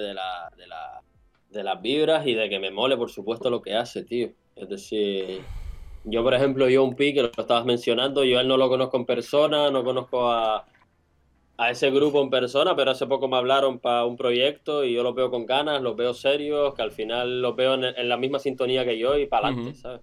de 0.00 0.14
la, 0.14 0.50
de, 0.56 0.66
la- 0.66 1.02
de 1.48 1.64
las 1.64 1.80
vibras 1.80 2.26
y 2.26 2.34
de 2.34 2.48
que 2.50 2.58
me 2.58 2.70
mole, 2.70 2.96
por 2.96 3.10
supuesto, 3.10 3.48
lo 3.50 3.62
que 3.62 3.74
hace, 3.74 4.04
tío. 4.04 4.28
Es 4.54 4.68
decir, 4.68 5.48
yo, 6.04 6.22
por 6.24 6.34
ejemplo, 6.34 6.68
yo 6.68 6.84
un 6.84 6.96
Pi, 6.96 7.14
que 7.14 7.22
lo 7.22 7.30
estabas 7.36 7.64
mencionando, 7.66 8.24
yo 8.24 8.38
a 8.38 8.42
él 8.42 8.48
no 8.48 8.56
lo 8.58 8.68
conozco 8.68 8.96
en 8.98 9.06
persona, 9.06 9.70
no 9.70 9.84
conozco 9.84 10.30
a, 10.30 10.68
a 11.58 11.70
ese 11.70 11.90
grupo 11.90 12.22
en 12.22 12.30
persona, 12.30 12.76
pero 12.76 12.92
hace 12.92 13.06
poco 13.06 13.28
me 13.28 13.36
hablaron 13.38 13.80
para 13.80 14.06
un 14.06 14.16
proyecto 14.16 14.84
y 14.84 14.94
yo 14.94 15.02
los 15.04 15.14
veo 15.14 15.30
con 15.30 15.46
ganas, 15.46 15.82
los 15.82 15.96
veo 15.96 16.14
serios, 16.14 16.74
que 16.74 16.82
al 16.82 16.92
final 16.92 17.42
los 17.42 17.56
veo 17.56 17.74
en, 17.74 17.84
en 17.84 18.08
la 18.08 18.16
misma 18.18 18.38
sintonía 18.40 18.84
que 18.84 18.98
yo 18.98 19.16
y 19.18 19.26
para 19.26 19.48
adelante. 19.48 19.74
¿sabes? 19.74 20.02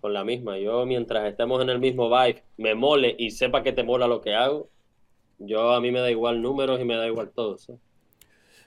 Con 0.00 0.12
la 0.12 0.24
misma. 0.24 0.58
Yo, 0.58 0.86
mientras 0.86 1.28
estemos 1.28 1.62
en 1.62 1.70
el 1.70 1.78
mismo 1.78 2.08
vibe, 2.10 2.44
me 2.56 2.74
mole 2.74 3.14
y 3.18 3.30
sepa 3.30 3.62
que 3.62 3.72
te 3.72 3.84
mola 3.84 4.06
lo 4.08 4.20
que 4.20 4.34
hago, 4.34 4.70
yo 5.38 5.72
a 5.72 5.80
mí 5.80 5.90
me 5.92 6.00
da 6.00 6.10
igual 6.10 6.42
números 6.42 6.80
y 6.80 6.84
me 6.84 6.96
da 6.96 7.06
igual 7.08 7.32
todo, 7.34 7.58
¿sabes? 7.58 7.80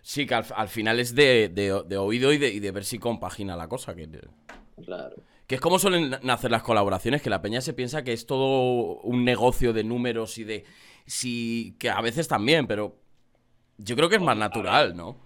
Sí, 0.02 0.26
que 0.26 0.34
al, 0.36 0.46
al 0.56 0.68
final 0.68 1.00
es 1.00 1.14
de, 1.16 1.50
de- 1.50 1.84
de 1.86 1.98
oído 1.98 2.34
y 2.34 2.38
de, 2.38 2.50
y 2.50 2.60
de 2.60 2.72
ver 2.72 2.86
si 2.86 2.98
compagina 3.00 3.56
la 3.56 3.68
cosa. 3.68 3.96
Que, 3.96 4.08
Claro. 4.86 5.24
Que 5.48 5.56
es 5.56 5.62
como 5.62 5.80
suelen 5.80 6.12
nacer 6.24 6.50
las 6.52 6.64
colaboraciones, 6.64 7.22
que 7.22 7.30
la 7.30 7.42
peña 7.42 7.62
se 7.62 7.74
piensa 7.74 8.04
que 8.04 8.14
es 8.14 8.26
todo 8.26 9.00
un 9.02 9.26
negocio 9.26 9.74
de 9.74 9.84
números 9.84 10.38
y 10.38 10.44
de... 10.46 10.66
Sí, 11.06 11.76
que 11.80 11.90
a 11.90 12.00
veces 12.02 12.28
también, 12.28 12.68
pero 12.68 12.96
yo 13.78 13.96
creo 13.98 14.10
que 14.10 14.18
es 14.18 14.22
más 14.22 14.38
natural, 14.38 14.96
¿no? 14.96 15.18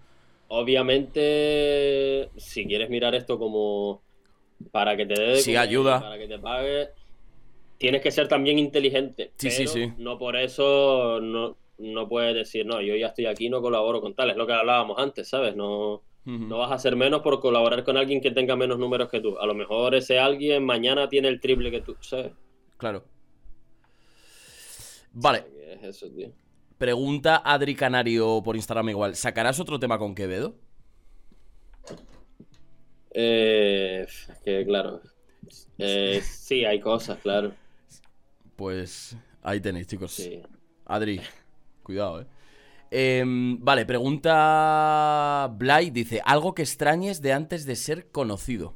Obviamente, 0.48 2.32
si 2.38 2.68
quieres 2.68 2.90
mirar 2.90 3.16
esto 3.16 3.40
como 3.40 4.05
para 4.72 4.96
que 4.98 5.06
te 5.06 5.20
dé 5.20 5.36
Sí, 5.38 5.56
ayuda. 5.56 6.00
para 6.02 6.18
que 6.18 6.28
te 6.28 6.40
pague, 6.40 6.90
tienes 7.78 8.02
que 8.02 8.12
ser 8.12 8.28
también 8.28 8.58
inteligente. 8.60 9.32
Sí, 9.38 9.50
sí, 9.52 9.66
pero 9.66 9.72
sí. 9.72 9.94
No 9.98 10.18
por 10.18 10.36
eso 10.36 11.20
no, 11.22 11.58
no 11.78 12.08
puedes 12.08 12.36
decir, 12.36 12.66
no, 12.66 12.82
yo 12.82 12.96
ya 12.96 13.08
estoy 13.08 13.26
aquí, 13.26 13.50
no 13.50 13.62
colaboro 13.62 14.02
con 14.02 14.14
tal. 14.16 14.30
Es 14.32 14.38
lo 14.38 14.48
que 14.48 14.54
hablábamos 14.54 14.98
antes, 15.00 15.28
¿sabes? 15.28 15.56
No, 15.56 16.02
no 16.26 16.58
vas 16.58 16.72
a 16.72 16.76
hacer 16.76 16.96
menos 16.96 17.22
por 17.22 17.40
colaborar 17.40 17.84
con 17.84 17.98
alguien 17.98 18.20
que 18.20 18.32
tenga 18.32 18.56
menos 18.56 18.80
números 18.80 19.10
que 19.10 19.20
tú. 19.22 19.38
A 19.38 19.46
lo 19.46 19.54
mejor 19.54 19.94
ese 19.94 20.18
alguien 20.20 20.66
mañana 20.66 21.08
tiene 21.08 21.28
el 21.28 21.40
triple 21.40 21.70
que 21.70 21.82
tú, 21.82 21.96
¿sabes? 22.02 22.32
Claro. 22.78 23.04
Vale, 25.14 25.46
¿Qué 25.54 25.74
es 25.74 25.84
eso, 25.84 26.10
tío? 26.10 26.30
pregunta 26.78 27.38
Adri 27.46 27.74
Canario 27.76 28.42
por 28.44 28.56
Instagram 28.56 28.90
igual. 28.90 29.16
¿Sacarás 29.16 29.60
otro 29.60 29.80
tema 29.80 29.98
con 30.00 30.14
Quevedo? 30.16 30.56
Eh, 33.18 34.06
es 34.06 34.28
que 34.44 34.66
claro. 34.66 35.02
Eh, 35.78 36.22
sí, 36.22 36.66
hay 36.66 36.80
cosas, 36.82 37.18
claro. 37.20 37.54
Pues 38.58 39.18
ahí 39.42 39.62
tenéis, 39.62 39.88
chicos. 39.88 40.12
Sí. 40.12 40.42
Adri, 40.86 41.22
cuidado, 41.82 42.22
eh. 42.22 42.26
Em, 42.92 43.58
vale, 43.60 43.86
pregunta 43.86 45.50
Blay, 45.58 45.90
dice, 45.90 46.22
algo 46.24 46.54
que 46.54 46.62
extrañes 46.62 47.22
de 47.22 47.34
antes 47.34 47.66
de 47.66 47.76
ser 47.76 48.12
conocido. 48.12 48.76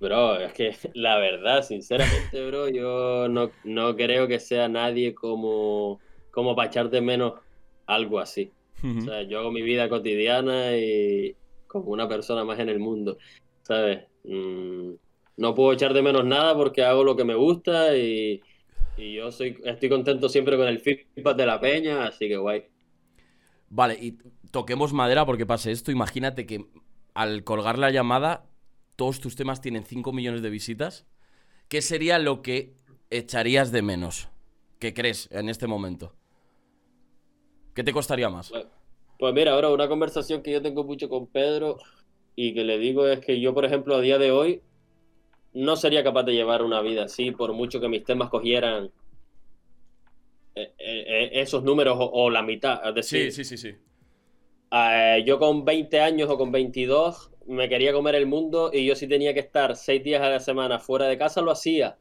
Bro, 0.00 0.40
es 0.40 0.52
que 0.52 0.76
la 0.94 1.18
verdad, 1.18 1.62
sinceramente, 1.62 2.46
bro, 2.46 2.68
yo 2.68 3.28
no, 3.28 3.50
no 3.64 3.96
creo 3.96 4.28
que 4.28 4.38
sea 4.38 4.68
nadie 4.68 5.14
como, 5.14 6.00
como 6.30 6.54
para 6.54 6.68
echar 6.68 6.90
de 6.90 7.00
menos 7.00 7.34
algo 7.86 8.18
así. 8.18 8.52
O 8.82 9.00
sea, 9.00 9.22
yo 9.22 9.38
hago 9.38 9.50
mi 9.50 9.62
vida 9.62 9.88
cotidiana 9.88 10.76
y 10.76 11.34
como 11.82 11.92
una 11.92 12.08
persona 12.08 12.44
más 12.44 12.58
en 12.58 12.68
el 12.68 12.78
mundo, 12.78 13.18
¿sabes? 13.62 14.04
Mm, 14.24 14.92
no 15.36 15.54
puedo 15.54 15.72
echar 15.72 15.92
de 15.92 16.02
menos 16.02 16.24
nada 16.24 16.56
porque 16.56 16.84
hago 16.84 17.04
lo 17.04 17.16
que 17.16 17.24
me 17.24 17.34
gusta 17.34 17.96
y, 17.96 18.42
y 18.96 19.14
yo 19.14 19.32
soy, 19.32 19.58
estoy 19.64 19.88
contento 19.88 20.28
siempre 20.28 20.56
con 20.56 20.68
el 20.68 20.80
feedback 20.80 21.36
de 21.36 21.46
la 21.46 21.60
peña, 21.60 22.06
así 22.06 22.28
que 22.28 22.36
guay. 22.36 22.64
Vale, 23.68 23.98
y 24.00 24.18
toquemos 24.50 24.92
madera 24.92 25.26
porque 25.26 25.46
pase 25.46 25.72
esto. 25.72 25.90
Imagínate 25.90 26.46
que 26.46 26.66
al 27.14 27.42
colgar 27.42 27.78
la 27.78 27.90
llamada, 27.90 28.46
todos 28.96 29.20
tus 29.20 29.34
temas 29.34 29.60
tienen 29.60 29.84
5 29.84 30.12
millones 30.12 30.42
de 30.42 30.50
visitas. 30.50 31.06
¿Qué 31.68 31.82
sería 31.82 32.18
lo 32.18 32.42
que 32.42 32.74
echarías 33.10 33.72
de 33.72 33.82
menos? 33.82 34.28
¿Qué 34.78 34.94
crees 34.94 35.28
en 35.32 35.48
este 35.48 35.66
momento? 35.66 36.14
¿Qué 37.74 37.82
te 37.82 37.92
costaría 37.92 38.28
más? 38.28 38.52
Pues 39.18 39.32
mira, 39.34 39.52
ahora 39.52 39.70
una 39.70 39.88
conversación 39.88 40.42
que 40.42 40.52
yo 40.52 40.62
tengo 40.62 40.84
mucho 40.84 41.08
con 41.08 41.26
Pedro 41.26 41.78
y 42.36 42.54
que 42.54 42.64
le 42.64 42.78
digo 42.78 43.06
es 43.06 43.20
que 43.20 43.40
yo, 43.40 43.54
por 43.54 43.64
ejemplo, 43.64 43.94
a 43.94 44.00
día 44.00 44.18
de 44.18 44.32
hoy 44.32 44.62
no 45.52 45.76
sería 45.76 46.02
capaz 46.02 46.24
de 46.24 46.32
llevar 46.32 46.62
una 46.62 46.80
vida 46.82 47.04
así, 47.04 47.30
por 47.30 47.52
mucho 47.52 47.80
que 47.80 47.88
mis 47.88 48.04
temas 48.04 48.28
cogieran 48.28 48.90
eh, 50.56 50.72
eh, 50.78 51.30
esos 51.34 51.62
números 51.62 51.96
o, 51.98 52.28
la 52.30 52.42
mitad. 52.42 52.80
Es 52.88 52.94
decir, 52.94 53.32
sí, 53.32 53.44
sí, 53.44 53.56
sí. 53.56 53.74
eh, 54.72 55.22
yo 55.24 55.38
con 55.38 55.64
20 55.64 56.00
años 56.00 56.28
o 56.28 56.36
con 56.36 56.50
22 56.50 57.30
me 57.46 57.68
quería 57.68 57.92
comer 57.92 58.16
el 58.16 58.26
mundo 58.26 58.70
y 58.72 58.84
yo 58.84 58.96
si 58.96 59.06
tenía 59.06 59.32
que 59.32 59.40
estar 59.40 59.76
6 59.76 60.02
días 60.02 60.22
a 60.22 60.30
la 60.30 60.40
semana 60.40 60.80
fuera 60.80 61.06
de 61.06 61.16
casa 61.16 61.40
lo 61.40 61.52
hacía. 61.52 61.98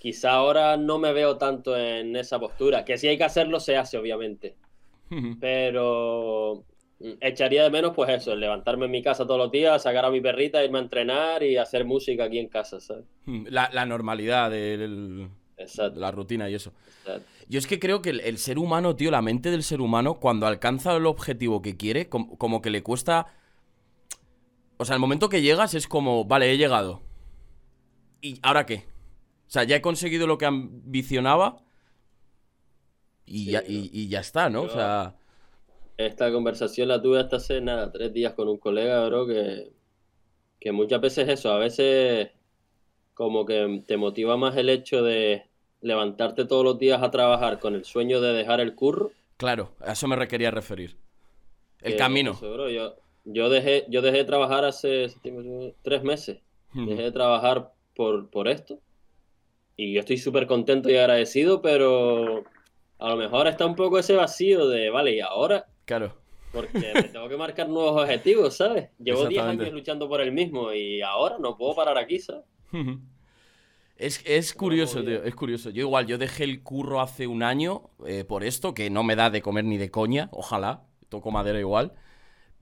Quizá 0.00 0.32
ahora 0.32 0.76
no 0.76 0.98
me 0.98 1.12
veo 1.12 1.38
tanto 1.38 1.76
en 1.78 2.14
esa 2.16 2.38
postura, 2.38 2.84
que 2.84 2.98
si 2.98 3.08
hay 3.08 3.16
que 3.16 3.24
hacerlo 3.24 3.58
se 3.60 3.76
hace, 3.76 3.96
obviamente 3.96 4.56
pero 5.38 6.66
mm, 7.00 7.12
echaría 7.20 7.64
de 7.64 7.70
menos 7.70 7.92
pues 7.94 8.10
eso, 8.10 8.32
el 8.32 8.40
levantarme 8.40 8.86
en 8.86 8.90
mi 8.92 9.02
casa 9.02 9.26
todos 9.26 9.38
los 9.38 9.50
días, 9.52 9.82
sacar 9.82 10.04
a 10.04 10.10
mi 10.10 10.20
perrita, 10.20 10.64
irme 10.64 10.78
a 10.78 10.82
entrenar 10.82 11.42
y 11.42 11.56
hacer 11.56 11.84
música 11.84 12.24
aquí 12.24 12.38
en 12.38 12.48
casa, 12.48 12.80
¿sabes? 12.80 13.04
La, 13.26 13.70
la 13.72 13.86
normalidad 13.86 14.50
de 14.50 15.28
Exacto, 15.56 16.00
la 16.00 16.10
rutina 16.10 16.50
y 16.50 16.54
eso. 16.54 16.72
exacto. 16.86 17.30
Yo 17.48 17.58
es 17.58 17.66
que 17.66 17.80
creo 17.80 18.02
que 18.02 18.10
el, 18.10 18.20
el 18.20 18.38
ser 18.38 18.58
humano, 18.58 18.96
tío, 18.96 19.10
la 19.10 19.22
mente 19.22 19.50
del 19.50 19.62
ser 19.64 19.80
humano, 19.80 20.20
cuando 20.20 20.46
alcanza 20.46 20.96
el 20.96 21.06
objetivo 21.06 21.62
que 21.62 21.76
quiere, 21.76 22.08
com- 22.08 22.36
como 22.36 22.62
que 22.62 22.70
le 22.70 22.82
cuesta... 22.82 23.26
O 24.76 24.84
sea, 24.84 24.94
el 24.94 25.00
momento 25.00 25.28
que 25.28 25.42
llegas 25.42 25.74
es 25.74 25.88
como, 25.88 26.24
vale, 26.24 26.50
he 26.52 26.56
llegado. 26.56 27.02
¿Y 28.20 28.38
ahora 28.42 28.66
qué? 28.66 28.86
O 29.48 29.50
sea, 29.50 29.64
ya 29.64 29.76
he 29.76 29.82
conseguido 29.82 30.28
lo 30.28 30.38
que 30.38 30.46
ambicionaba 30.46 31.63
y, 33.26 33.46
Sí, 33.46 33.50
ya, 33.50 33.62
y, 33.66 33.90
y 33.92 34.08
ya 34.08 34.20
está, 34.20 34.50
¿no? 34.50 34.64
O 34.64 34.68
sea, 34.68 35.16
Esta 35.96 36.32
conversación 36.32 36.88
la 36.88 37.00
tuve 37.02 37.20
hasta 37.20 37.36
hace 37.36 37.60
nada, 37.60 37.90
tres 37.92 38.12
días 38.12 38.34
con 38.34 38.48
un 38.48 38.58
colega, 38.58 39.06
bro, 39.06 39.26
que, 39.26 39.72
que 40.60 40.72
muchas 40.72 41.00
veces 41.00 41.28
eso, 41.28 41.52
a 41.52 41.58
veces 41.58 42.30
como 43.14 43.46
que 43.46 43.84
te 43.86 43.96
motiva 43.98 44.36
más 44.36 44.56
el 44.56 44.70
hecho 44.70 45.02
de 45.04 45.50
levantarte 45.82 46.46
todos 46.46 46.64
los 46.64 46.78
días 46.78 47.02
a 47.02 47.10
trabajar 47.12 47.60
con 47.60 47.74
el 47.74 47.84
sueño 47.84 48.20
de 48.20 48.32
dejar 48.34 48.60
el 48.60 48.74
curro. 48.76 49.12
claro, 49.36 49.74
a 49.80 49.92
eso 49.92 50.06
me 50.08 50.28
quería 50.28 50.50
referir. 50.50 50.96
El 51.82 51.96
camino. 51.96 52.32
eso, 52.32 52.52
bro. 52.52 52.68
Yo, 52.70 52.96
yo 53.24 53.48
dejé, 53.48 53.86
yo 53.88 54.02
dejé 54.02 54.18
de 54.18 54.24
trabajar 54.24 54.64
hace 54.64 55.06
tres 55.82 56.02
meses. 56.02 56.40
Dejé 56.72 57.02
de 57.02 57.12
trabajar 57.12 57.72
por, 57.94 58.30
por 58.30 58.48
esto. 58.48 58.80
Y 59.76 59.94
yo 59.94 60.00
estoy 60.00 60.18
súper 60.18 60.46
contento 60.46 60.90
y 60.90 60.96
agradecido, 60.96 61.62
pero 61.62 62.44
a 62.98 63.08
lo 63.08 63.16
mejor 63.16 63.46
está 63.46 63.66
un 63.66 63.74
poco 63.74 63.98
ese 63.98 64.14
vacío 64.14 64.68
de, 64.68 64.90
vale, 64.90 65.16
¿y 65.16 65.20
ahora? 65.20 65.66
Claro. 65.84 66.14
Porque 66.52 66.92
me 66.94 67.02
tengo 67.08 67.28
que 67.28 67.36
marcar 67.36 67.68
nuevos 67.68 68.02
objetivos, 68.02 68.56
¿sabes? 68.56 68.90
Llevo 68.98 69.26
10 69.26 69.30
Exactamente. 69.30 69.64
años 69.64 69.74
luchando 69.74 70.08
por 70.08 70.20
el 70.20 70.32
mismo 70.32 70.72
y 70.72 71.02
ahora 71.02 71.36
no 71.38 71.56
puedo 71.56 71.74
parar 71.74 71.98
aquí, 71.98 72.18
¿sabes? 72.18 72.44
Es, 73.96 74.22
es 74.24 74.54
curioso, 74.54 75.04
tío, 75.04 75.22
es 75.22 75.34
curioso. 75.36 75.70
Yo 75.70 75.82
igual, 75.82 76.06
yo 76.06 76.18
dejé 76.18 76.42
el 76.44 76.62
curro 76.64 77.00
hace 77.00 77.28
un 77.28 77.44
año 77.44 77.90
eh, 78.06 78.24
por 78.24 78.42
esto, 78.42 78.74
que 78.74 78.90
no 78.90 79.04
me 79.04 79.14
da 79.14 79.30
de 79.30 79.40
comer 79.40 79.64
ni 79.64 79.76
de 79.78 79.90
coña, 79.90 80.28
ojalá, 80.32 80.82
toco 81.08 81.30
madera 81.30 81.60
igual. 81.60 81.92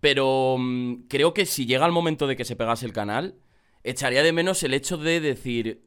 Pero 0.01 0.57
mm, 0.59 1.05
creo 1.09 1.33
que 1.33 1.47
si 1.47 1.64
llega 1.64 1.87
el 1.87 1.92
momento 1.92 2.27
de 2.27 2.37
que 2.37 2.45
se 2.45 2.57
pegase 2.57 2.85
el 2.85 2.92
canal, 2.92 3.37
echaría 3.83 4.23
de 4.23 4.33
menos 4.33 4.62
el 4.62 4.75
hecho 4.75 4.99
de 4.99 5.21
decir, 5.21 5.87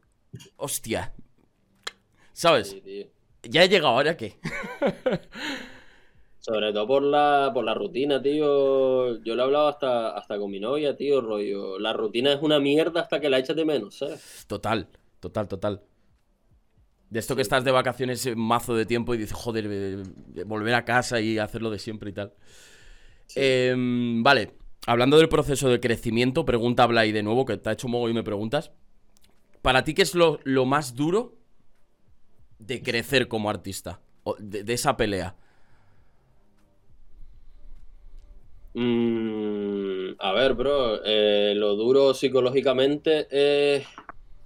hostia, 0.58 1.14
¿sabes? 2.34 2.70
Sí, 2.70 2.82
tío. 2.82 3.08
Ya 3.50 3.64
he 3.64 3.70
llegado, 3.70 3.96
¿ahora 3.96 4.18
qué? 4.18 4.38
Sobre 6.40 6.72
todo 6.74 6.86
por 6.86 7.02
la, 7.02 7.50
por 7.54 7.66
la 7.66 7.74
rutina, 7.74 8.22
tío. 8.22 9.18
Yo 9.24 9.34
lo 9.34 9.42
he 9.42 9.46
hablado 9.46 9.68
hasta, 9.68 10.10
hasta 10.10 10.38
con 10.38 10.52
mi 10.52 10.60
novia, 10.60 10.96
tío, 10.96 11.20
rollo. 11.20 11.80
La 11.80 11.92
rutina 11.92 12.34
es 12.34 12.42
una 12.42 12.60
mierda 12.60 13.02
hasta 13.02 13.20
que 13.20 13.30
la 13.30 13.40
echas 13.40 13.56
de 13.56 13.66
menos, 13.66 13.96
¿sabes? 13.96 14.46
Total, 14.48 14.88
total, 15.20 15.48
total. 15.48 15.82
De 17.10 17.20
esto 17.20 17.36
que 17.36 17.42
estás 17.42 17.64
de 17.64 17.72
vacaciones 17.72 18.24
eh, 18.28 18.36
mazo 18.36 18.76
de 18.76 18.86
tiempo 18.86 19.16
y 19.16 19.18
dices, 19.18 19.34
joder, 19.34 20.04
volver 20.46 20.76
a 20.76 20.86
casa 20.86 21.20
y 21.20 21.40
hacerlo 21.40 21.72
de 21.72 21.80
siempre 21.80 22.12
y 22.12 22.14
tal. 22.14 22.34
Sí. 23.26 23.40
Em, 23.42 24.22
vale, 24.22 24.52
hablando 24.86 25.18
del 25.18 25.30
proceso 25.30 25.70
de 25.70 25.80
crecimiento, 25.80 26.46
pregunta 26.46 26.86
Blay 26.86 27.12
de 27.12 27.24
nuevo, 27.24 27.46
que 27.46 27.58
te 27.58 27.70
ha 27.70 27.74
hecho 27.74 27.88
un 27.88 27.94
mogo 27.94 28.08
y 28.08 28.14
me 28.14 28.22
preguntas. 28.24 28.72
¿Para 29.64 29.84
ti 29.84 29.96
qué 29.96 30.04
es 30.04 30.14
lo, 30.14 30.40
lo 30.44 30.66
más 30.66 30.94
duro 30.94 31.40
de 32.60 32.82
crecer 32.82 33.28
como 33.28 33.50
artista? 33.50 34.00
O 34.24 34.36
de, 34.40 34.64
de 34.64 34.74
esa 34.74 34.98
pelea. 34.98 35.36
Mm, 38.78 40.16
a 40.20 40.34
ver, 40.34 40.54
bro, 40.54 41.00
eh, 41.06 41.54
lo 41.56 41.76
duro 41.76 42.14
psicológicamente 42.14 43.28
es, 43.30 43.88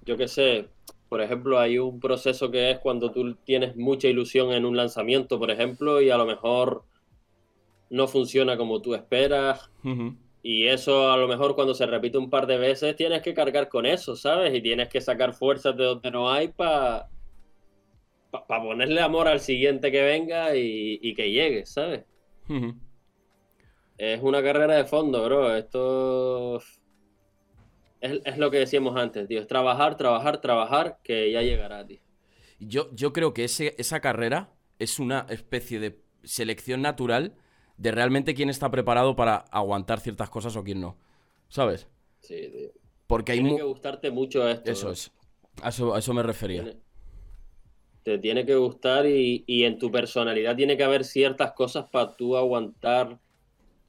yo 0.04 0.16
qué 0.16 0.28
sé, 0.28 0.68
por 1.08 1.20
ejemplo, 1.20 1.58
hay 1.58 1.78
un 1.78 1.98
proceso 1.98 2.48
que 2.48 2.70
es 2.70 2.78
cuando 2.78 3.10
tú 3.10 3.34
tienes 3.44 3.74
mucha 3.76 4.06
ilusión 4.06 4.52
en 4.52 4.64
un 4.64 4.76
lanzamiento, 4.76 5.40
por 5.40 5.50
ejemplo, 5.50 6.00
y 6.00 6.10
a 6.10 6.16
lo 6.16 6.26
mejor 6.26 6.84
no 7.90 8.06
funciona 8.06 8.56
como 8.56 8.80
tú 8.80 8.94
esperas, 8.94 9.68
y 10.44 10.68
eso 10.68 11.10
a 11.10 11.16
lo 11.16 11.26
mejor 11.26 11.56
cuando 11.56 11.74
se 11.74 11.86
repite 11.86 12.16
un 12.16 12.30
par 12.30 12.46
de 12.46 12.56
veces 12.56 12.94
tienes 12.94 13.22
que 13.22 13.34
cargar 13.34 13.68
con 13.68 13.84
eso, 13.84 14.14
¿sabes? 14.14 14.54
Y 14.54 14.62
tienes 14.62 14.88
que 14.88 15.00
sacar 15.00 15.34
fuerzas 15.34 15.76
de 15.76 15.84
donde 15.84 16.10
no 16.12 16.30
hay 16.30 16.48
para 16.48 17.08
ponerle 18.30 19.00
amor 19.00 19.28
al 19.28 19.40
siguiente 19.40 19.90
que 19.92 20.02
venga 20.02 20.54
y, 20.56 20.98
y 21.02 21.14
que 21.14 21.30
llegue, 21.30 21.66
¿sabes? 21.66 22.04
Es 23.98 24.20
una 24.22 24.42
carrera 24.42 24.74
de 24.76 24.84
fondo, 24.84 25.24
bro. 25.24 25.54
Esto 25.56 26.56
es, 28.00 28.20
es 28.24 28.38
lo 28.38 28.50
que 28.50 28.58
decíamos 28.58 28.96
antes, 28.96 29.28
tío. 29.28 29.40
Es 29.40 29.46
trabajar, 29.46 29.96
trabajar, 29.96 30.40
trabajar, 30.40 30.98
que 31.02 31.30
ya 31.30 31.42
llegará, 31.42 31.86
tío. 31.86 32.00
Yo, 32.58 32.90
yo 32.94 33.12
creo 33.12 33.34
que 33.34 33.44
ese- 33.44 33.74
esa 33.78 34.00
carrera 34.00 34.52
es 34.78 34.98
una 34.98 35.26
especie 35.28 35.80
de 35.80 36.00
selección 36.22 36.82
natural 36.82 37.34
de 37.76 37.90
realmente 37.92 38.34
quién 38.34 38.50
está 38.50 38.70
preparado 38.70 39.16
para 39.16 39.36
aguantar 39.36 40.00
ciertas 40.00 40.30
cosas 40.30 40.56
o 40.56 40.64
quién 40.64 40.80
no. 40.80 40.96
¿Sabes? 41.48 41.88
Sí, 42.20 42.36
tío. 42.52 42.70
Porque 43.06 43.32
hay 43.32 43.38
Tiene 43.38 43.50
mu- 43.52 43.56
que 43.56 43.62
gustarte 43.64 44.10
mucho 44.10 44.48
esto. 44.48 44.70
Eso 44.70 44.90
es. 44.92 45.10
A 45.62 45.70
eso, 45.70 45.94
a 45.94 45.98
eso 45.98 46.14
me 46.14 46.22
refería. 46.22 46.62
Tiene- 46.62 46.80
te 48.02 48.18
tiene 48.18 48.44
que 48.46 48.56
gustar 48.56 49.06
y, 49.06 49.44
y 49.46 49.64
en 49.64 49.78
tu 49.78 49.90
personalidad 49.90 50.56
tiene 50.56 50.76
que 50.76 50.84
haber 50.84 51.04
ciertas 51.04 51.52
cosas 51.52 51.88
para 51.90 52.14
tú 52.16 52.36
aguantar 52.36 53.18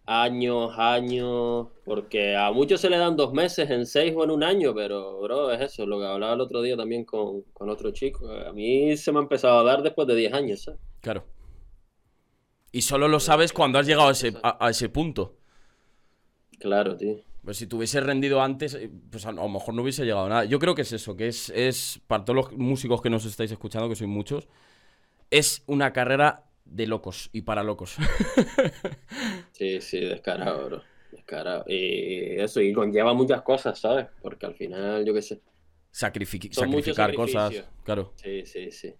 años, 0.06 0.74
años, 0.78 1.68
porque 1.86 2.36
a 2.36 2.52
muchos 2.52 2.82
se 2.82 2.90
le 2.90 2.98
dan 2.98 3.16
dos 3.16 3.34
meses, 3.34 3.70
en 3.70 3.86
seis 3.86 4.14
o 4.16 4.24
en 4.24 4.32
un 4.32 4.44
año, 4.44 4.74
pero 4.76 5.22
bro, 5.22 5.52
es 5.52 5.62
eso, 5.62 5.86
lo 5.86 6.00
que 6.00 6.06
hablaba 6.06 6.34
el 6.34 6.42
otro 6.42 6.62
día 6.62 6.76
también 6.76 7.06
con, 7.06 7.44
con 7.54 7.70
otro 7.70 7.92
chico. 7.92 8.30
A 8.30 8.52
mí 8.52 8.98
se 8.98 9.12
me 9.12 9.20
ha 9.20 9.22
empezado 9.22 9.60
a 9.60 9.64
dar 9.64 9.82
después 9.84 10.08
de 10.08 10.16
10 10.16 10.34
años, 10.34 10.64
¿sabes? 10.64 10.80
Claro. 11.02 11.24
Y 12.74 12.82
solo 12.82 13.08
lo 13.08 13.20
sabes 13.20 13.54
cuando 13.54 13.80
has 13.80 13.88
llegado 13.88 14.10
a 14.10 14.12
ese, 14.14 14.34
a- 14.44 14.66
a 14.66 14.70
ese 14.70 14.90
punto. 14.90 15.36
Claro, 16.60 16.96
tío. 16.96 17.20
Pues 17.44 17.58
si 17.58 17.66
te 17.68 17.76
hubiese 17.76 18.00
rendido 18.02 18.42
antes, 18.42 18.76
eh, 18.76 18.90
pues 19.10 19.26
a 19.26 19.32
lo 19.32 19.50
mejor 19.50 19.74
no 19.74 19.82
hubiese 19.82 20.04
llegado 20.06 20.26
a 20.28 20.30
nada. 20.30 20.46
Yo 20.46 20.60
creo 20.60 20.76
que 20.76 20.84
es 20.84 20.92
eso, 20.94 21.16
que 21.16 21.28
es, 21.28 21.50
es 21.50 22.00
para 22.08 22.24
todos 22.24 22.36
los 22.36 22.58
músicos 22.58 23.02
que 23.02 23.10
nos 23.10 23.26
estáis 23.26 23.52
escuchando, 23.52 23.90
que 23.90 23.96
sois 23.96 24.10
muchos, 24.10 24.48
es 25.32 25.64
una 25.66 25.92
carrera 25.92 26.44
de 26.66 26.86
locos 26.88 27.30
y 27.34 27.42
para 27.42 27.64
locos. 27.64 27.98
Sí, 29.54 29.80
sí, 29.82 30.00
descarado, 30.00 30.66
bro. 30.66 30.84
Descarado. 31.12 31.64
Y 31.68 32.40
eso, 32.40 32.62
y 32.62 32.74
conlleva 32.74 33.14
muchas 33.14 33.42
cosas, 33.42 33.78
¿sabes? 33.80 34.08
Porque 34.22 34.46
al 34.46 34.56
final, 34.56 35.06
yo 35.06 35.14
qué 35.14 35.22
sé. 35.22 35.42
Sacrific- 35.94 36.52
Son 36.54 36.70
muchos 36.70 36.96
sacrificar 36.96 37.52
cosas. 37.52 37.66
Claro. 37.84 38.14
Sí, 38.16 38.46
sí, 38.46 38.72
sí. 38.72 38.94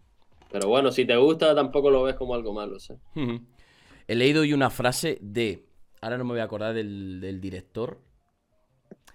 Pero 0.52 0.68
bueno, 0.68 0.92
si 0.92 1.06
te 1.06 1.16
gusta, 1.16 1.56
tampoco 1.56 1.90
lo 1.90 2.04
ves 2.04 2.16
como 2.16 2.36
algo 2.36 2.54
malo, 2.54 2.80
¿sabes? 2.80 3.02
He 4.08 4.16
leído 4.16 4.42
hoy 4.42 4.54
una 4.54 4.70
frase 4.70 5.18
de. 5.22 5.66
Ahora 6.02 6.18
no 6.18 6.26
me 6.26 6.32
voy 6.32 6.42
a 6.42 6.44
acordar 6.44 6.74
del, 6.74 7.20
del 7.22 7.40
director. 7.40 8.00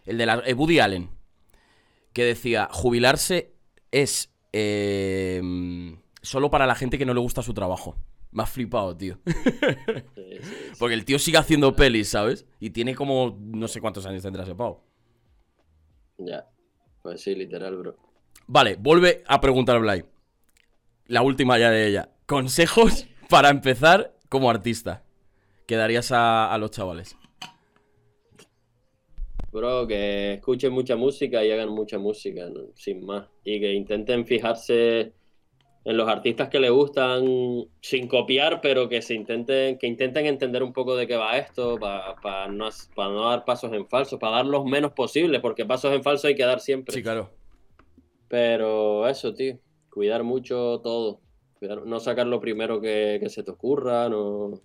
El 0.07 0.19
de 0.19 0.27
la, 0.27 0.43
eh, 0.47 0.55
Woody 0.55 0.79
Allen. 0.79 1.11
Que 2.13 2.25
decía: 2.25 2.69
jubilarse 2.71 3.53
es. 3.91 4.33
eh, 4.53 5.43
solo 6.23 6.51
para 6.51 6.67
la 6.67 6.75
gente 6.75 6.99
que 6.99 7.05
no 7.07 7.15
le 7.15 7.21
gusta 7.21 7.43
su 7.43 7.53
trabajo. 7.55 7.97
Me 8.33 8.43
ha 8.43 8.47
flipado, 8.47 8.97
tío. 8.97 9.19
Sí, 9.27 9.33
sí, 9.35 9.51
sí. 10.43 10.73
Porque 10.79 10.95
el 10.95 11.05
tío 11.05 11.19
sigue 11.19 11.39
haciendo 11.39 11.75
pelis, 11.77 12.09
¿sabes? 12.11 12.47
Y 12.61 12.71
tiene 12.71 12.95
como. 12.95 13.37
No 13.41 13.69
sé 13.69 13.81
cuántos 13.81 14.07
años 14.07 14.23
tendrá 14.23 14.43
ese 14.43 14.55
pavo. 14.55 14.83
Ya. 16.19 16.47
Pues 17.03 17.21
sí, 17.23 17.35
literal, 17.35 17.77
bro. 17.77 17.97
Vale, 18.47 18.77
vuelve 18.77 19.23
a 19.27 19.41
preguntar 19.41 19.79
Blay. 19.81 20.05
La 21.07 21.23
última 21.23 21.59
ya 21.59 21.71
de 21.71 21.87
ella. 21.87 22.11
Consejos 22.27 23.07
para 23.29 23.49
empezar 23.51 24.17
como 24.29 24.51
artista. 24.51 25.05
Que 25.67 25.77
darías 25.77 26.13
a, 26.13 26.53
a 26.53 26.59
los 26.59 26.71
chavales. 26.73 27.17
Bro, 29.57 29.87
que 29.87 30.35
escuchen 30.35 30.71
mucha 30.71 30.97
música 30.97 31.43
y 31.43 31.51
hagan 31.51 31.71
mucha 31.71 31.99
música, 31.99 32.47
¿no? 32.51 32.61
sin 32.75 33.07
más. 33.07 33.27
Y 33.43 33.59
que 33.59 33.73
intenten 33.73 34.27
fijarse 34.27 35.15
en 35.83 35.97
los 35.97 36.07
artistas 36.07 36.51
que 36.51 36.61
les 36.61 36.71
gustan 36.71 37.25
sin 37.81 38.07
copiar, 38.07 38.61
pero 38.61 38.87
que 38.87 39.01
se 39.01 39.15
intenten, 39.15 39.79
que 39.79 39.87
intenten 39.87 40.27
entender 40.27 40.63
un 40.63 40.75
poco 40.75 40.95
de 40.95 41.07
qué 41.07 41.17
va 41.17 41.39
esto, 41.39 41.79
para 41.79 42.49
no, 42.49 42.69
pa 42.95 43.09
no 43.09 43.31
dar 43.31 43.47
pasos 43.47 43.73
en 43.73 43.89
falso, 43.89 44.19
para 44.19 44.37
dar 44.37 44.47
los 44.47 44.67
menos 44.67 44.93
posibles, 44.93 45.41
porque 45.41 45.65
pasos 45.65 45.95
en 45.95 46.03
falso 46.03 46.27
hay 46.27 46.35
que 46.35 46.45
dar 46.45 46.61
siempre. 46.61 46.95
Sí, 46.95 47.03
claro. 47.03 47.31
Pero 48.29 49.09
eso, 49.09 49.33
tío, 49.33 49.59
cuidar 49.89 50.23
mucho 50.23 50.83
todo. 50.83 51.21
Cuidar- 51.59 51.87
no 51.87 51.99
sacar 51.99 52.27
lo 52.27 52.41
primero 52.41 52.79
que, 52.79 53.17
que 53.23 53.31
se 53.31 53.43
te 53.43 53.53
ocurra, 53.53 54.07
no... 54.11 54.61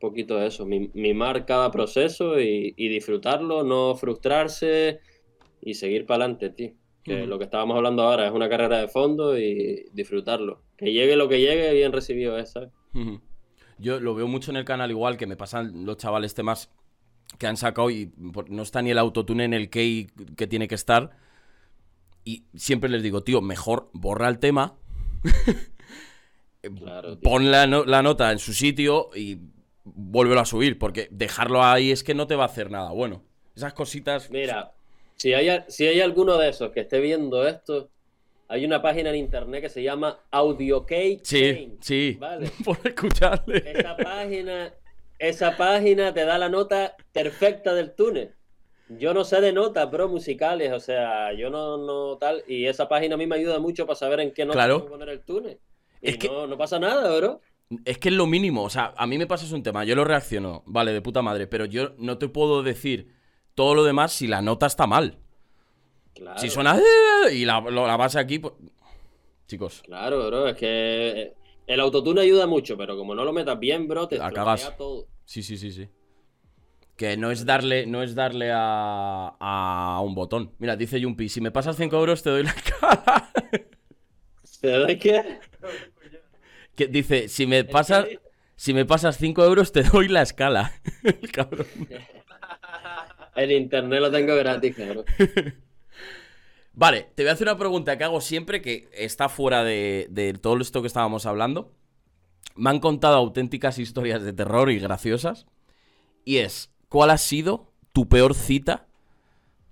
Un 0.00 0.08
poquito 0.10 0.36
de 0.36 0.46
eso, 0.46 0.64
mi- 0.64 0.90
mimar 0.94 1.44
cada 1.44 1.70
proceso 1.72 2.40
y, 2.40 2.72
y 2.76 2.88
disfrutarlo, 2.88 3.64
no 3.64 3.94
frustrarse 3.96 5.00
y 5.60 5.74
seguir 5.74 6.06
para 6.06 6.24
adelante, 6.24 6.50
tío. 6.50 6.72
Que 7.02 7.26
lo 7.26 7.38
que 7.38 7.44
estábamos 7.44 7.76
hablando 7.76 8.02
ahora 8.02 8.26
es 8.26 8.32
una 8.32 8.48
carrera 8.50 8.78
de 8.80 8.88
fondo 8.88 9.36
y 9.38 9.86
disfrutarlo. 9.92 10.62
Que 10.76 10.92
llegue 10.92 11.16
lo 11.16 11.28
que 11.28 11.40
llegue, 11.40 11.72
bien 11.72 11.90
recibido 11.92 12.36
es, 12.38 12.52
¿sabes? 12.52 12.70
Yo 13.78 13.98
lo 13.98 14.14
veo 14.14 14.28
mucho 14.28 14.50
en 14.50 14.56
el 14.58 14.64
canal 14.64 14.90
igual, 14.90 15.16
que 15.16 15.26
me 15.26 15.36
pasan 15.36 15.84
los 15.86 15.96
chavales 15.96 16.34
temas 16.34 16.70
que 17.38 17.46
han 17.46 17.56
sacado 17.56 17.90
y 17.90 18.12
no 18.48 18.62
está 18.62 18.82
ni 18.82 18.90
el 18.90 18.98
autotune 18.98 19.44
en 19.44 19.54
el 19.54 19.70
key 19.70 20.08
que 20.36 20.46
tiene 20.46 20.68
que 20.68 20.74
estar. 20.74 21.10
Y 22.24 22.44
siempre 22.54 22.90
les 22.90 23.02
digo, 23.02 23.22
tío, 23.22 23.40
mejor 23.40 23.88
borra 23.94 24.28
el 24.28 24.38
tema, 24.38 24.76
Claro, 26.60 27.18
pon 27.20 27.50
la, 27.50 27.66
no- 27.66 27.84
la 27.84 28.02
nota 28.02 28.32
en 28.32 28.38
su 28.38 28.52
sitio 28.52 29.10
y 29.14 29.38
vuélvelo 29.94 30.40
a 30.40 30.44
subir, 30.44 30.78
porque 30.78 31.08
dejarlo 31.10 31.62
ahí 31.62 31.90
es 31.90 32.02
que 32.04 32.14
no 32.14 32.26
te 32.26 32.34
va 32.36 32.44
a 32.44 32.46
hacer 32.46 32.70
nada 32.70 32.90
bueno. 32.92 33.22
Esas 33.56 33.72
cositas... 33.72 34.30
Mira, 34.30 34.72
si 35.16 35.34
hay, 35.34 35.64
si 35.68 35.86
hay 35.86 36.00
alguno 36.00 36.36
de 36.38 36.48
esos 36.50 36.70
que 36.70 36.80
esté 36.80 37.00
viendo 37.00 37.46
esto, 37.46 37.90
hay 38.48 38.64
una 38.64 38.80
página 38.80 39.10
en 39.10 39.16
internet 39.16 39.62
que 39.62 39.68
se 39.68 39.82
llama 39.82 40.18
AudioCake. 40.30 41.20
Sí, 41.24 41.76
sí. 41.80 42.16
Vale. 42.20 42.50
Por 42.64 42.78
escucharle. 42.84 43.62
Esa 43.66 43.96
página, 43.96 44.72
esa 45.18 45.56
página 45.56 46.14
te 46.14 46.24
da 46.24 46.38
la 46.38 46.48
nota 46.48 46.94
perfecta 47.12 47.74
del 47.74 47.92
túnel. 47.94 48.34
Yo 48.90 49.12
no 49.12 49.22
sé 49.24 49.42
de 49.42 49.52
notas, 49.52 49.90
bro, 49.90 50.08
musicales, 50.08 50.72
o 50.72 50.80
sea, 50.80 51.32
yo 51.34 51.50
no, 51.50 51.76
no 51.76 52.16
tal, 52.16 52.42
y 52.48 52.64
esa 52.66 52.88
página 52.88 53.16
a 53.16 53.18
mí 53.18 53.26
me 53.26 53.36
ayuda 53.36 53.58
mucho 53.58 53.84
para 53.84 53.96
saber 53.96 54.20
en 54.20 54.32
qué 54.32 54.46
nota 54.46 54.56
Claro. 54.56 54.86
poner 54.86 55.10
el 55.10 55.20
túnel. 55.20 55.58
Y 56.00 56.10
Es 56.10 56.16
que- 56.16 56.28
no, 56.28 56.46
no 56.46 56.56
pasa 56.56 56.78
nada, 56.78 57.14
bro. 57.18 57.42
Es 57.84 57.98
que 57.98 58.08
es 58.08 58.14
lo 58.14 58.26
mínimo, 58.26 58.62
o 58.62 58.70
sea, 58.70 58.94
a 58.96 59.06
mí 59.06 59.18
me 59.18 59.26
pasa 59.26 59.44
es 59.44 59.52
un 59.52 59.62
tema, 59.62 59.84
yo 59.84 59.94
lo 59.94 60.04
reacciono, 60.04 60.62
vale, 60.66 60.92
de 60.92 61.02
puta 61.02 61.20
madre, 61.20 61.46
pero 61.46 61.66
yo 61.66 61.94
no 61.98 62.16
te 62.16 62.28
puedo 62.28 62.62
decir 62.62 63.12
todo 63.54 63.74
lo 63.74 63.84
demás 63.84 64.12
si 64.12 64.26
la 64.26 64.40
nota 64.40 64.66
está 64.66 64.86
mal. 64.86 65.18
Claro, 66.14 66.38
Si 66.38 66.48
suena 66.48 66.80
y 67.30 67.44
la, 67.44 67.60
la 67.60 67.96
base 67.96 68.18
aquí, 68.18 68.38
pues... 68.38 68.54
Chicos, 69.46 69.82
claro, 69.84 70.26
bro, 70.26 70.48
es 70.48 70.56
que 70.56 71.34
el 71.66 71.80
autotune 71.80 72.22
ayuda 72.22 72.46
mucho, 72.46 72.76
pero 72.78 72.96
como 72.96 73.14
no 73.14 73.24
lo 73.24 73.32
metas 73.32 73.58
bien, 73.58 73.86
bro, 73.86 74.08
te 74.08 74.16
cagas. 74.18 74.74
todo. 74.78 75.06
sí, 75.26 75.42
sí, 75.42 75.58
sí, 75.58 75.70
sí. 75.70 75.88
Que 76.96 77.16
no 77.16 77.30
es 77.30 77.44
darle, 77.44 77.86
no 77.86 78.02
es 78.02 78.14
darle 78.14 78.50
a, 78.52 79.36
a 79.38 80.00
un 80.00 80.14
botón. 80.14 80.52
Mira, 80.58 80.74
dice 80.74 81.00
Jumpy, 81.02 81.28
si 81.28 81.40
me 81.40 81.50
pasas 81.50 81.76
5 81.76 81.96
euros 81.96 82.22
te 82.22 82.30
doy 82.30 82.42
la 82.44 82.54
cara. 82.80 83.30
¿Te 84.60 84.70
doy 84.70 84.98
qué? 84.98 85.38
Que 86.78 86.86
dice, 86.86 87.28
si 87.28 87.46
me 87.46 87.64
pasas, 87.64 88.06
si 88.54 88.72
me 88.72 88.86
pasas 88.86 89.18
5 89.18 89.44
euros 89.44 89.72
te 89.72 89.82
doy 89.82 90.06
la 90.06 90.22
escala. 90.22 90.80
El 91.02 91.32
cabrón. 91.32 91.66
El 93.34 93.52
internet 93.52 94.00
lo 94.00 94.10
tengo 94.12 94.36
gratis, 94.36 94.76
cabrón. 94.76 95.04
Vale, 96.72 97.08
te 97.16 97.24
voy 97.24 97.30
a 97.30 97.32
hacer 97.32 97.48
una 97.48 97.58
pregunta 97.58 97.98
que 97.98 98.04
hago 98.04 98.20
siempre 98.20 98.62
que 98.62 98.88
está 98.92 99.28
fuera 99.28 99.64
de, 99.64 100.06
de 100.10 100.32
todo 100.34 100.56
esto 100.58 100.80
que 100.80 100.86
estábamos 100.86 101.26
hablando. 101.26 101.74
Me 102.54 102.70
han 102.70 102.78
contado 102.78 103.16
auténticas 103.16 103.80
historias 103.80 104.22
de 104.22 104.32
terror 104.32 104.70
y 104.70 104.78
graciosas. 104.78 105.46
Y 106.24 106.36
es, 106.36 106.70
¿cuál 106.88 107.10
ha 107.10 107.18
sido 107.18 107.72
tu 107.92 108.08
peor 108.08 108.34
cita 108.34 108.86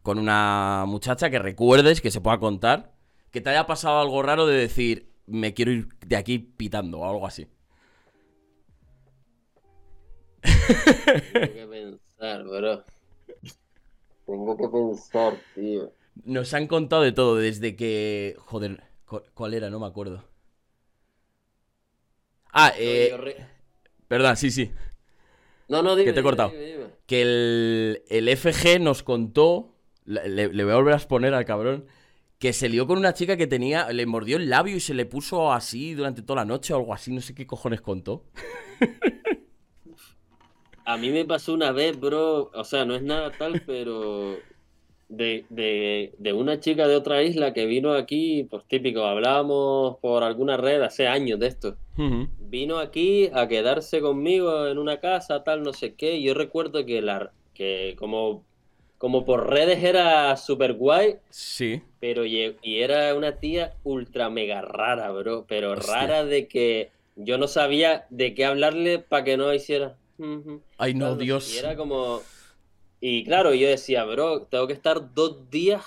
con 0.02 0.18
una 0.18 0.84
muchacha 0.88 1.30
que 1.30 1.38
recuerdes, 1.38 2.00
que 2.00 2.10
se 2.10 2.20
pueda 2.20 2.38
contar, 2.38 2.92
que 3.30 3.40
te 3.40 3.50
haya 3.50 3.66
pasado 3.66 4.00
algo 4.00 4.22
raro 4.22 4.46
de 4.46 4.56
decir, 4.56 5.15
me 5.26 5.54
quiero 5.54 5.72
ir 5.72 5.88
de 6.06 6.16
aquí 6.16 6.38
pitando 6.38 7.00
o 7.00 7.08
algo 7.08 7.26
así? 7.26 7.48
Tengo 11.16 11.52
que 11.52 11.66
pensar, 11.66 12.44
bro. 12.44 12.84
Tengo 14.26 14.56
que 14.56 14.68
pensar, 14.68 15.32
tío. 15.54 15.90
Nos 16.24 16.52
han 16.54 16.66
contado 16.66 17.02
de 17.02 17.12
todo, 17.12 17.36
desde 17.36 17.76
que... 17.76 18.36
Joder, 18.38 18.82
cu- 19.06 19.22
¿cuál 19.34 19.54
era? 19.54 19.70
No 19.70 19.80
me 19.80 19.86
acuerdo. 19.86 20.24
Ah, 22.52 22.72
eh... 22.78 23.14
Re- 23.18 23.36
Perdón, 24.08 24.36
sí, 24.36 24.50
sí. 24.50 24.70
No, 25.68 25.82
no, 25.82 25.96
dime. 25.96 26.10
que 26.10 26.12
te 26.14 26.20
he 26.20 26.22
cortado. 26.22 26.50
dime, 26.50 26.64
dime. 26.64 26.86
que 27.06 27.22
el, 27.22 28.02
el 28.08 28.28
FG 28.28 28.80
nos 28.80 29.02
contó, 29.02 29.74
le 30.04 30.46
voy 30.64 30.72
a 30.72 30.76
volver 30.76 30.94
a 30.94 30.96
exponer 30.96 31.34
al 31.34 31.44
cabrón, 31.44 31.86
que 32.38 32.52
se 32.52 32.68
lió 32.68 32.86
con 32.86 32.98
una 32.98 33.14
chica 33.14 33.36
que 33.36 33.46
tenía, 33.46 33.90
le 33.92 34.06
mordió 34.06 34.36
el 34.36 34.50
labio 34.50 34.76
y 34.76 34.80
se 34.80 34.94
le 34.94 35.06
puso 35.06 35.52
así 35.52 35.94
durante 35.94 36.22
toda 36.22 36.40
la 36.40 36.44
noche 36.44 36.74
o 36.74 36.76
algo 36.76 36.92
así, 36.92 37.12
no 37.12 37.20
sé 37.20 37.34
qué 37.34 37.46
cojones 37.46 37.80
contó. 37.80 38.24
A 40.84 40.96
mí 40.98 41.10
me 41.10 41.24
pasó 41.24 41.52
una 41.52 41.72
vez, 41.72 41.98
bro, 41.98 42.50
o 42.54 42.64
sea, 42.64 42.84
no 42.84 42.94
es 42.94 43.02
nada 43.02 43.32
tal, 43.32 43.60
pero 43.66 44.36
de, 45.08 45.44
de, 45.48 46.14
de 46.18 46.32
una 46.32 46.60
chica 46.60 46.86
de 46.86 46.94
otra 46.94 47.22
isla 47.24 47.52
que 47.52 47.66
vino 47.66 47.92
aquí, 47.92 48.46
pues 48.48 48.64
típico, 48.66 49.04
hablábamos 49.04 49.98
por 49.98 50.22
alguna 50.22 50.56
red 50.56 50.82
hace 50.82 51.08
años 51.08 51.40
de 51.40 51.46
esto. 51.48 51.76
Vino 52.38 52.78
aquí 52.78 53.30
a 53.32 53.48
quedarse 53.48 54.00
conmigo 54.00 54.68
en 54.68 54.78
una 54.78 55.00
casa, 55.00 55.42
tal, 55.42 55.62
no 55.62 55.72
sé 55.72 55.94
qué. 55.94 56.16
y 56.16 56.24
Yo 56.24 56.34
recuerdo 56.34 56.84
que, 56.86 57.02
la, 57.02 57.32
que 57.52 57.96
como, 57.98 58.44
como 58.98 59.24
por 59.24 59.50
redes 59.50 59.82
era 59.84 60.36
súper 60.36 60.72
guay, 60.74 61.16
Sí. 61.30 61.82
pero 62.00 62.24
y 62.24 62.54
era 62.64 63.14
una 63.14 63.38
tía 63.38 63.74
ultra 63.84 64.30
mega 64.30 64.62
rara, 64.62 65.10
bro. 65.10 65.44
Pero 65.48 65.72
Hostia. 65.72 65.94
rara 65.94 66.24
de 66.24 66.48
que 66.48 66.90
yo 67.16 67.38
no 67.38 67.46
sabía 67.48 68.06
de 68.10 68.34
qué 68.34 68.44
hablarle 68.44 68.98
para 68.98 69.24
que 69.24 69.36
no 69.36 69.52
hiciera. 69.52 69.96
Ay, 70.78 70.94
no, 70.94 71.16
Dios. 71.16 71.54
Y 71.54 71.58
era 71.58 71.76
como. 71.76 72.22
Y 73.00 73.24
claro, 73.24 73.52
yo 73.54 73.68
decía, 73.68 74.04
bro, 74.04 74.42
tengo 74.42 74.66
que 74.66 74.72
estar 74.72 75.14
dos 75.14 75.50
días, 75.50 75.82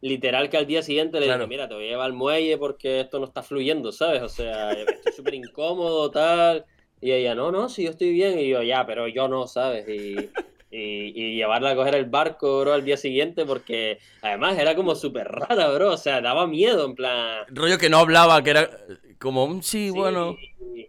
literal 0.00 0.48
que 0.48 0.56
al 0.56 0.66
día 0.66 0.82
siguiente 0.82 1.20
le 1.20 1.26
Claro. 1.26 1.40
dije, 1.44 1.48
mira, 1.50 1.68
te 1.68 1.74
voy 1.74 1.84
a 1.84 1.88
llevar 1.90 2.06
al 2.06 2.12
muelle 2.14 2.56
porque 2.56 3.00
esto 3.00 3.18
no 3.18 3.26
está 3.26 3.42
fluyendo, 3.42 3.92
¿sabes? 3.92 4.22
O 4.22 4.28
sea, 4.30 4.72
estoy 4.72 5.12
súper 5.12 5.34
incómodo, 5.34 6.10
tal. 6.10 6.64
Y 7.02 7.12
ella, 7.12 7.34
no, 7.34 7.52
no, 7.52 7.68
si 7.68 7.84
yo 7.84 7.90
estoy 7.90 8.12
bien. 8.12 8.38
Y 8.38 8.48
yo, 8.48 8.62
ya, 8.62 8.86
pero 8.86 9.06
yo 9.08 9.28
no, 9.28 9.46
¿sabes? 9.46 9.86
Y, 9.88 10.30
y, 10.76 11.12
y 11.14 11.36
llevarla 11.36 11.70
a 11.70 11.76
coger 11.76 11.94
el 11.96 12.06
barco, 12.06 12.60
bro, 12.60 12.72
al 12.74 12.84
día 12.84 12.96
siguiente 12.96 13.44
porque 13.46 13.98
además 14.22 14.58
era 14.58 14.74
como 14.76 14.94
súper 14.94 15.28
rara, 15.28 15.70
bro. 15.70 15.92
O 15.92 15.96
sea, 15.96 16.20
daba 16.20 16.46
miedo, 16.46 16.86
en 16.86 16.94
plan... 16.94 17.46
Rollo 17.46 17.78
que 17.78 17.88
no 17.90 17.98
hablaba, 17.98 18.42
que 18.42 18.50
era 18.50 18.70
como, 19.18 19.46
"Mm, 19.48 19.62
sí, 19.62 19.90
Sí, 19.92 20.00
bueno. 20.00 20.40
Y, 20.74 20.88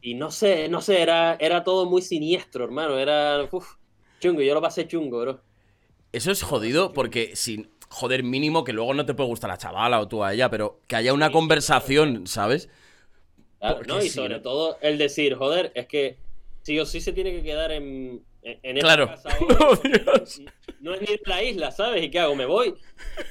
y 0.00 0.14
no 0.14 0.30
sé, 0.30 0.68
no 0.68 0.80
sé, 0.80 1.02
era, 1.02 1.36
era 1.36 1.62
todo 1.64 1.86
muy 1.86 2.02
siniestro, 2.02 2.64
hermano. 2.64 2.98
Era 2.98 3.48
uf, 3.52 3.76
chungo, 4.20 4.42
yo 4.42 4.54
lo 4.54 4.62
pasé 4.62 4.86
chungo, 4.88 5.20
bro. 5.20 5.44
Eso 6.12 6.30
es 6.30 6.42
jodido 6.42 6.92
porque 6.92 7.36
sin. 7.36 7.70
Joder, 7.88 8.24
mínimo 8.24 8.64
que 8.64 8.72
luego 8.72 8.94
no 8.94 9.06
te 9.06 9.14
puede 9.14 9.28
gustar 9.28 9.48
la 9.50 9.58
chavala 9.58 10.00
o 10.00 10.08
tú 10.08 10.24
a 10.24 10.32
ella, 10.34 10.50
pero 10.50 10.80
que 10.88 10.96
haya 10.96 11.12
una 11.14 11.30
Sí, 11.30 11.30
conversación, 11.30 12.26
¿sabes? 12.26 12.68
Claro, 13.58 13.84
¿no? 13.84 14.02
Y 14.02 14.10
sobre 14.10 14.40
todo 14.40 14.78
el 14.82 14.98
decir, 14.98 15.34
joder, 15.34 15.72
es 15.74 15.86
que 15.86 16.20
sí 16.62 16.78
o 16.78 16.84
sí 16.86 17.00
se 17.00 17.12
tiene 17.12 17.32
que 17.32 17.42
quedar 17.42 17.72
en, 17.72 18.26
en, 18.46 18.58
en 18.62 18.76
esta 18.78 18.86
Claro. 18.88 19.06
casa 19.08 19.28
ahora, 19.38 19.56
Oh, 19.68 19.76
Dios. 19.76 20.42
No 20.80 20.94
es 20.94 21.00
ni 21.02 21.14
en 21.14 21.20
la 21.26 21.42
isla, 21.42 21.70
¿sabes? 21.70 22.02
¿Y 22.04 22.10
qué 22.10 22.20
hago? 22.20 22.34
¿Me 22.36 22.46
voy? 22.46 22.74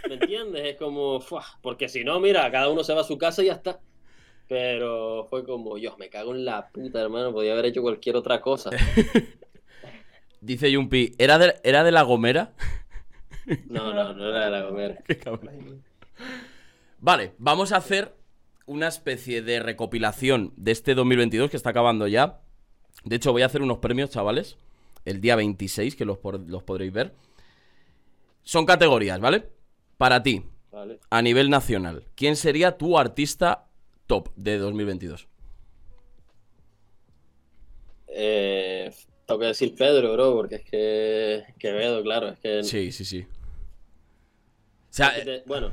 ¿Me 0.09 0.15
entiendes? 0.15 0.63
Es 0.65 0.75
como, 0.77 1.23
porque 1.61 1.87
si 1.89 2.03
no, 2.03 2.19
mira, 2.19 2.49
cada 2.51 2.69
uno 2.69 2.83
se 2.83 2.93
va 2.93 3.01
a 3.01 3.05
su 3.05 3.17
casa 3.17 3.41
y 3.43 3.47
ya 3.47 3.53
está. 3.53 3.79
Pero 4.47 5.25
fue 5.29 5.43
como, 5.43 5.77
yo 5.77 5.95
me 5.97 6.09
cago 6.09 6.35
en 6.35 6.45
la 6.45 6.69
puta, 6.69 7.01
hermano, 7.01 7.31
podía 7.33 7.53
haber 7.53 7.65
hecho 7.65 7.81
cualquier 7.81 8.15
otra 8.15 8.41
cosa. 8.41 8.69
Dice 10.41 10.71
Yumpi, 10.71 11.15
¿era 11.17 11.37
de, 11.39 11.55
¿era 11.63 11.83
de 11.83 11.91
la 11.91 12.03
Gomera? 12.03 12.53
No, 13.67 13.93
no, 13.93 14.13
no 14.13 14.29
era 14.29 14.45
de 14.45 14.51
la. 14.51 14.97
Qué 15.07 15.17
cabrón. 15.17 15.83
Vale, 16.99 17.33
vamos 17.37 17.71
a 17.71 17.77
hacer 17.77 18.15
una 18.67 18.87
especie 18.87 19.41
de 19.41 19.59
recopilación 19.59 20.53
de 20.55 20.71
este 20.71 20.93
2022 20.95 21.49
que 21.49 21.57
está 21.57 21.71
acabando 21.71 22.07
ya. 22.07 22.41
De 23.03 23.15
hecho, 23.15 23.31
voy 23.31 23.41
a 23.43 23.47
hacer 23.47 23.61
unos 23.61 23.79
premios, 23.79 24.09
chavales. 24.09 24.57
El 25.05 25.21
día 25.21 25.35
26, 25.35 25.95
que 25.95 26.05
los, 26.05 26.17
por- 26.17 26.39
los 26.49 26.63
podréis 26.63 26.91
ver. 26.93 27.13
Son 28.43 28.65
categorías, 28.65 29.19
¿vale? 29.19 29.49
Para 29.97 30.21
ti, 30.23 30.45
Vale. 30.71 30.99
a 31.09 31.21
nivel 31.21 31.49
nacional, 31.49 32.05
¿quién 32.15 32.35
sería 32.35 32.77
tu 32.77 32.97
artista 32.97 33.67
top 34.07 34.29
de 34.35 34.57
2022? 34.57 35.27
Eh, 38.07 38.91
tengo 39.25 39.39
que 39.39 39.47
decir 39.47 39.75
Pedro, 39.75 40.13
bro, 40.13 40.33
porque 40.35 40.55
es 40.55 40.63
que 40.63 41.43
Quevedo, 41.59 42.01
claro, 42.03 42.29
es 42.29 42.39
que... 42.39 42.63
Sí, 42.63 42.91
sí, 42.91 43.05
sí. 43.05 43.25
O 44.89 44.93
sea, 44.95 45.13
Te- 45.13 45.43
bueno, 45.45 45.71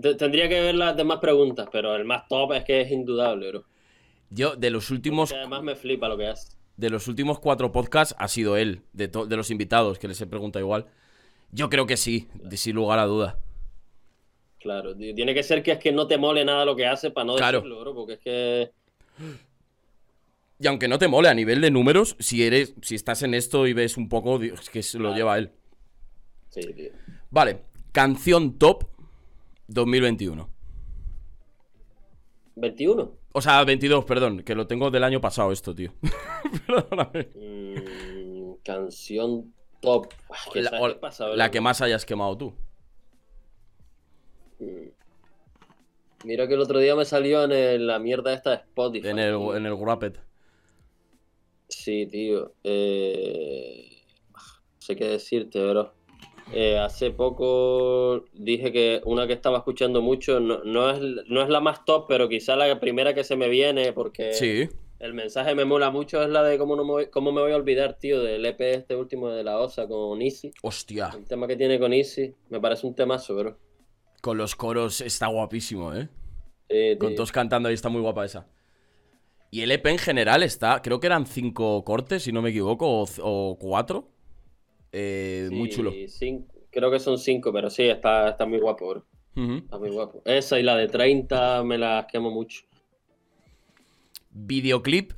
te- 0.00 0.14
tendría 0.14 0.48
que 0.48 0.60
ver 0.60 0.74
las 0.74 0.96
demás 0.96 1.18
preguntas, 1.18 1.68
pero 1.72 1.94
el 1.96 2.04
más 2.04 2.28
top 2.28 2.52
es 2.52 2.64
que 2.64 2.82
es 2.82 2.90
indudable, 2.92 3.48
bro. 3.50 3.64
yo 4.30 4.56
de 4.56 4.70
los 4.70 4.90
últimos 4.90 5.32
además 5.32 5.62
me 5.62 5.76
flipa 5.76 6.08
lo 6.08 6.16
que 6.18 6.26
hace. 6.28 6.56
De 6.76 6.90
los 6.90 7.08
últimos 7.08 7.38
cuatro 7.40 7.72
podcasts 7.72 8.14
ha 8.18 8.28
sido 8.28 8.56
él, 8.56 8.82
de, 8.92 9.08
de 9.08 9.36
los 9.36 9.50
invitados, 9.50 9.98
que 9.98 10.08
les 10.08 10.20
he 10.20 10.26
preguntado 10.26 10.64
igual. 10.64 10.86
Yo 11.52 11.68
creo 11.70 11.86
que 11.86 11.96
sí, 11.96 12.28
de 12.34 12.56
sin 12.56 12.76
lugar 12.76 12.98
a 12.98 13.04
duda. 13.06 13.38
Claro, 14.58 14.96
tiene 14.96 15.32
que 15.32 15.42
ser 15.42 15.62
que 15.62 15.72
es 15.72 15.78
que 15.78 15.92
no 15.92 16.06
te 16.08 16.18
mole 16.18 16.44
nada 16.44 16.64
lo 16.64 16.74
que 16.74 16.86
hace 16.86 17.10
para 17.10 17.24
no 17.24 17.36
Claro. 17.36 17.58
decirlo, 17.58 17.80
bro, 17.80 17.94
porque 17.94 18.12
es 18.14 18.18
que... 18.20 18.72
Y 20.58 20.66
aunque 20.66 20.88
no 20.88 20.98
te 20.98 21.06
mole 21.08 21.28
a 21.28 21.34
nivel 21.34 21.60
de 21.60 21.70
números, 21.70 22.16
si 22.18 22.42
eres, 22.44 22.74
si 22.82 22.94
estás 22.94 23.22
en 23.22 23.34
esto 23.34 23.66
y 23.66 23.74
ves 23.74 23.96
un 23.96 24.08
poco, 24.08 24.40
es 24.42 24.70
que 24.70 24.82
se 24.82 24.98
lo 24.98 25.04
Claro. 25.04 25.16
lleva 25.16 25.38
él. 25.38 25.50
Sí, 26.48 26.60
tío. 26.74 26.90
Vale, 27.30 27.60
canción 27.92 28.58
top 28.58 28.84
2021. 29.68 30.48
21. 32.56 33.12
O 33.38 33.42
sea, 33.42 33.62
22, 33.64 34.06
perdón, 34.06 34.42
que 34.44 34.54
lo 34.54 34.66
tengo 34.66 34.90
del 34.90 35.04
año 35.04 35.20
pasado 35.20 35.52
esto, 35.52 35.74
tío. 35.74 35.92
Perdóname. 36.66 37.28
Mm, 37.34 38.54
canción 38.64 39.52
top. 39.82 40.06
Que 40.54 40.62
La, 41.34 41.50
que 41.50 41.60
más 41.60 41.82
hayas 41.82 42.06
quemado 42.06 42.38
tú. 42.38 42.54
Mm. 44.58 44.88
Mira 46.24 46.48
que 46.48 46.54
el 46.54 46.60
otro 46.62 46.78
día 46.78 46.96
me 46.96 47.04
salió 47.04 47.44
en 47.44 47.52
el- 47.52 47.86
la 47.86 47.98
mierda 47.98 48.32
esta 48.32 48.50
de 48.52 48.56
Spotify. 48.56 49.08
En 49.08 49.18
el, 49.18 49.36
tío. 49.36 49.54
en 49.54 49.66
el 49.66 49.74
Wrapped. 49.74 50.14
Sí, 51.68 52.06
tío. 52.06 52.54
Eh, 52.64 54.02
No 54.32 54.40
sé 54.80 54.96
qué 54.96 55.08
decirte, 55.08 55.62
bro. 55.62 55.92
Eh, 56.52 56.78
hace 56.78 57.10
poco 57.10 58.24
dije 58.32 58.72
que 58.72 59.00
una 59.04 59.26
que 59.26 59.32
estaba 59.32 59.58
escuchando 59.58 60.00
mucho 60.00 60.38
no, 60.38 60.62
no 60.64 60.90
es, 60.90 61.00
no 61.28 61.42
es 61.42 61.48
la 61.48 61.60
más 61.60 61.84
top, 61.84 62.06
pero 62.08 62.28
quizá 62.28 62.54
la 62.54 62.78
primera 62.78 63.14
que 63.14 63.24
se 63.24 63.34
me 63.36 63.48
viene 63.48 63.92
porque 63.92 64.32
Sí. 64.32 64.68
el 65.00 65.12
mensaje 65.12 65.56
me 65.56 65.64
mola 65.64 65.90
mucho 65.90 66.22
es 66.22 66.28
la 66.28 66.44
de 66.44 66.56
cómo, 66.56 66.76
no 66.76 66.84
me 66.84 66.90
voy, 66.92 67.06
cómo 67.10 67.32
me 67.32 67.40
voy 67.40 67.50
a 67.50 67.56
olvidar, 67.56 67.94
tío, 67.98 68.22
del 68.22 68.46
EP 68.46 68.60
este 68.74 68.94
último 68.94 69.28
de 69.30 69.42
la 69.42 69.58
OSA 69.58 69.88
con 69.88 70.22
Easy. 70.22 70.52
Hostia, 70.62 71.10
El 71.16 71.24
tema 71.26 71.48
que 71.48 71.56
tiene 71.56 71.80
con 71.80 71.92
Easy 71.92 72.32
me 72.48 72.60
parece 72.60 72.86
un 72.86 72.94
temazo, 72.94 73.34
bro. 73.34 73.58
con 74.22 74.38
los 74.38 74.54
coros 74.54 75.00
está 75.00 75.26
guapísimo, 75.26 75.94
¿eh? 75.94 76.08
Sí, 76.70 76.96
Con 76.98 77.14
todos 77.16 77.32
cantando 77.32 77.68
ahí 77.68 77.74
está 77.74 77.88
muy 77.88 78.00
guapa 78.02 78.24
esa. 78.24 78.46
Y 79.50 79.62
el 79.62 79.70
EP 79.72 79.86
en 79.86 79.98
general 79.98 80.42
está, 80.42 80.80
creo 80.82 80.98
que 81.00 81.06
eran 81.06 81.26
cinco 81.26 81.82
cortes, 81.84 82.22
si 82.24 82.32
no 82.32 82.40
me 82.42 82.50
equivoco, 82.50 82.88
o, 83.02 83.06
o 83.22 83.56
cuatro. 83.58 84.08
Eh, 84.98 85.48
muy 85.52 85.68
Sí, 85.70 85.76
chulo. 85.76 85.92
cinco- 86.08 86.54
creo 86.70 86.90
que 86.90 86.98
son 86.98 87.18
cinco, 87.18 87.52
pero 87.52 87.68
sí, 87.68 87.82
está, 87.82 88.30
está 88.30 88.46
muy 88.46 88.58
guapo, 88.58 88.88
bro. 88.88 89.04
Está 89.58 89.78
muy 89.78 89.90
guapo. 89.90 90.22
Esa 90.24 90.58
y 90.58 90.62
la 90.62 90.74
de 90.76 90.88
30 90.88 91.62
me 91.62 91.76
las 91.76 92.06
quemo 92.06 92.30
mucho. 92.30 92.62
Videoclip 94.30 95.12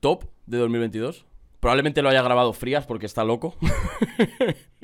top 0.00 0.24
de 0.46 0.58
2022. 0.58 1.24
Probablemente 1.60 2.02
lo 2.02 2.08
haya 2.08 2.22
grabado 2.22 2.52
Frías 2.52 2.86
porque 2.86 3.06
está 3.06 3.22
loco. 3.24 3.54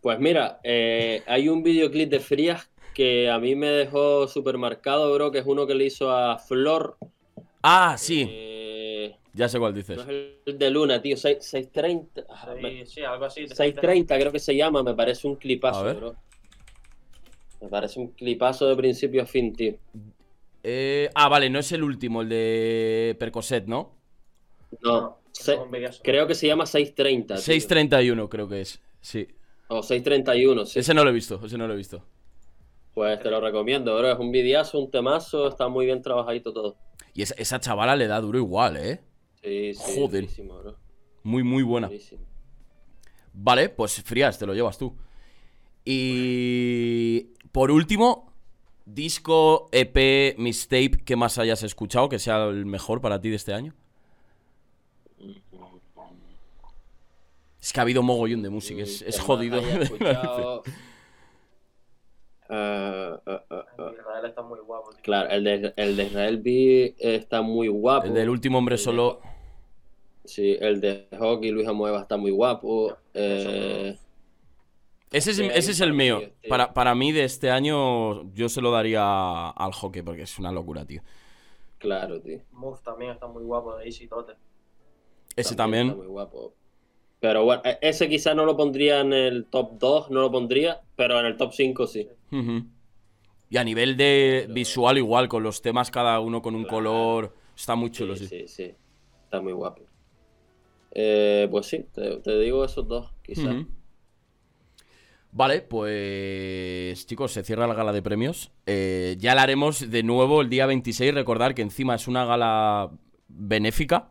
Pues 0.00 0.18
mira, 0.18 0.60
eh, 0.64 1.22
hay 1.26 1.50
un 1.50 1.62
videoclip 1.62 2.08
de 2.08 2.20
Frías 2.20 2.70
que 2.94 3.28
a 3.28 3.38
mí 3.38 3.54
me 3.54 3.66
dejó 3.68 4.26
súper 4.28 4.56
marcado, 4.56 5.12
bro, 5.12 5.30
que 5.30 5.40
es 5.40 5.44
uno 5.46 5.66
que 5.66 5.74
le 5.74 5.84
hizo 5.84 6.10
a 6.10 6.38
Flor. 6.38 6.96
ah, 7.62 7.96
sí, 7.98 8.24
Eh, 8.26 8.59
ya 9.34 9.48
sé 9.48 9.58
cuál 9.58 9.74
dices. 9.74 9.96
no 9.96 10.02
es 10.02 10.08
el 10.46 10.58
de 10.58 10.70
Luna, 10.70 11.00
tío, 11.00 11.16
6, 11.16 11.38
630. 11.40 12.22
ah, 12.28 12.54
me- 12.60 12.84
Sí, 12.84 12.94
sí, 12.94 13.02
algo 13.02 13.24
así. 13.24 13.46
630 13.48 14.18
creo 14.18 14.32
que 14.32 14.38
se 14.38 14.54
llama, 14.56 14.82
me 14.82 14.94
parece 14.94 15.26
un 15.26 15.34
A 15.34 15.38
clipazo, 15.38 15.84
ver. 15.84 15.96
bro. 15.96 16.16
Me 17.60 17.68
parece 17.68 18.00
un 18.00 18.08
clipazo 18.08 18.66
de 18.68 18.76
principio 18.76 19.22
a 19.22 19.26
fin, 19.26 19.54
tío. 19.54 19.74
Eh, 20.62 21.10
ah, 21.14 21.28
vale, 21.28 21.50
no 21.50 21.58
es 21.58 21.72
el 21.72 21.82
último, 21.82 22.22
el 22.22 22.28
de 22.28 23.16
Percocet, 23.18 23.66
¿no? 23.66 23.94
No, 24.82 25.18
se- 25.32 25.58
creo 26.02 26.26
que 26.26 26.34
se 26.34 26.46
llama 26.46 26.66
630. 26.66 27.34
tío. 27.36 27.42
631 27.42 28.28
creo 28.28 28.48
que 28.48 28.60
es. 28.62 28.80
Sí. 29.00 29.28
O 29.68 29.82
631, 29.82 30.66
sí. 30.66 30.78
Ese 30.80 30.94
no 30.94 31.04
lo 31.04 31.10
he 31.10 31.12
visto, 31.12 31.40
ese 31.44 31.56
no 31.58 31.66
lo 31.66 31.74
he 31.74 31.76
visto. 31.76 32.02
Pues 32.94 33.20
te 33.20 33.30
lo 33.30 33.40
recomiendo, 33.40 33.96
bro. 33.96 34.10
Es 34.10 34.18
un 34.18 34.32
videazo, 34.32 34.78
un 34.78 34.90
temazo, 34.90 35.48
está 35.48 35.68
muy 35.68 35.86
bien 35.86 36.02
trabajadito 36.02 36.52
todo. 36.52 36.76
Y 37.14 37.22
esa, 37.22 37.34
esa 37.38 37.60
chavala 37.60 37.94
le 37.96 38.06
da 38.06 38.20
duro 38.20 38.38
igual, 38.38 38.76
¿eh? 38.76 39.00
Sí, 39.42 39.74
sí, 39.74 39.94
Joder. 40.00 40.26
bro. 40.62 40.76
Muy, 41.22 41.42
muy 41.42 41.62
buena. 41.62 41.86
Buenísimo. 41.88 42.22
Vale, 43.32 43.68
pues 43.68 44.02
Frías, 44.02 44.38
te 44.38 44.46
lo 44.46 44.54
llevas 44.54 44.76
tú. 44.78 44.94
Y 45.84 47.28
por 47.52 47.70
último, 47.70 48.32
disco, 48.84 49.68
EP, 49.72 50.36
mixtape 50.38 51.02
que 51.04 51.16
más 51.16 51.38
hayas 51.38 51.62
escuchado, 51.62 52.08
que 52.08 52.18
sea 52.18 52.44
el 52.46 52.66
mejor 52.66 53.00
para 53.00 53.20
ti 53.20 53.30
de 53.30 53.36
este 53.36 53.52
año. 53.54 53.74
Es 57.60 57.72
que 57.72 57.80
ha 57.80 57.82
habido 57.82 58.02
mogollón 58.02 58.42
de 58.42 58.50
música, 58.50 58.82
es, 58.82 59.20
jodido. 59.20 59.60
Ah, 62.52 63.20
ah, 63.26 63.44
ah, 63.48 63.64
ah. 63.78 63.92
Israel 63.96 64.24
está 64.24 64.42
muy 64.42 64.58
guapo. 64.58 64.90
tío. 64.90 65.00
Claro, 65.02 65.30
el 65.30 65.44
de, 65.44 65.72
el 65.76 65.96
de 65.96 66.02
Israel 66.04 66.38
B 66.38 66.96
está 66.98 67.42
muy 67.42 67.68
guapo. 67.68 68.06
El 68.08 68.14
del 68.14 68.28
último 68.28 68.58
hombre 68.58 68.74
El 68.74 68.80
de- 68.80 68.84
solo. 68.84 69.20
Sí, 70.30 70.56
el 70.60 70.80
de 70.80 71.08
Hockey, 71.18 71.50
Luis 71.50 71.66
Amueva 71.66 72.00
está 72.02 72.16
muy 72.16 72.30
guapo. 72.30 72.96
Eh, 73.14 73.98
Ese 75.10 75.30
es, 75.32 75.36
Sí, 75.38 75.48
ese 75.52 75.72
es 75.72 75.80
el 75.80 75.92
mío. 75.92 76.20
mí, 76.20 76.26
tío. 76.42 76.48
Para, 76.48 76.72
para 76.72 76.94
mí 76.94 77.10
de 77.10 77.24
este 77.24 77.50
año 77.50 78.32
yo 78.32 78.48
se 78.48 78.60
lo 78.60 78.70
daría 78.70 79.48
al 79.50 79.72
hockey 79.72 80.02
porque 80.02 80.22
es 80.22 80.38
una 80.38 80.52
locura, 80.52 80.84
tío. 80.84 81.02
claro, 81.78 82.20
tío. 82.20 82.40
Move 82.52 82.78
también 82.84 83.10
está 83.12 83.26
muy 83.26 83.42
guapo 83.42 83.76
de 83.76 83.86
Easy 83.86 84.06
Tote. 84.06 84.34
Ese 85.34 85.50
Está 85.50 85.56
también. 85.64 85.96
muy 85.96 86.06
guapo. 86.06 86.54
Pero 87.18 87.44
bueno, 87.44 87.62
e- 87.64 87.78
ese 87.82 88.08
quizá 88.08 88.34
no 88.34 88.44
lo 88.44 88.56
pondría 88.56 89.00
en 89.00 89.12
el 89.12 89.46
top 89.46 89.78
2, 89.78 90.10
no 90.10 90.20
lo 90.20 90.30
pondría, 90.30 90.80
pero 90.94 91.18
en 91.18 91.26
el 91.26 91.36
top 91.36 91.52
5 91.52 91.86
sí. 91.88 92.08
Y 93.50 93.56
a 93.56 93.64
nivel 93.64 93.96
de 93.96 94.42
Pero- 94.42 94.54
visual 94.54 94.96
igual, 94.98 95.28
con 95.28 95.42
los 95.42 95.60
temas 95.60 95.90
cada 95.90 96.20
uno 96.20 96.40
con 96.40 96.54
un 96.54 96.62
Claro. 96.62 96.76
color. 96.76 97.34
Está 97.56 97.74
muy 97.74 97.90
chulo, 97.90 98.14
sí, 98.14 98.26
sí. 98.28 98.38
sí, 98.46 98.48
sí. 98.48 98.74
Está 99.24 99.40
muy 99.40 99.52
guapo. 99.52 99.82
Eh, 100.92 101.48
pues 101.50 101.66
sí, 101.66 101.86
te, 101.92 102.16
te 102.18 102.38
digo 102.38 102.64
esos 102.64 102.86
dos, 102.88 103.12
quizás. 103.22 103.56
Vale, 105.32 105.60
pues 105.62 107.06
chicos, 107.06 107.32
se 107.32 107.44
cierra 107.44 107.66
la 107.68 107.74
gala 107.74 107.92
de 107.92 108.02
premios. 108.02 108.50
Eh, 108.66 109.16
ya 109.18 109.34
la 109.36 109.42
haremos 109.42 109.88
de 109.90 110.02
nuevo 110.02 110.40
el 110.40 110.48
día 110.50 110.66
26. 110.66 111.14
Recordar 111.14 111.54
que 111.54 111.62
encima 111.62 111.94
es 111.94 112.08
una 112.08 112.24
gala 112.24 112.90
benéfica. 113.28 114.10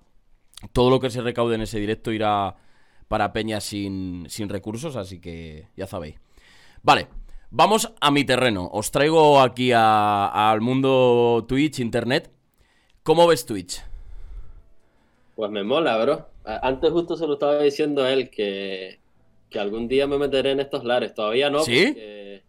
Todo 0.71 0.89
lo 0.89 0.99
que 0.99 1.09
se 1.09 1.21
recaude 1.21 1.55
en 1.55 1.61
ese 1.61 1.79
directo 1.79 2.11
irá 2.11 2.55
para 3.09 3.33
peñas 3.33 3.63
sin, 3.65 4.25
sin 4.29 4.47
recursos, 4.49 4.95
así 4.95 5.19
que 5.19 5.67
ya 5.75 5.87
sabéis. 5.87 6.15
Vale, 6.83 7.07
vamos 7.49 7.93
a 7.99 8.11
mi 8.11 8.23
terreno. 8.23 8.69
Os 8.71 8.91
traigo 8.91 9.41
aquí 9.41 9.71
a- 9.73 10.51
al 10.51 10.61
mundo 10.61 11.45
Twitch, 11.47 11.79
Internet. 11.79 12.31
¿Cómo 13.03 13.27
ves 13.27 13.45
Twitch? 13.45 13.81
Pues 15.35 15.51
me 15.51 15.63
mola, 15.63 15.97
bro. 15.97 16.27
Antes 16.43 16.91
justo 16.91 17.15
se 17.15 17.27
lo 17.27 17.33
estaba 17.33 17.61
diciendo 17.61 18.03
a 18.03 18.11
él 18.11 18.29
que, 18.29 18.99
que 19.49 19.59
algún 19.59 19.87
día 19.87 20.07
me 20.07 20.17
meteré 20.17 20.51
en 20.51 20.59
estos 20.59 20.83
lares. 20.83 21.13
Todavía 21.13 21.49
no, 21.49 21.59
¿Sí? 21.59 21.85
porque 21.87 22.43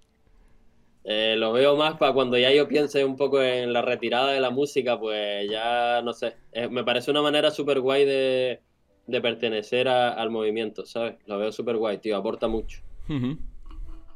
eh, 1.04 1.34
lo 1.38 1.52
veo 1.52 1.76
más 1.76 1.96
para 1.98 2.12
cuando 2.12 2.36
ya 2.38 2.52
yo 2.52 2.68
piense 2.68 3.04
un 3.04 3.16
poco 3.16 3.42
en 3.42 3.72
la 3.72 3.82
retirada 3.82 4.32
de 4.32 4.40
la 4.40 4.50
música, 4.50 4.98
pues 4.98 5.50
ya 5.50 6.02
no 6.02 6.12
sé. 6.12 6.36
Eh, 6.52 6.68
me 6.68 6.84
parece 6.84 7.10
una 7.10 7.22
manera 7.22 7.50
súper 7.50 7.80
guay 7.80 8.04
de, 8.04 8.60
de 9.06 9.20
pertenecer 9.20 9.88
a- 9.88 10.12
al 10.12 10.30
movimiento, 10.30 10.84
¿sabes? 10.86 11.16
Lo 11.26 11.38
veo 11.38 11.52
súper 11.52 11.76
guay, 11.76 11.98
tío. 11.98 12.16
Aporta 12.16 12.48
mucho. 12.48 12.80
Ujú. 13.08 13.38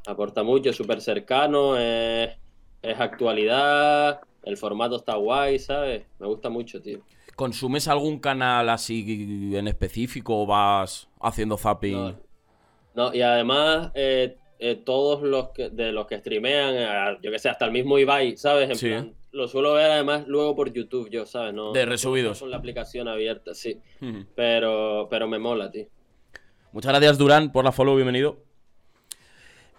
Aporta 0.07 0.43
mucho, 0.43 0.69
es 0.69 0.75
súper 0.75 1.01
cercano, 1.01 1.75
es 1.77 2.37
actualidad, 2.99 4.21
el 4.43 4.57
formato 4.57 4.97
está 4.97 5.15
guay, 5.15 5.57
¿sabes? 5.57 6.05
Me 6.19 6.27
gusta 6.27 6.49
mucho, 6.49 6.79
tío. 6.79 6.99
¿Consumes 7.35 7.87
algún 7.87 8.19
canal 8.19 8.69
así 8.69 9.51
en 9.55 9.67
específico 9.67 10.41
o 10.41 10.45
vas 10.45 11.09
haciendo 11.19 11.57
zapping? 11.57 11.91
No, 11.93 12.15
no, 12.95 13.13
y 13.13 13.21
además, 13.21 13.91
eh, 13.93 14.37
eh, 14.59 14.75
todos 14.75 15.21
los 15.21 15.49
que, 15.49 15.69
de 15.69 15.91
los 15.91 16.07
que 16.07 16.19
streamean, 16.19 16.75
eh, 16.77 17.17
yo 17.21 17.31
que 17.31 17.39
sé, 17.39 17.49
hasta 17.49 17.65
el 17.65 17.71
mismo 17.71 17.99
Ibai, 17.99 18.37
¿sabes? 18.37 18.69
En 18.69 18.75
Sí. 18.77 18.87
plan, 18.87 19.13
lo 19.31 19.49
suelo 19.49 19.73
ver 19.73 19.91
además 19.91 20.23
luego 20.27 20.55
por 20.55 20.71
YouTube, 20.71 21.09
yo, 21.09 21.25
¿sabes? 21.25 21.53
No, 21.53 21.73
De 21.73 21.85
resubidos. 21.85 22.39
Con 22.39 22.51
la 22.51 22.57
aplicación 22.57 23.09
abierta, 23.09 23.53
sí. 23.53 23.81
Pero, 24.33 25.07
pero 25.09 25.27
me 25.27 25.37
mola, 25.37 25.69
tío. 25.69 25.87
Muchas 26.71 26.91
gracias, 26.93 27.17
Durán, 27.17 27.51
por 27.51 27.65
la 27.65 27.73
follow, 27.73 27.95
bienvenido. 27.95 28.37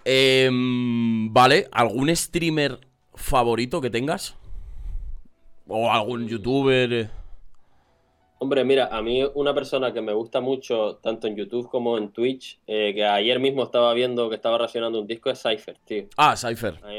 Em, 0.05 1.33
vale, 1.33 1.69
¿algún 1.73 2.15
streamer 2.15 2.79
favorito 3.15 3.81
que 3.81 3.91
tengas? 3.91 4.37
¿O 5.67 5.91
algún 5.91 6.29
youtuber? 6.29 7.11
Hombre, 8.39 8.65
mira, 8.65 8.89
a 8.95 9.01
mí 9.01 9.23
una 9.35 9.55
persona 9.55 9.93
que 9.95 10.03
me 10.03 10.13
gusta 10.13 10.41
mucho, 10.41 10.97
tanto 11.03 11.27
en 11.27 11.37
YouTube 11.37 11.71
como 11.71 11.97
en 11.97 12.11
Twitch, 12.11 12.59
eh, 12.67 12.93
que 12.95 13.05
ayer 13.05 13.41
mismo 13.41 13.63
estaba 13.63 13.95
viendo 13.95 14.29
que 14.29 14.35
estaba 14.37 14.59
reaccionando 14.59 15.01
un 15.01 15.07
disco, 15.07 15.31
es 15.31 15.41
Cypher, 15.43 15.79
tío. 15.87 16.05
Ah, 16.19 16.37
Cypher. 16.37 16.79
A 16.83 16.89
mí, 16.89 16.99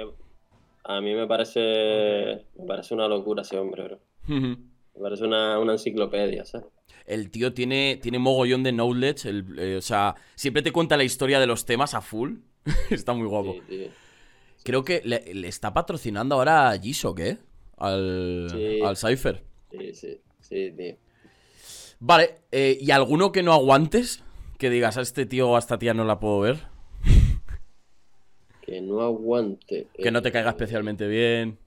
a 0.84 1.02
mí 1.02 1.14
me 1.14 1.28
parece, 1.28 2.44
me 2.58 2.66
parece 2.66 2.96
una 2.96 3.08
locura 3.08 3.44
ese 3.44 3.58
hombre, 3.60 3.84
bro. 3.84 4.00
Me 4.28 5.02
parece 5.02 5.26
una, 5.26 5.60
una 5.60 5.74
enciclopedia, 5.74 6.44
¿sabes? 6.44 6.68
El 7.06 7.30
tío 7.30 7.54
tiene, 7.54 8.00
tiene 8.02 8.18
mogollón 8.20 8.64
de 8.64 8.72
knowledge. 8.72 9.30
el- 9.30 9.46
eh, 9.60 9.78
o 9.78 9.82
sea, 9.82 10.16
siempre 10.36 10.64
te 10.64 10.72
cuenta 10.72 10.98
la 10.98 11.04
historia 11.04 11.40
de 11.40 11.46
los 11.48 11.66
temas 11.66 11.94
a 11.94 12.02
full. 12.02 12.38
Está 12.90 13.14
muy 13.14 13.28
guapo. 13.28 13.54
Sí, 13.54 13.62
tío. 13.70 13.88
Creo 14.64 14.84
que 14.84 15.02
le, 15.06 15.34
le 15.34 15.48
está 15.48 15.74
patrocinando 15.74 16.36
ahora 16.36 16.70
a 16.72 16.76
G-Shock, 16.76 17.20
¿eh? 17.20 17.38
Al, 17.78 18.48
Sí. 18.52 18.82
al 18.84 18.98
Cypher. 18.98 19.44
Sí, 19.72 19.94
sí, 19.94 20.20
sí, 20.42 20.72
tío. 20.76 20.96
Vale, 22.00 22.36
eh, 22.52 22.78
¿y 22.80 22.92
alguno 22.92 23.32
que 23.32 23.44
no 23.44 23.54
aguantes? 23.54 24.24
Que 24.58 24.70
digas, 24.70 24.98
a 24.98 25.02
este 25.02 25.26
tío 25.26 25.50
o 25.50 25.56
a 25.56 25.60
esta 25.60 25.78
tía 25.80 25.94
no 25.94 26.04
la 26.06 26.20
puedo 26.20 26.40
ver. 26.40 26.58
Que 28.62 28.82
no 28.82 29.02
aguante. 29.02 29.88
Que 29.98 30.12
no 30.12 30.22
te 30.22 30.30
eh, 30.30 30.32
caiga 30.32 30.50
especialmente 30.50 31.08
bien. 31.08 31.58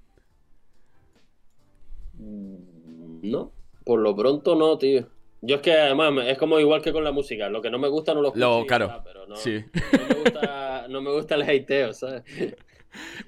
No, 3.22 3.52
por 3.84 4.00
lo 4.00 4.14
pronto 4.14 4.54
no, 4.54 4.76
tío. 4.78 5.06
Yo 5.42 5.56
es 5.56 5.62
que 5.62 5.72
además 5.72 6.12
es 6.26 6.36
como 6.36 6.60
igual 6.60 6.82
que 6.82 6.92
con 6.92 7.02
la 7.04 7.12
música. 7.12 7.48
Lo 7.48 7.62
que 7.62 7.70
no 7.70 7.78
me 7.78 7.88
gusta 7.88 8.12
no 8.12 8.20
lo 8.20 8.28
escucho. 8.28 8.60
Lo- 8.60 8.66
claro, 8.66 9.00
pero 9.04 9.26
no, 9.26 9.36
sí. 9.36 9.64
no 9.74 10.08
me 10.08 10.14
gusta, 10.22 10.86
no 10.88 11.00
me 11.00 11.12
gusta 11.12 11.34
el 11.36 11.42
hateo, 11.42 11.92
¿sabes? 11.94 12.22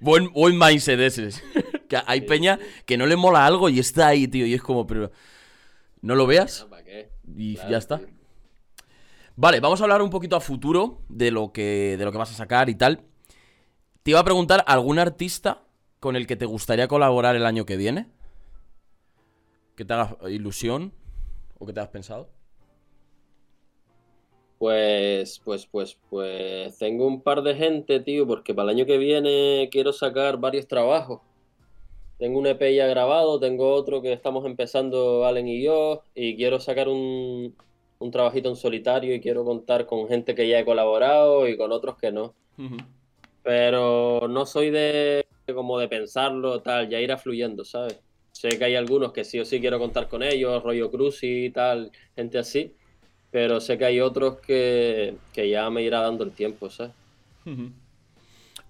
Buen, 0.00 0.32
buen 0.32 0.58
mindset 0.58 0.98
ese. 0.98 1.30
que 1.88 1.96
hay 2.04 2.20
Sí, 2.20 2.26
peña 2.26 2.58
sí. 2.60 2.82
que 2.84 2.96
no 2.98 3.06
le 3.06 3.14
mola 3.16 3.46
algo 3.46 3.68
y 3.68 3.78
está 3.78 4.08
ahí, 4.08 4.26
tío. 4.26 4.44
Y 4.44 4.54
es 4.54 4.62
como, 4.62 4.86
pero. 4.86 5.12
No 6.00 6.16
lo 6.16 6.26
veas. 6.26 6.66
Y 7.36 7.54
Claro, 7.54 7.70
ya 7.70 7.78
está. 7.78 7.98
tío. 7.98 8.08
Vale, 9.36 9.60
vamos 9.60 9.80
a 9.80 9.84
hablar 9.84 10.02
un 10.02 10.10
poquito 10.10 10.36
a 10.36 10.40
futuro 10.40 11.00
de 11.08 11.30
lo 11.30 11.52
que, 11.52 11.96
de 11.98 12.04
lo 12.04 12.12
que 12.12 12.18
vas 12.18 12.30
a 12.30 12.34
sacar 12.34 12.68
y 12.68 12.74
tal. 12.74 13.00
Te 14.02 14.10
iba 14.10 14.20
a 14.20 14.24
preguntar, 14.24 14.62
¿algún 14.66 14.98
artista 14.98 15.62
con 16.00 16.16
el 16.16 16.26
que 16.26 16.36
te 16.36 16.44
gustaría 16.44 16.88
colaborar 16.88 17.36
el 17.36 17.46
año 17.46 17.64
que 17.64 17.76
viene? 17.76 18.08
¿Que 19.76 19.84
te 19.84 19.94
haga 19.94 20.16
ilusión? 20.28 20.92
¿O 21.58 21.66
que 21.66 21.72
te 21.72 21.80
has 21.80 21.88
pensado? 21.88 22.28
Pues, 24.58 25.40
pues, 25.44 25.66
pues, 25.66 25.98
pues 26.10 26.78
tengo 26.78 27.06
un 27.06 27.22
par 27.22 27.42
de 27.42 27.54
gente, 27.54 28.00
tío, 28.00 28.26
porque 28.26 28.54
para 28.54 28.70
el 28.70 28.76
año 28.76 28.86
que 28.86 28.98
viene 28.98 29.68
quiero 29.72 29.92
sacar 29.92 30.36
varios 30.38 30.68
trabajos. 30.68 31.20
Tengo 32.22 32.38
un 32.38 32.46
EP 32.46 32.72
ya 32.72 32.86
grabado, 32.86 33.40
tengo 33.40 33.72
otro 33.72 34.00
que 34.00 34.12
estamos 34.12 34.46
empezando 34.46 35.26
Allen 35.26 35.48
y 35.48 35.60
yo, 35.60 36.04
y 36.14 36.36
quiero 36.36 36.60
sacar 36.60 36.86
un, 36.88 37.52
un 37.98 38.10
trabajito 38.12 38.48
en 38.48 38.54
solitario 38.54 39.12
y 39.12 39.20
quiero 39.20 39.44
contar 39.44 39.86
con 39.86 40.06
gente 40.06 40.36
que 40.36 40.46
ya 40.46 40.60
he 40.60 40.64
colaborado 40.64 41.48
y 41.48 41.56
con 41.56 41.72
otros 41.72 41.96
que 41.96 42.12
no. 42.12 42.32
Pero 43.42 44.28
no 44.28 44.46
soy 44.46 44.70
de 44.70 45.26
como 45.52 45.80
de 45.80 45.88
pensarlo, 45.88 46.62
tal, 46.62 46.88
ya 46.88 47.00
irá 47.00 47.18
fluyendo, 47.18 47.64
¿sabes? 47.64 47.98
Sé 48.30 48.50
que 48.50 48.66
hay 48.66 48.76
algunos 48.76 49.12
que 49.12 49.24
sí 49.24 49.40
o 49.40 49.44
sí 49.44 49.58
quiero 49.58 49.80
contar 49.80 50.06
con 50.06 50.22
ellos, 50.22 50.62
rollo 50.62 50.92
Cruz 50.92 51.24
y 51.24 51.50
tal, 51.50 51.90
gente 52.14 52.38
así, 52.38 52.72
pero 53.32 53.60
sé 53.60 53.76
que 53.78 53.86
hay 53.86 54.00
otros 54.00 54.38
que, 54.38 55.16
que 55.32 55.50
ya 55.50 55.68
me 55.70 55.82
irá 55.82 56.02
dando 56.02 56.22
el 56.22 56.30
tiempo, 56.30 56.70
¿sabes? 56.70 56.92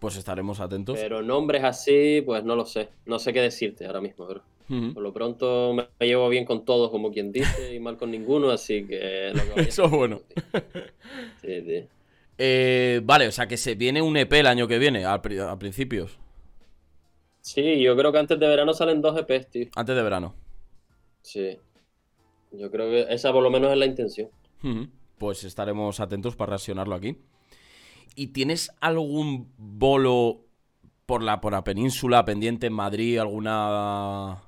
Pues 0.02 0.16
estaremos 0.16 0.60
atentos. 0.60 0.98
Pero 1.00 1.22
nombres 1.22 1.62
así, 1.64 2.22
pues 2.26 2.42
no 2.44 2.56
lo 2.56 2.66
sé, 2.66 2.88
no 3.06 3.18
sé 3.18 3.32
qué 3.32 3.40
decirte 3.40 3.86
ahora 3.86 4.00
mismo, 4.02 4.26
bro. 4.26 4.42
Por 4.94 5.02
lo 5.02 5.12
pronto 5.12 5.74
me 5.74 5.86
llevo 6.06 6.28
bien 6.30 6.44
con 6.44 6.64
todos, 6.64 6.90
como 6.90 7.12
quien 7.12 7.30
dice, 7.30 7.74
y 7.74 7.78
mal 7.78 7.96
con 7.98 8.10
ninguno, 8.10 8.50
así 8.50 8.84
que... 8.86 9.30
lo 9.34 9.54
que 9.54 9.60
Eso 9.68 9.84
es 9.84 9.90
bueno. 9.90 10.20
Sí, 11.42 11.62
sí. 11.62 11.84
Eh, 12.38 13.00
vale, 13.04 13.28
o 13.28 13.32
sea 13.32 13.46
que 13.46 13.56
se 13.56 13.74
viene 13.76 14.02
un 14.02 14.16
EP 14.16 14.32
el 14.32 14.46
año 14.46 14.66
que 14.66 14.78
viene, 14.78 15.04
pri- 15.22 15.38
a, 15.38 15.56
principios, 15.58 16.18
Sí, 17.40 17.80
yo 17.82 17.96
creo 17.96 18.10
que 18.12 18.18
antes 18.18 18.38
de 18.40 18.46
verano 18.48 18.72
salen 18.74 19.00
dos 19.02 19.16
EPs, 19.18 19.50
tío. 19.50 19.66
antes 19.76 19.94
de 19.94 20.02
verano. 20.02 20.34
Sí. 21.22 21.58
Yo 22.52 22.70
creo 22.70 22.90
que 22.90 23.12
esa 23.14 23.32
por 23.32 23.42
lo 23.42 23.50
menos 23.50 23.70
es 23.72 23.78
la 23.78 23.86
intención. 23.86 24.28
Pues 25.18 25.44
estaremos 25.44 26.00
atentos 26.00 26.34
para 26.34 26.50
reaccionarlo 26.50 26.94
aquí. 26.94 27.16
¿Y 28.14 28.28
tienes 28.28 28.70
algún 28.80 29.52
bolo 29.56 30.40
por 31.06 31.22
la, 31.22 31.40
por 31.40 31.52
la 31.52 31.64
península 31.64 32.24
pendiente 32.24 32.66
en 32.66 32.72
Madrid? 32.74 33.18
¿Alguna...? 33.18 34.42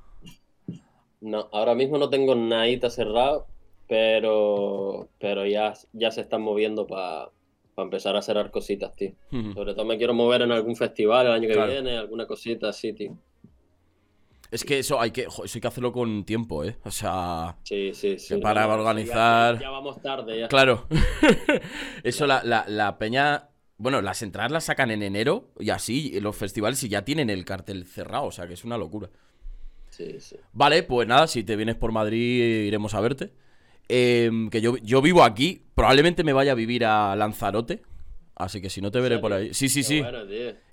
No, 1.20 1.48
ahora 1.52 1.74
mismo 1.74 1.96
no 1.96 2.10
tengo 2.10 2.34
nadita 2.34 2.90
cerrado, 2.90 3.46
pero, 3.88 5.08
pero 5.18 5.46
ya, 5.46 5.72
ya 5.94 6.10
se 6.10 6.20
están 6.20 6.42
moviendo 6.42 6.86
para 6.86 7.30
empezar 7.78 8.14
a 8.16 8.22
cerrar 8.22 8.50
cositas, 8.50 8.94
tío. 8.94 9.12
Sobre 9.54 9.72
todo 9.74 9.86
me 9.86 9.96
quiero 9.96 10.12
mover 10.12 10.42
en 10.42 10.52
algún 10.52 10.76
festival 10.76 11.26
el 11.26 11.32
año 11.32 11.48
que 11.48 11.54
Claro. 11.54 11.72
viene, 11.72 11.96
alguna 11.96 12.26
cosita 12.26 12.68
así, 12.68 12.92
tío. 12.92 13.16
Es 14.50 14.62
que 14.64 14.78
eso 14.78 15.00
hay 15.00 15.10
que, 15.10 15.22
eso 15.22 15.42
hay 15.52 15.60
que 15.60 15.66
hacerlo 15.66 15.90
con 15.92 16.24
tiempo, 16.24 16.62
¿eh? 16.62 16.76
O 16.84 16.90
sea... 16.90 17.56
Sí, 17.64 17.92
sí, 17.94 18.18
sí. 18.18 18.36
Para 18.36 18.68
organizar- 18.68 19.54
Ya, 19.54 19.62
ya 19.62 19.70
vamos 19.70 20.00
tarde, 20.02 20.40
ya. 20.40 20.48
Claro. 20.48 20.86
Eso 22.04 22.26
la, 22.26 22.42
la- 22.44 22.66
la 22.68 22.98
peña... 22.98 23.48
Bueno, 23.76 24.00
las 24.02 24.22
entradas 24.22 24.52
las 24.52 24.64
sacan 24.64 24.90
en 24.90 25.02
enero 25.02 25.48
y 25.58 25.70
así, 25.70 26.18
los 26.20 26.36
festivales 26.36 26.82
y 26.84 26.88
ya 26.88 27.04
tienen 27.04 27.28
el 27.28 27.44
cartel 27.44 27.84
cerrado, 27.86 28.26
o 28.26 28.32
sea 28.32 28.46
que 28.46 28.54
es 28.54 28.64
una 28.64 28.78
locura. 28.78 29.10
Sí, 29.90 30.16
sí. 30.20 30.36
Vale, 30.52 30.82
pues 30.82 31.06
nada, 31.08 31.26
si 31.26 31.44
te 31.44 31.56
vienes 31.56 31.76
por 31.76 31.92
Madrid 31.92 32.66
iremos 32.66 32.94
a 32.94 33.00
verte. 33.00 33.32
Em, 33.88 34.48
que 34.50 34.60
yo, 34.60 34.76
yo 34.78 35.02
vivo 35.02 35.22
aquí, 35.22 35.62
probablemente 35.74 36.24
me 36.24 36.32
vaya 36.32 36.52
a 36.52 36.56
vivir 36.56 36.84
a 36.84 37.14
Lanzarote. 37.16 37.82
Así 38.36 38.60
que 38.60 38.68
si 38.70 38.80
no 38.80 38.90
te 38.90 39.00
veré 39.00 39.18
por 39.18 39.32
ahí. 39.32 39.54
Sí, 39.54 39.68
sí, 39.68 39.80
Qué 39.80 39.84
sí. 39.84 40.00
bueno. 40.00 40.20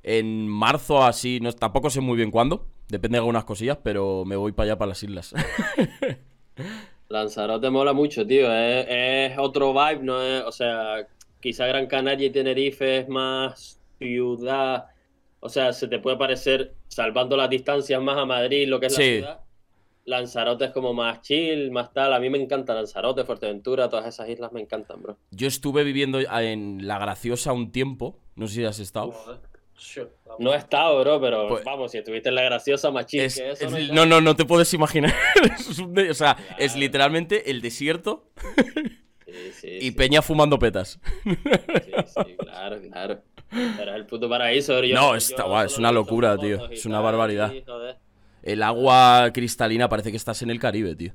En 0.01 0.47
marzo 0.47 1.03
así, 1.03 1.39
no, 1.39 1.51
tampoco 1.53 1.89
sé 1.91 2.01
muy 2.01 2.17
bien 2.17 2.31
cuándo. 2.31 2.67
Depende 2.87 3.15
de 3.15 3.19
algunas 3.19 3.43
cosillas, 3.43 3.77
pero 3.83 4.25
me 4.25 4.35
voy 4.35 4.51
para 4.51 4.71
allá, 4.71 4.77
para 4.77 4.89
las 4.89 5.03
islas. 5.03 5.33
Lanzarote 7.09 7.69
mola 7.69 7.93
mucho, 7.93 8.25
tío. 8.25 8.51
Es, 8.51 8.85
es 8.89 9.37
otro 9.37 9.73
vibe, 9.73 10.03
no 10.03 10.21
es, 10.21 10.43
o 10.43 10.51
sea, 10.51 11.07
quizá 11.41 11.65
Gran 11.67 11.87
Canaria 11.87 12.27
y 12.27 12.29
Tenerife 12.31 12.99
es 12.99 13.09
más 13.09 13.79
ciudad. 13.97 14.85
O 15.39 15.49
sea, 15.49 15.73
se 15.73 15.87
te 15.87 15.99
puede 15.99 16.17
parecer, 16.17 16.73
salvando 16.87 17.35
las 17.35 17.49
distancias 17.49 18.01
más 18.01 18.17
a 18.17 18.25
Madrid, 18.25 18.67
lo 18.67 18.79
que 18.79 18.85
es 18.87 18.95
Sí. 18.95 19.01
la 19.01 19.07
ciudad. 19.17 19.39
Lanzarote 20.03 20.65
es 20.65 20.71
como 20.71 20.93
más 20.93 21.21
chill, 21.21 21.69
más 21.71 21.93
tal. 21.93 22.13
A 22.13 22.19
mí 22.19 22.29
me 22.29 22.41
encanta 22.41 22.73
Lanzarote, 22.73 23.23
Fuerteventura, 23.23 23.87
todas 23.87 24.07
esas 24.07 24.27
islas 24.29 24.51
me 24.51 24.59
encantan, 24.61 25.01
bro. 25.01 25.17
Yo 25.29 25.47
estuve 25.47 25.83
viviendo 25.83 26.19
en 26.19 26.87
La 26.87 26.97
Graciosa 26.97 27.53
un 27.53 27.71
tiempo. 27.71 28.17
No 28.35 28.47
sé 28.47 28.55
si 28.55 28.65
has 28.65 28.79
estado. 28.79 29.13
No 30.39 30.53
he 30.53 30.57
estado, 30.57 30.99
bro, 31.01 31.19
pero 31.21 31.47
Pues- 31.47 31.63
vamos, 31.63 31.91
si 31.91 31.97
estuviste 31.99 32.29
en 32.29 32.35
la 32.35 32.43
graciosa, 32.43 32.89
más 32.91 33.05
chill 33.07 33.21
Es- 33.21 33.35
que 33.35 33.51
eso. 33.51 33.65
es- 33.75 33.89
no 33.89 33.93
no, 33.93 34.05
no, 34.05 34.21
no 34.21 34.35
te 34.35 34.45
puedes 34.45 34.73
imaginar. 34.73 35.13
Es 35.59 35.79
un 35.79 35.93
de- 35.93 36.09
o 36.11 36.13
sea, 36.13 36.37
es 36.57 36.75
literalmente 36.75 37.49
el 37.51 37.61
desierto 37.61 38.25
Sí, 39.31 39.51
sí, 39.53 39.67
y 39.67 39.81
sí, 39.81 39.91
Peña 39.91 40.21
fumando 40.21 40.59
petas. 40.59 40.99
sí, 41.23 41.31
sí, 41.35 42.35
claro, 42.39 42.81
claro. 42.81 43.21
Pero 43.49 43.91
es 43.91 43.97
el 43.97 44.05
puto 44.05 44.29
paraíso. 44.29 44.81
Yo- 44.83 44.95
No, 44.95 45.11
yo 45.11 45.15
está 45.15 45.43
guay, 45.43 45.65
es 45.67 45.77
una 45.77 45.91
locura, 45.91 46.37
tío. 46.37 46.67
Es 46.69 46.85
una 46.85 46.99
barbaridad. 46.99 47.51
joder. 47.65 47.97
El 48.43 48.63
agua 48.63 49.29
cristalina 49.33 49.87
parece 49.89 50.09
que 50.11 50.17
estás 50.17 50.41
en 50.41 50.49
el 50.49 50.59
Caribe, 50.59 50.95
tío. 50.95 51.13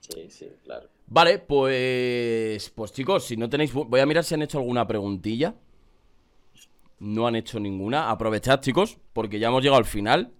Sí, 0.00 0.30
sí, 0.30 0.48
claro. 0.64 0.88
Vale, 1.06 1.38
pues. 1.38 2.70
Pues 2.74 2.92
chicos, 2.92 3.24
si 3.24 3.36
no 3.36 3.48
tenéis. 3.48 3.72
Voy 3.72 4.00
a 4.00 4.06
mirar 4.06 4.24
si 4.24 4.34
han 4.34 4.42
hecho 4.42 4.58
alguna 4.58 4.86
preguntilla. 4.86 5.54
No 7.00 7.26
han 7.26 7.36
hecho 7.36 7.58
ninguna. 7.60 8.10
Aprovechad, 8.10 8.60
chicos, 8.60 8.98
porque 9.12 9.38
ya 9.38 9.48
hemos 9.48 9.62
llegado 9.62 9.78
al 9.78 9.84
final. 9.86 10.32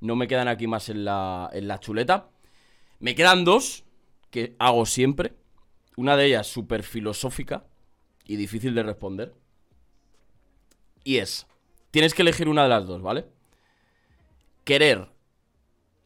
No 0.00 0.16
me 0.16 0.28
quedan 0.28 0.48
aquí 0.48 0.66
más 0.66 0.88
en 0.88 1.04
la, 1.04 1.48
en 1.52 1.68
la 1.68 1.80
chuleta. 1.80 2.28
Me 2.98 3.14
quedan 3.14 3.44
dos 3.44 3.83
que 4.34 4.56
hago 4.58 4.84
siempre. 4.84 5.32
Una 5.96 6.16
de 6.16 6.26
ellas 6.26 6.48
súper 6.48 6.82
filosófica 6.82 7.64
y 8.24 8.34
difícil 8.34 8.74
de 8.74 8.82
responder. 8.82 9.32
Y 11.04 11.18
es: 11.18 11.46
tienes 11.92 12.14
que 12.14 12.22
elegir 12.22 12.48
una 12.48 12.64
de 12.64 12.68
las 12.68 12.84
dos, 12.84 13.00
¿vale? 13.00 13.26
Querer 14.64 15.08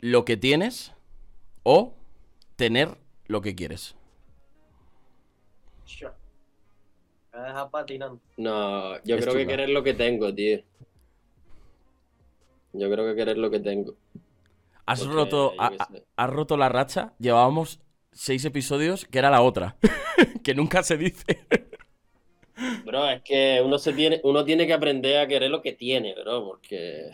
lo 0.01 0.27
que 0.27 0.37
tienes 0.37 0.93
o 1.63 1.95
tener 2.57 2.99
lo 3.29 3.41
que 3.41 3.55
quieres. 3.55 3.97
Me 7.33 7.41
dejas 7.41 7.71
patinando. 7.71 8.21
No, 8.37 9.03
yo 9.05 9.17
Es 9.17 9.23
creo 9.23 9.35
que 9.35 9.47
querer 9.47 9.71
lo 9.71 9.83
que 9.83 9.95
tengo, 9.95 10.35
tío. 10.35 10.59
Yo 12.75 12.91
creo 12.91 13.07
que 13.07 13.15
querer 13.17 13.39
lo 13.39 13.51
que 13.51 13.61
tengo. 13.61 13.95
Has 14.85 15.01
Porque, 15.01 15.15
roto, 15.15 15.55
ha- 15.59 15.89
has 16.17 16.31
roto 16.31 16.57
la 16.59 16.69
racha. 16.69 17.15
Llevábamos 17.19 17.81
seis 18.19 18.45
episodios 18.45 19.05
que 19.05 19.21
era 19.21 19.31
la 19.31 19.43
otra. 19.43 19.77
que 20.43 20.55
nunca 20.55 20.83
se 20.83 20.97
dice. 20.97 21.47
Bro, 22.85 23.09
es 23.09 23.23
que 23.23 23.63
uno 23.65 23.79
se 23.79 23.93
tiene, 23.93 24.21
uno 24.25 24.45
tiene 24.45 24.67
que 24.67 24.73
aprender 24.73 25.19
a 25.19 25.29
querer 25.29 25.51
lo 25.51 25.63
que 25.63 25.73
tiene, 25.73 26.17
bro, 26.21 26.45
porque 26.45 27.13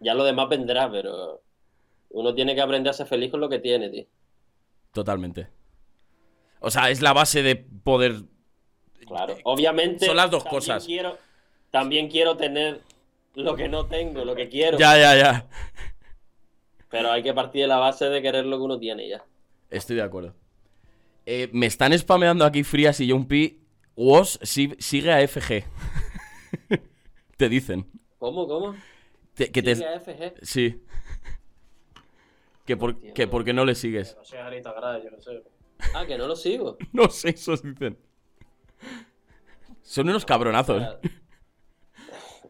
ya 0.00 0.14
lo 0.14 0.24
demás 0.24 0.48
vendrá, 0.48 0.90
pero 0.90 1.42
uno 2.10 2.34
tiene 2.34 2.56
que 2.56 2.60
aprender 2.60 2.90
a 2.90 2.94
ser 2.94 3.06
feliz 3.06 3.30
con 3.30 3.40
lo 3.40 3.48
que 3.48 3.60
tiene, 3.60 3.88
tío. 3.88 4.06
Totalmente. 4.92 5.48
O 6.58 6.70
sea, 6.72 6.90
es 6.90 7.00
la 7.00 7.12
base 7.12 7.44
de 7.44 7.54
poder. 7.54 8.22
Claro, 9.06 9.36
obviamente. 9.44 10.06
Son 10.06 10.16
las 10.16 10.28
dos 10.28 10.42
también 10.42 10.60
cosas. 10.60 10.84
Quiero, 10.84 11.16
también 11.70 12.08
quiero 12.08 12.36
tener 12.36 12.80
lo 13.36 13.54
que 13.54 13.68
no 13.68 13.86
tengo, 13.86 14.24
lo 14.24 14.34
que 14.34 14.48
quiero, 14.48 14.76
Ya, 14.76 14.98
ya, 14.98 15.16
ya. 15.16 15.48
pero 16.90 17.12
hay 17.12 17.22
que 17.22 17.32
partir 17.32 17.62
de 17.62 17.68
la 17.68 17.76
base 17.76 18.06
de 18.06 18.20
querer 18.20 18.44
lo 18.44 18.56
que 18.56 18.64
uno 18.64 18.78
tiene 18.80 19.08
ya. 19.08 19.24
Estoy 19.70 19.96
de 19.96 20.02
acuerdo. 20.02 20.34
Eh, 21.26 21.48
me 21.52 21.66
están 21.66 21.96
spameando 21.98 22.44
aquí 22.44 22.64
Frías 22.64 23.00
y 23.00 23.10
John 23.10 23.26
P. 23.26 23.58
Was 23.96 24.38
si- 24.42 24.74
sigue 24.78 25.12
a 25.12 25.20
FG. 25.26 25.64
te 27.36 27.48
dicen. 27.48 27.86
¿Cómo, 28.18 28.46
cómo? 28.46 28.74
Te- 29.34 29.50
que 29.50 29.62
te- 29.62 29.76
Sigue 29.76 29.88
a 29.88 30.00
FG. 30.00 30.34
Sí. 30.42 30.82
Que 32.64 32.76
por, 32.76 32.90
Entiendo. 32.90 33.14
que 33.14 33.26
por 33.26 33.44
qué 33.44 33.52
no 33.52 33.64
le 33.64 33.74
sigues. 33.74 34.14
No 34.16 34.24
sé, 34.24 34.38
Arita 34.38 34.72
Grade, 34.72 35.04
yo 35.04 35.10
no 35.10 35.20
sé. 35.20 35.42
Ah, 35.94 36.04
que 36.06 36.16
no 36.18 36.26
lo 36.26 36.36
sigo. 36.36 36.76
No 36.92 37.08
sé, 37.10 37.30
eso 37.30 37.56
dicen. 37.56 37.98
Son 39.82 40.08
unos 40.08 40.24
cabronazos. 40.24 40.82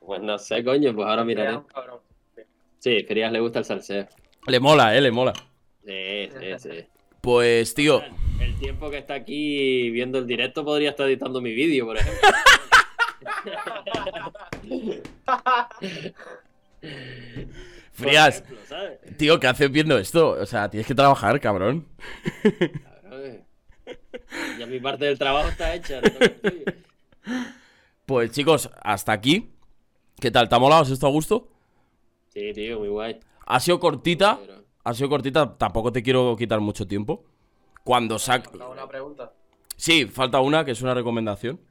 Pues 0.07 0.23
no 0.23 0.39
sé, 0.39 0.65
coño, 0.65 0.95
pues 0.95 1.07
ahora 1.07 1.23
miraré. 1.23 1.61
Sí, 2.79 3.05
Frías 3.07 3.31
le 3.31 3.41
gusta 3.41 3.59
el 3.59 3.67
salseo. 3.67 4.09
Le 4.47 4.59
mola, 4.59 4.97
eh, 4.97 5.03
le 5.03 5.11
mola. 5.11 5.35
Sí, 5.85 6.31
sí, 6.41 6.47
sí. 6.59 6.87
Pues, 7.33 7.75
tío. 7.75 8.01
El 8.41 8.59
tiempo 8.59 8.91
que 8.91 8.97
está 8.97 9.13
aquí 9.13 9.91
viendo 9.91 10.19
el 10.19 10.27
directo 10.27 10.65
podría 10.65 10.89
estar 10.89 11.07
editando 11.07 11.43
mi 11.43 11.53
vídeo, 11.53 11.85
por 11.85 11.99
ejemplo. 11.99 12.27
Frías, 17.93 18.41
Por 18.41 18.53
ejemplo, 18.55 18.67
¿sabes? 18.67 19.17
tío, 19.19 19.39
¿qué 19.39 19.47
haces 19.47 19.71
viendo 19.71 19.99
esto? 19.99 20.31
O 20.41 20.47
sea, 20.47 20.71
tienes 20.71 20.87
que 20.87 20.95
trabajar, 20.95 21.39
cabrón. 21.39 21.87
Claro, 22.43 23.27
eh. 23.27 23.45
Ya 24.59 24.65
mi 24.67 24.81
parte 24.81 25.05
del 25.05 25.19
trabajo 25.19 25.51
está 25.51 25.75
hecha. 25.75 26.01
no. 26.01 26.09
Pues, 28.07 28.31
chicos, 28.31 28.71
hasta 28.81 29.13
aquí. 29.13 29.51
¿Qué 30.19 30.31
tal? 30.31 30.49
¿Te 30.49 30.55
ha 30.55 30.59
molado? 30.59 30.81
¿Has 30.81 30.89
estado 30.91 31.11
a 31.11 31.13
gusto? 31.13 31.53
Sí, 32.33 32.55
tío, 32.55 32.79
muy 32.79 32.89
guay. 32.89 33.21
Ha 33.47 33.61
sido 33.61 33.79
cortita. 33.81 34.39
Pero- 34.41 34.58
Ha 34.89 34.95
sido 34.95 35.09
cortita. 35.09 35.57
Tampoco 35.59 35.93
te 35.93 36.03
quiero 36.03 36.35
quitar 36.37 36.61
mucho 36.61 36.87
tiempo. 36.87 37.25
Cuando 37.85 38.19
sac... 38.19 38.49
Hago 38.55 38.73
una 38.73 38.89
pregunta. 38.89 39.33
Sí, 39.77 40.07
falta 40.07 40.41
una, 40.41 40.65
que 40.65 40.71
es 40.73 40.83
una 40.83 40.95
recomendación. 40.95 41.61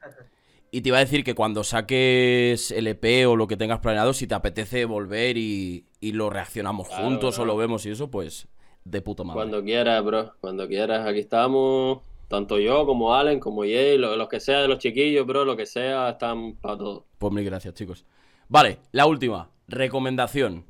Y 0.70 0.82
te 0.82 0.90
iba 0.90 0.98
a 0.98 1.00
decir 1.00 1.24
que 1.24 1.34
cuando 1.34 1.64
saques 1.64 2.72
el 2.72 2.86
EP 2.88 3.26
o 3.26 3.36
lo 3.36 3.46
que 3.48 3.56
tengas 3.56 3.78
planeado, 3.80 4.12
si 4.12 4.26
te 4.26 4.34
apetece 4.34 4.84
volver 4.84 5.38
y, 5.38 5.86
y 5.98 6.12
lo 6.12 6.28
reaccionamos 6.28 6.88
Claro, 6.88 7.04
juntos 7.04 7.38
o 7.38 7.46
lo 7.46 7.56
vemos 7.56 7.86
y 7.86 7.90
eso, 7.92 8.10
pues 8.10 8.48
de 8.84 9.00
puta 9.00 9.24
madre. 9.24 9.38
Cuando 9.38 9.64
quieras, 9.64 10.04
bro. 10.04 10.34
Cuando 10.42 10.68
quieras. 10.68 11.06
Aquí 11.06 11.20
estamos. 11.20 12.00
Tanto 12.28 12.58
yo 12.58 12.84
como 12.84 13.14
Allen, 13.14 13.40
como 13.40 13.62
Jay, 13.62 13.96
lo- 13.96 14.14
los 14.16 14.28
que 14.28 14.40
sea 14.40 14.60
de 14.60 14.68
los 14.68 14.76
chiquillos, 14.78 15.26
bro, 15.26 15.46
lo 15.46 15.56
que 15.56 15.64
sea, 15.64 16.10
están 16.10 16.56
para 16.56 16.76
todo. 16.76 17.06
Pues 17.16 17.32
mil 17.32 17.46
gracias, 17.46 17.72
chicos. 17.72 18.04
Vale, 18.50 18.78
la 18.92 19.06
última. 19.06 19.48
Recomendación. 19.68 20.66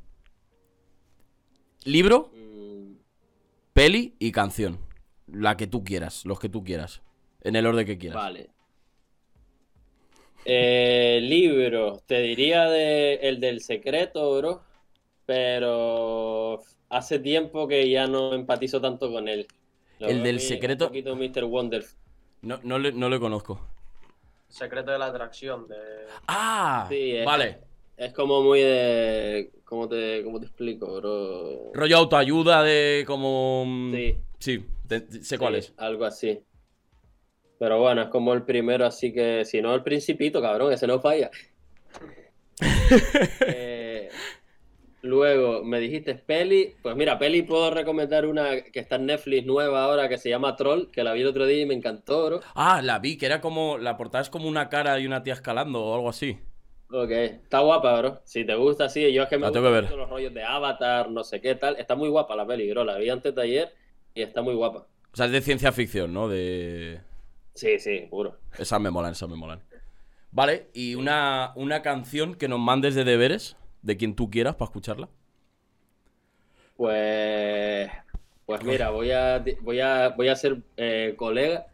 Libro, 1.85 2.31
peli 3.79 4.17
y 4.19 4.33
canción. 4.33 4.81
La 5.29 5.57
que 5.57 5.69
tú 5.69 5.85
quieras, 5.85 6.25
los 6.25 6.41
que 6.41 6.49
tú 6.49 6.65
quieras. 6.65 7.01
En 7.43 7.55
el 7.55 7.65
orden 7.65 7.87
que 7.87 7.97
quieras. 7.97 8.17
Vale. 8.21 8.51
Eh, 10.45 11.21
libro, 11.23 12.03
te 12.05 12.21
diría 12.23 12.65
de, 12.65 13.15
el 13.23 13.39
del 13.39 13.61
secreto, 13.61 14.37
bro, 14.37 14.63
pero 15.27 16.61
hace 16.89 17.21
tiempo 17.21 17.69
que 17.69 17.89
ya 17.89 18.09
no 18.09 18.35
empatizo 18.35 18.81
tanto 18.81 19.13
con 19.13 19.29
él. 19.29 19.47
Lo 20.01 20.09
El 20.09 20.25
del 20.25 20.41
secreto- 20.41 20.87
Un 20.87 20.89
poquito 20.89 21.15
Mr. 21.15 21.45
Wonderful. 21.45 21.97
No, 22.43 22.59
no, 22.65 22.81
le, 22.81 22.91
no 22.91 23.09
le 23.09 23.21
conozco. 23.21 23.65
Secreto 24.49 24.91
de 24.91 24.99
la 24.99 25.07
atracción. 25.07 25.69
De... 25.69 25.77
Ah, 26.27 26.87
Sí, 26.89 27.13
es, 27.13 27.25
vale. 27.25 27.61
Es 27.99 28.13
como 28.13 28.43
muy 28.43 28.61
de... 28.61 29.51
¿Cómo 29.65 29.89
te, 29.89 30.23
cómo 30.25 30.39
te 30.41 30.47
explico, 30.47 30.95
bro? 31.01 31.73
Rollo 31.75 31.97
autoayuda 31.97 32.63
de 32.63 33.05
como... 33.07 33.65
mm, 33.67 33.93
Sí. 33.93 34.15
Sí, 34.39 34.65
sé 35.23 35.37
cuál 35.37 35.55
Sí, 35.55 35.59
es. 35.59 35.75
Algo 35.77 36.05
así. 36.05 36.41
Pero 37.59 37.81
bueno, 37.81 38.03
es 38.03 38.09
como 38.09 38.33
el 38.35 38.45
primero, 38.45 38.87
así 38.87 39.13
que 39.13 39.45
si 39.45 39.61
no 39.61 39.75
el 39.75 39.83
principito, 39.83 40.41
cabrón, 40.41 40.73
ese 40.73 40.87
no 40.87 41.01
falla. 41.01 41.31
Eh, 43.47 44.09
luego, 45.03 45.65
me 45.65 45.81
dijiste 45.81 46.15
peli. 46.15 46.75
Pues 46.83 46.97
mira, 46.97 47.19
peli 47.19 47.43
puedo 47.43 47.71
recomendar 47.71 48.27
una 48.27 48.63
que 48.63 48.81
está 48.81 48.97
en 48.97 49.07
Netflix 49.07 49.47
nueva 49.47 49.85
ahora 49.85 50.09
que 50.09 50.19
se 50.19 50.31
llama 50.31 50.57
Troll, 50.57 50.91
que 50.91 51.05
la 51.05 51.13
vi 51.13 51.23
el 51.23 51.27
otro 51.29 51.47
día 51.47 51.63
y 51.63 51.67
me 51.67 51.75
encantó, 51.75 52.27
bro. 52.27 52.41
Ah, 52.55 52.81
la 52.83 52.99
vi, 52.99 53.17
que 53.19 53.27
era 53.27 53.41
como... 53.41 53.79
La 53.79 53.97
portada 53.97 54.23
es 54.23 54.31
como 54.31 54.49
una 54.49 54.69
cara 54.69 54.99
y 55.01 55.07
una 55.07 55.23
tía 55.23 55.35
escalando 55.35 55.85
o 55.85 55.95
algo 55.95 56.09
así. 56.09 56.39
Ok, 56.91 57.11
está 57.11 57.61
guapa, 57.61 58.01
bro. 58.01 58.21
Si 58.25 58.45
te 58.45 58.55
gusta, 58.55 58.89
sí. 58.89 59.13
Yo 59.13 59.25
es 59.25 59.29
que 59.29 59.37
me 59.37 59.47
gustan 59.47 59.63
ver. 59.63 59.91
los 59.91 60.09
rollos 60.09 60.33
de 60.33 60.43
Avatar, 60.43 61.11
no 61.11 61.23
sé 61.23 61.41
qué 61.41 61.55
tal. 61.55 61.77
Está 61.77 61.95
muy 61.95 62.09
guapa 62.09 62.35
la 62.35 62.47
peli, 62.47 62.71
bro. 62.71 62.85
La 62.85 62.97
vi 62.97 63.11
antes 63.11 63.35
de 63.35 63.43
ayer 63.43 63.75
y 64.15 64.23
está 64.23 64.41
muy 64.41 64.55
guapa. 64.55 64.87
O 65.13 65.17
sea, 65.17 65.27
es 65.27 65.33
de 65.33 65.43
ciencia 65.43 65.71
ficción, 65.73 66.15
¿no? 66.15 66.29
De... 66.29 67.01
Sí, 67.55 67.79
sí, 67.79 68.07
puro. 68.09 68.37
Esas 68.59 68.81
me 68.81 68.91
molan, 68.91 69.13
esas 69.13 69.29
me 69.29 69.37
molan. 69.37 69.63
Vale, 70.31 70.69
y 70.73 70.95
una, 70.95 71.53
una 71.57 71.83
canción 71.83 72.35
que 72.35 72.49
nos 72.49 72.59
mandes 72.59 72.95
de 72.95 73.05
deberes, 73.05 73.57
de 73.83 73.97
quien 73.97 74.15
tú 74.15 74.31
quieras, 74.31 74.55
para 74.55 74.69
escucharla. 74.69 75.09
Pues, 76.77 77.91
pues 78.47 78.63
mira, 78.63 78.91
voy 78.91 79.11
a, 79.11 79.45
voy 79.63 79.81
a, 79.81 80.11
voy 80.11 80.29
a 80.29 80.37
ser 80.37 80.59
eh, 80.77 81.15
colega 81.17 81.67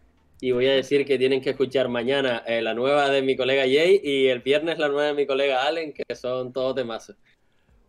y 0.46 0.52
voy 0.52 0.66
a 0.66 0.74
decir 0.74 1.06
que 1.06 1.16
tienen 1.16 1.40
que 1.40 1.50
escuchar 1.50 1.88
mañana 1.88 2.42
eh, 2.46 2.60
la 2.60 2.74
nueva 2.74 3.08
de 3.08 3.22
mi 3.22 3.34
colega 3.34 3.62
Jay 3.62 3.98
y 4.04 4.26
el 4.26 4.40
viernes 4.40 4.78
la 4.78 4.88
nueva 4.88 5.04
de 5.06 5.14
mi 5.14 5.26
colega 5.26 5.66
Allen, 5.66 5.92
que 5.94 6.14
son 6.14 6.52
todos 6.52 6.74
temazos. 6.74 7.16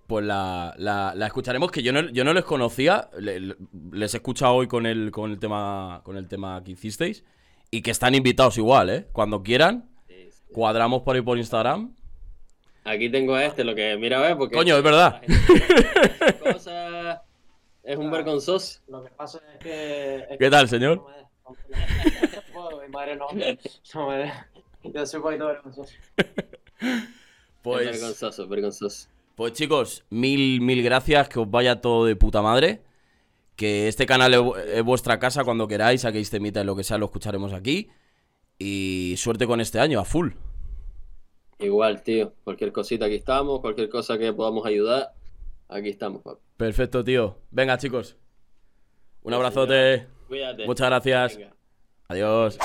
Pues 0.08 0.24
la, 0.24 0.74
la- 0.78 1.14
la 1.16 1.26
escucharemos, 1.28 1.70
que 1.72 1.82
yo 1.84 1.92
no, 1.92 2.10
yo 2.12 2.24
no 2.24 2.34
les 2.34 2.46
conocía, 2.46 3.10
le- 3.20 3.40
le- 3.42 3.56
les 3.92 4.14
he 4.14 4.18
escuchado 4.18 4.54
hoy 4.54 4.68
con 4.68 4.86
el, 4.86 5.12
con 5.12 5.32
el 5.32 5.40
tema 5.40 6.00
con 6.06 6.16
el 6.16 6.28
tema 6.30 6.64
que 6.64 6.72
hicisteis, 6.72 7.26
y 7.72 7.82
que 7.82 7.92
están 7.92 8.16
invitados 8.16 8.58
igual, 8.58 8.90
¿eh? 8.90 9.08
Cuando 9.12 9.44
quieran, 9.44 9.90
Sí, 10.08 10.30
sí. 10.32 10.44
cuadramos 10.54 11.02
por 11.02 11.16
ahí 11.16 11.22
por 11.24 11.38
Instagram. 11.38 11.94
Aquí 12.86 13.10
tengo 13.10 13.34
a 13.36 13.44
este, 13.44 13.64
lo 13.66 13.76
que 13.76 13.98
mira 13.98 14.20
a 14.20 14.22
ver, 14.22 14.38
porque 14.38 14.56
Coño, 14.56 14.78
es 14.78 14.84
verdad. 14.84 15.22
cosas 16.42 17.20
Es 17.84 17.98
un 17.98 18.10
vergonzoso. 18.12 18.80
Lo 18.88 19.04
que 19.04 19.10
pasa 19.12 19.40
es 19.54 19.60
que. 19.60 20.16
es 20.18 20.24
¿Qué 20.30 20.38
que 20.38 20.50
tal, 20.50 20.70
señor? 20.70 21.04
Mi 22.86 22.92
madre 22.92 23.16
no, 23.16 23.28
no 23.96 24.08
me 24.08 24.18
deja. 24.18 24.50
Yo 24.84 25.06
soy 25.06 25.18
un 25.18 25.24
poquito 25.24 25.48
vergonzoso. 25.48 25.94
Es 26.18 26.28
Pues, 27.62 27.86
vergonzoso, 27.92 28.48
vergonzoso. 28.48 29.08
pues 29.36 29.54
chicos, 29.54 30.04
mil, 30.10 30.62
mil 30.62 30.84
gracias, 30.84 31.28
que 31.30 31.40
os 31.40 31.50
vaya 31.50 31.82
todo 31.82 32.06
de 32.06 32.16
puta 32.16 32.42
madre. 32.42 32.82
Que 33.56 33.88
este 33.88 34.06
canal 34.06 34.34
es, 34.34 34.40
vu- 34.42 34.56
es 34.58 34.84
vuestra 34.84 35.18
casa 35.18 35.44
cuando 35.46 35.68
queráis, 35.68 36.02
saquéis 36.02 36.30
temita 36.30 36.62
y 36.62 36.66
lo 36.66 36.76
que 36.76 36.84
sea, 36.84 36.98
lo 36.98 37.06
escucharemos 37.06 37.54
aquí. 37.54 37.90
Y 38.60 39.16
suerte 39.18 39.48
con 39.48 39.62
este 39.62 39.80
año, 39.80 40.00
a 40.00 40.06
full. 40.06 40.32
Igual, 41.60 42.04
tío. 42.04 42.34
Cualquier 42.44 42.72
cosita 42.74 43.06
aquí 43.06 43.16
estamos, 43.16 43.62
cualquier 43.62 43.88
cosa 43.90 44.18
que 44.18 44.32
podamos 44.34 44.66
ayudar, 44.66 45.14
aquí 45.70 45.90
estamos, 45.90 46.22
papi. 46.22 46.42
Perfecto, 46.58 47.04
tío. 47.04 47.38
Venga, 47.50 47.78
chicos. 47.78 48.18
Un 49.24 49.32
Sí, 49.32 49.36
abrazote. 49.36 50.08
Cuídate. 50.28 50.66
Muchas 50.68 50.88
gracias. 50.88 51.38
Venga. 51.38 51.55
Adiós. 52.08 52.58